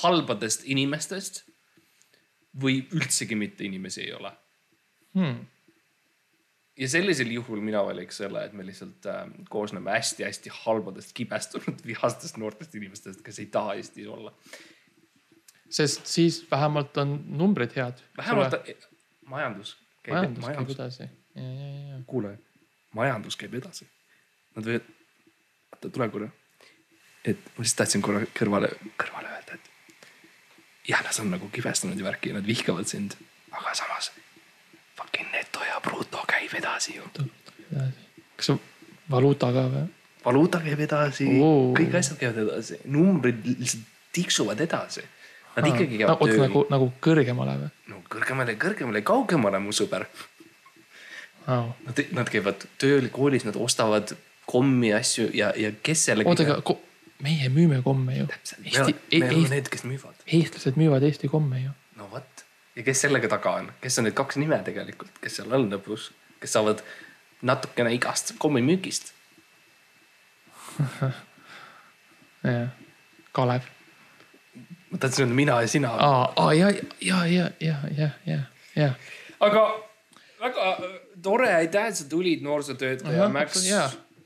halbadest 0.00 0.66
inimestest 0.70 1.42
või 2.60 2.84
üldsegi 2.94 3.38
mitte 3.38 3.66
inimesi 3.66 4.04
ei 4.04 4.12
ole 4.14 4.30
hmm.. 5.14 5.40
Ja 6.80 6.88
sellisel 6.88 7.30
juhul 7.34 7.60
mina 7.64 7.82
valiks 7.84 8.20
selle, 8.22 8.44
et 8.46 8.56
me 8.56 8.64
lihtsalt 8.66 9.06
äh, 9.10 9.22
koosneme 9.52 9.92
hästi-hästi 9.92 10.52
halbadest, 10.62 11.12
kibestunud, 11.16 11.82
vihastest 11.86 12.40
noortest 12.40 12.74
inimestest, 12.78 13.22
kes 13.26 13.40
ei 13.42 13.48
taha 13.52 13.76
Eestis 13.80 14.08
olla. 14.08 14.32
sest 15.70 16.06
siis 16.06 16.40
vähemalt 16.50 16.96
on 16.96 17.18
numbrid 17.28 17.76
head. 17.76 18.00
vähemalt 18.16 18.56
majandus 19.26 19.76
käib, 20.02 20.14
majandus 20.14 20.44
käib 20.44 20.54
majandus, 20.54 20.78
edasi. 20.78 21.08
ja, 21.34 21.42
ja, 21.42 21.68
ja. 21.92 22.00
kuule, 22.06 22.38
majandus 22.96 23.36
käib 23.36 23.54
edasi. 23.60 23.88
Nad 24.56 24.66
võivad, 24.66 24.88
oota, 25.74 25.90
tule 25.90 26.08
korra. 26.16 26.30
et 27.24 27.52
ma 27.56 27.66
siis 27.66 27.76
tahtsin 27.76 28.02
korra 28.02 28.24
kõrvale, 28.40 28.72
kõrvale 28.98 29.36
öelda, 29.36 29.60
et 29.60 30.88
jah, 30.88 31.04
nad 31.04 31.20
on 31.22 31.36
nagu 31.36 31.52
kibestunud 31.52 32.00
ja 32.00 32.08
värki 32.08 32.32
ja 32.32 32.40
nad 32.40 32.48
vihkavad 32.48 32.88
sind, 32.88 33.18
aga 33.52 33.76
samas 33.76 34.10
käib 36.50 36.62
edasi 36.62 36.96
ju. 36.96 37.06
kas 38.36 38.52
valuuta 39.10 39.52
ka 39.54 39.64
või? 39.70 39.86
valuuta 40.24 40.60
käib 40.64 40.82
edasi 40.86 41.28
Oo. 41.38 41.70
kõik 41.76 41.94
asjad 41.98 42.18
käivad 42.20 42.42
edasi, 42.44 42.80
numbrid 42.84 43.46
lihtsalt 43.46 43.86
tiksuvad 44.12 44.60
edasi. 44.60 45.04
Nad 45.56 45.66
ikkagi 45.66 45.98
no, 45.98 45.98
käivad 45.98 46.16
oota, 46.16 46.32
tööl 46.32 46.42
nagu, 46.44 46.64
nagu 46.70 46.90
kõrgemale 47.02 47.56
või 47.62 47.70
no 47.90 48.02
kõrgemale, 48.10 48.56
kõrgemale, 48.60 49.02
kaugemale, 49.06 49.62
mu 49.62 49.74
sõber. 49.76 50.06
oh.? 51.46 51.72
Nad, 51.86 52.04
nad 52.16 52.30
käivad 52.30 52.66
tööl, 52.78 53.08
koolis, 53.14 53.46
nad 53.46 53.58
ostavad 53.58 54.14
kommi 54.50 54.92
asju 54.94 55.30
ja, 55.34 55.52
ja 55.56 55.72
kes 55.82 56.06
selle. 56.10 56.26
oota, 56.26 56.46
aga 56.58 56.76
meie 57.24 57.50
müüme 57.52 57.82
komme 57.84 58.16
ju. 58.18 58.28
Eesti, 58.30 58.60
me 58.64 58.78
oleme 58.82 58.94
Eesti, 59.10 59.50
need, 59.54 59.72
kes 59.72 59.84
müüvad. 59.86 60.22
eestlased 60.26 60.78
müüvad 60.80 61.06
Eesti 61.06 61.30
komme 61.32 61.64
ju. 61.64 61.74
no 62.00 62.08
vot. 62.12 62.46
ja 62.76 62.86
kes 62.86 63.06
sellega 63.06 63.28
taga 63.30 63.56
on, 63.60 63.70
kes 63.82 63.98
on 64.00 64.08
need 64.08 64.16
kaks 64.18 64.40
nime 64.40 64.58
tegelikult, 64.66 65.18
kes 65.22 65.40
seal 65.40 65.52
on 65.58 65.68
lõpus, 65.72 66.10
kes 66.40 66.52
saavad 66.56 66.82
natukene 67.42 67.94
igast 67.94 68.34
kommimüügist. 68.38 69.12
jah, 72.44 72.68
Kalev. 73.32 73.68
ma 74.90 74.98
tahtsin 74.98 75.24
öelda 75.24 75.34
mina 75.34 75.60
ja 75.62 75.68
sina. 75.68 75.90
aa, 75.94 76.32
aa 76.36 76.52
ja, 76.52 76.70
ja, 77.00 77.26
ja, 77.26 77.50
ja, 77.60 77.76
ja, 77.96 78.10
ja, 78.26 78.38
ja. 78.76 78.92
aga 79.40 79.64
väga 80.40 80.70
äh, 80.72 80.94
tore, 81.22 81.54
aitäh, 81.54 81.90
et 81.92 81.96
sa 81.96 82.08
tulid, 82.08 82.42
noorsootöötaja 82.42 83.28
Max 83.28 83.66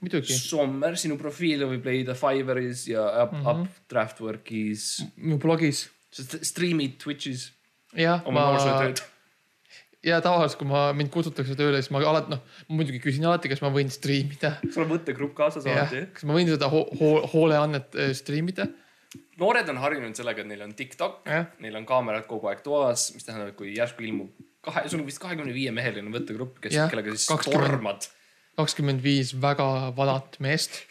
muidugi. 0.04 0.36
Sommer, 0.36 0.98
sinu 1.00 1.16
profiile 1.20 1.68
võib 1.68 1.88
leida 1.88 2.16
Fiverris 2.18 2.86
ja 2.90 3.04
Up, 3.24 3.32
mm 3.32 3.42
-hmm. 3.42 3.64
Updraftworkis, 3.64 4.86
minu 5.16 5.38
blogis. 5.38 5.88
striimid 6.14 6.98
Twitch'is 7.02 7.48
jah, 7.96 8.22
ma. 8.30 8.52
Ja 10.04 10.20
tavaliselt, 10.24 10.58
kui 10.60 10.68
ma, 10.70 10.86
mind 10.96 11.10
kutsutakse 11.14 11.56
tööle, 11.58 11.80
siis 11.82 11.92
ma 11.94 12.02
alati 12.04 12.34
noh, 12.34 12.40
muidugi 12.72 13.00
küsin 13.02 13.26
alati, 13.28 13.50
kas 13.52 13.62
ma 13.64 13.72
võin 13.74 13.92
striimida. 13.92 14.56
sul 14.68 14.84
on 14.86 14.94
võttegrupp 14.94 15.36
kaasas 15.38 15.68
jah, 15.68 15.92
kas 16.14 16.26
ma 16.28 16.36
võin 16.36 16.50
seda 16.50 16.70
ho 16.72 16.86
ho 17.00 17.12
hooleannet 17.32 17.98
äh, 17.98 18.14
striimida. 18.16 18.68
noored 19.40 19.68
on 19.72 19.78
harjunud 19.82 20.18
sellega, 20.18 20.44
et 20.44 20.50
neil 20.50 20.64
on 20.66 20.74
TikTok 20.76 21.30
neil 21.64 21.78
on 21.80 21.86
kaamerad 21.88 22.28
kogu 22.30 22.50
aeg 22.52 22.64
toas, 22.66 23.12
mis 23.16 23.26
tähendab, 23.26 23.54
et 23.54 23.58
kui 23.58 23.74
järsku 23.76 24.06
ilmub 24.06 24.32
kahe, 24.64 24.88
sul 24.88 25.02
on 25.02 25.08
vist 25.08 25.22
kahekümne 25.22 25.54
viie 25.54 25.72
meheline 25.74 26.12
võttegrupp, 26.14 26.58
kes, 26.64 26.76
kellega 26.92 27.14
siis 27.14 27.28
20. 27.30 27.54
tormad. 27.54 28.08
kakskümmend 28.60 29.02
viis 29.04 29.34
väga 29.40 29.68
vanat 29.96 30.38
meest. 30.44 30.84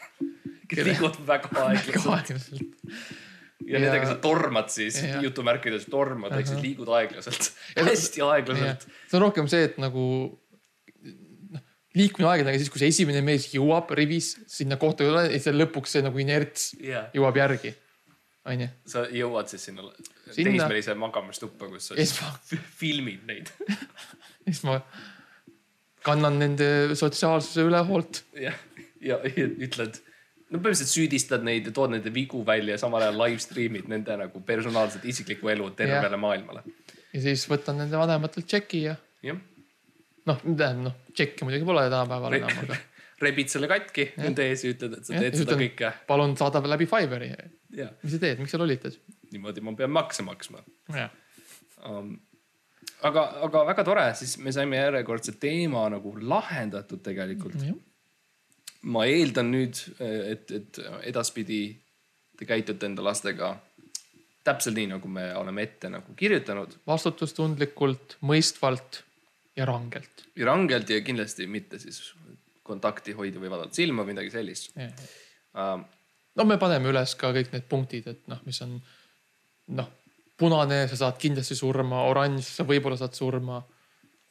kes 0.69 0.87
liiguvad 0.87 1.19
väga 1.27 1.67
aeglaselt. 1.67 2.81
Ja 3.67 3.77
Ja- 3.77 3.83
nendega 3.85 4.07
sa 4.11 4.15
tormad 4.23 4.69
siis 4.73 4.97
Ja- 5.03 5.21
jutumärkides 5.23 5.85
tormad 5.91 6.31
ehk 6.37 6.47
siis 6.49 6.61
liigud 6.63 6.89
aeglaselt, 6.89 7.51
hästi 7.77 8.21
aeglaselt. 8.25 8.87
see 9.07 9.17
on 9.19 9.25
rohkem 9.27 9.47
see, 9.51 9.63
et 9.69 9.77
nagu 9.81 10.03
noh, 11.53 11.61
liikumine 11.95 12.29
aeglane, 12.31 12.51
aga 12.55 12.59
siis, 12.61 12.71
kui 12.73 12.81
see 12.81 12.91
esimene 12.93 13.21
mees 13.25 13.47
jõuab 13.53 13.91
rivis 13.97 14.33
sinna 14.47 14.77
kohta 14.81 15.07
siis 15.31 15.47
lõpuks 15.53 15.95
see 15.97 16.01
nagu 16.05 16.19
inerts 16.23 16.73
jah, 16.81 17.09
jõuab 17.15 17.37
järgi. 17.39 17.73
onju, 18.45 18.67
sa 18.85 19.05
jõuad 19.07 19.47
siis 19.47 19.63
sinna, 19.69 19.85
Sinna. 20.33 20.51
teismelise 20.51 20.93
magamistuppa, 20.99 21.67
kus 21.71 21.87
sa 21.91 21.95
ja 21.95 22.03
siis 22.05 22.17
siis 22.17 22.59
ma, 22.59 22.67
filmid 22.79 23.21
neid 23.29 23.51
siis 24.47 24.63
ma 24.67 24.81
kannan 26.03 26.35
nende 26.41 26.67
sotsiaalsuse 26.99 27.63
üle 27.69 27.79
hoolt. 27.87 28.23
ja, 28.35 28.51
ja 28.99 29.19
ja 29.23 29.45
ütled, 29.47 30.01
no 30.53 30.59
põhimõtteliselt 30.61 30.91
süüdistad 30.93 31.43
neid 31.45 31.65
ja 31.69 31.73
tood 31.75 31.93
nende 31.95 32.11
vigu 32.13 32.43
välja 32.45 32.75
ja 32.77 32.81
samal 32.81 33.01
ajal 33.07 33.17
live 33.23 33.41
stream'id 33.41 33.87
nende 33.91 34.17
nagu 34.21 34.41
personaalset 34.45 35.05
isiklikku 35.09 35.49
elu 35.53 35.69
tervele 35.79 36.19
maailmale. 36.21 36.61
ja 37.13 37.21
siis 37.25 37.47
võtan 37.49 37.79
nende 37.81 37.97
vanematelt 37.97 38.45
tšeki 38.49 38.81
ja 38.85 38.95
jah, 39.25 39.39
noh, 40.29 40.41
tähendab 40.43 40.83
noh, 40.89 40.97
tšekki 41.13 41.47
muidugi 41.47 41.65
pole 41.67 41.87
tänapäeval 41.89 42.37
enam, 42.39 42.59
aga 42.67 42.77
rebid 43.23 43.49
selle 43.53 43.69
katki 43.71 44.09
nende 44.19 44.45
ees 44.51 44.65
ja 44.65 44.73
ütled, 44.75 44.97
et 44.99 45.07
sa 45.07 45.13
Jah, 45.15 45.23
teed 45.25 45.37
seda 45.39 45.55
ütlen- 45.55 45.63
kõike. 45.65 45.91
palun 46.09 46.37
saada 46.39 46.61
läbi 46.67 46.85
Fiveri. 46.91 47.31
ja 47.77 47.89
mis 48.03 48.13
sa 48.15 48.19
teed, 48.21 48.39
miks 48.43 48.51
sa 48.53 48.59
lollitad? 48.61 48.97
niimoodi 49.33 49.63
ma 49.65 49.73
pean 49.79 49.91
makse 49.95 50.21
maksma 50.27 50.61
um,. 51.89 52.13
aga, 53.01 53.23
aga 53.47 53.63
väga 53.71 53.83
tore, 53.87 54.05
siis 54.19 54.37
me 54.43 54.51
saime 54.55 54.77
järjekordse 54.77 55.33
teema 55.41 55.87
nagu 55.91 56.13
lahendatud 56.21 57.01
tegelikult. 57.03 57.57
Ma 58.83 59.05
eeldan 59.07 59.51
nüüd, 59.53 59.79
et, 60.01 60.51
et 60.51 60.79
edaspidi 61.07 61.61
te 62.37 62.47
käitute 62.49 62.89
enda 62.89 63.03
lastega 63.05 63.53
täpselt 64.43 64.75
nii, 64.75 64.89
nagu 64.91 65.07
me 65.11 65.29
oleme 65.39 65.63
ette 65.63 65.89
nagu 65.91 66.15
kirjutanud 66.19 66.75
vastutustundlikult, 66.87 68.17
mõistvalt 68.27 69.03
ja 69.55 69.67
rangelt. 69.69 70.25
ja 70.35 70.49
rangelt 70.49 70.89
ja 70.89 71.01
kindlasti 71.05 71.47
mitte 71.47 71.79
siis 71.79 72.01
kontakti 72.63 73.15
hoida 73.15 73.39
või 73.39 73.51
vaadata 73.51 73.75
silma 73.75 74.03
või 74.03 74.15
midagi 74.15 74.33
sellist 74.33 74.73
um,. 74.75 75.85
no 76.35 76.47
me 76.49 76.57
paneme 76.59 76.89
üles 76.91 77.15
ka 77.19 77.31
kõik 77.35 77.53
need 77.53 77.67
punktid, 77.69 78.07
et 78.09 78.27
noh, 78.31 78.41
mis 78.47 78.59
on 78.65 78.75
noh, 79.77 79.91
punane, 80.39 80.83
sa 80.91 80.99
saad 81.05 81.19
kindlasti 81.21 81.55
surma, 81.55 82.03
oranž, 82.09 82.47
sa 82.57 82.65
võib-olla 82.67 82.97
saad 82.99 83.15
surma, 83.15 83.61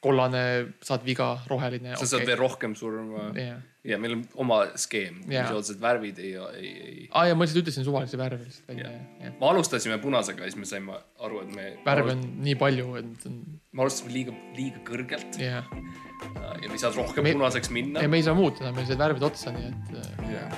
kollane, 0.03 0.41
saad 0.83 1.05
viga, 1.07 1.33
roheline. 1.49 1.95
sa 1.99 2.07
saad 2.09 2.25
veel 2.27 2.39
rohkem 2.41 2.75
surma 2.75 3.29
jah, 3.39 3.61
ja 3.87 3.97
meil 3.99 4.17
on 4.17 4.23
oma 4.45 4.57
skeem, 4.79 5.21
Jaa. 5.31 5.45
mis 5.47 5.55
otseselt 5.61 5.81
värvid 5.83 6.19
ei, 6.23 6.33
ei, 6.59 6.73
ei. 6.87 7.07
aa 7.11 7.25
ja 7.29 7.35
ma 7.37 7.45
lihtsalt 7.47 7.61
ütlesin 7.63 7.87
suvalise 7.87 8.19
värvi 8.19 8.45
lihtsalt 8.45 8.71
välja, 8.73 8.91
jah. 9.23 9.33
me 9.39 9.49
alustasime 9.51 9.97
punasega 10.03 10.43
ja 10.45 10.51
siis 10.51 10.59
me 10.59 10.67
saime 10.69 10.99
aru, 11.23 11.41
et 11.45 11.55
me. 11.55 11.69
värve 11.85 12.15
on 12.17 12.23
nii 12.43 12.55
palju, 12.59 12.89
et 13.01 13.27
on 13.31 13.39
me 13.71 13.85
alustasime 13.85 14.13
liiga, 14.15 14.35
liiga 14.59 14.83
kõrgelt 14.91 15.39
jah. 15.41 15.67
ja 15.71 16.67
me 16.67 16.75
ei 16.75 16.83
saanud 16.83 16.99
rohkem 17.03 17.27
Me- 17.27 17.35
punaseks 17.39 17.71
minna 17.75 18.03
ja. 18.03 18.11
me 18.11 18.19
ei 18.19 18.27
saa 18.27 18.35
muutuda, 18.37 18.71
meil 18.75 18.87
said 18.89 18.99
värvid 19.01 19.23
otsa, 19.31 19.55
nii 19.55 19.71
et 19.71 19.97
äh, 20.03 20.11
Yeah. 20.33 20.49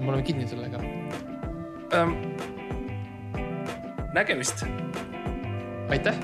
me 0.00 0.10
oleme 0.12 0.22
kinni 0.22 0.46
sellega. 0.48 0.78
Um, 1.96 2.12
nägemist 4.14 4.62
aitäh. 5.90 6.14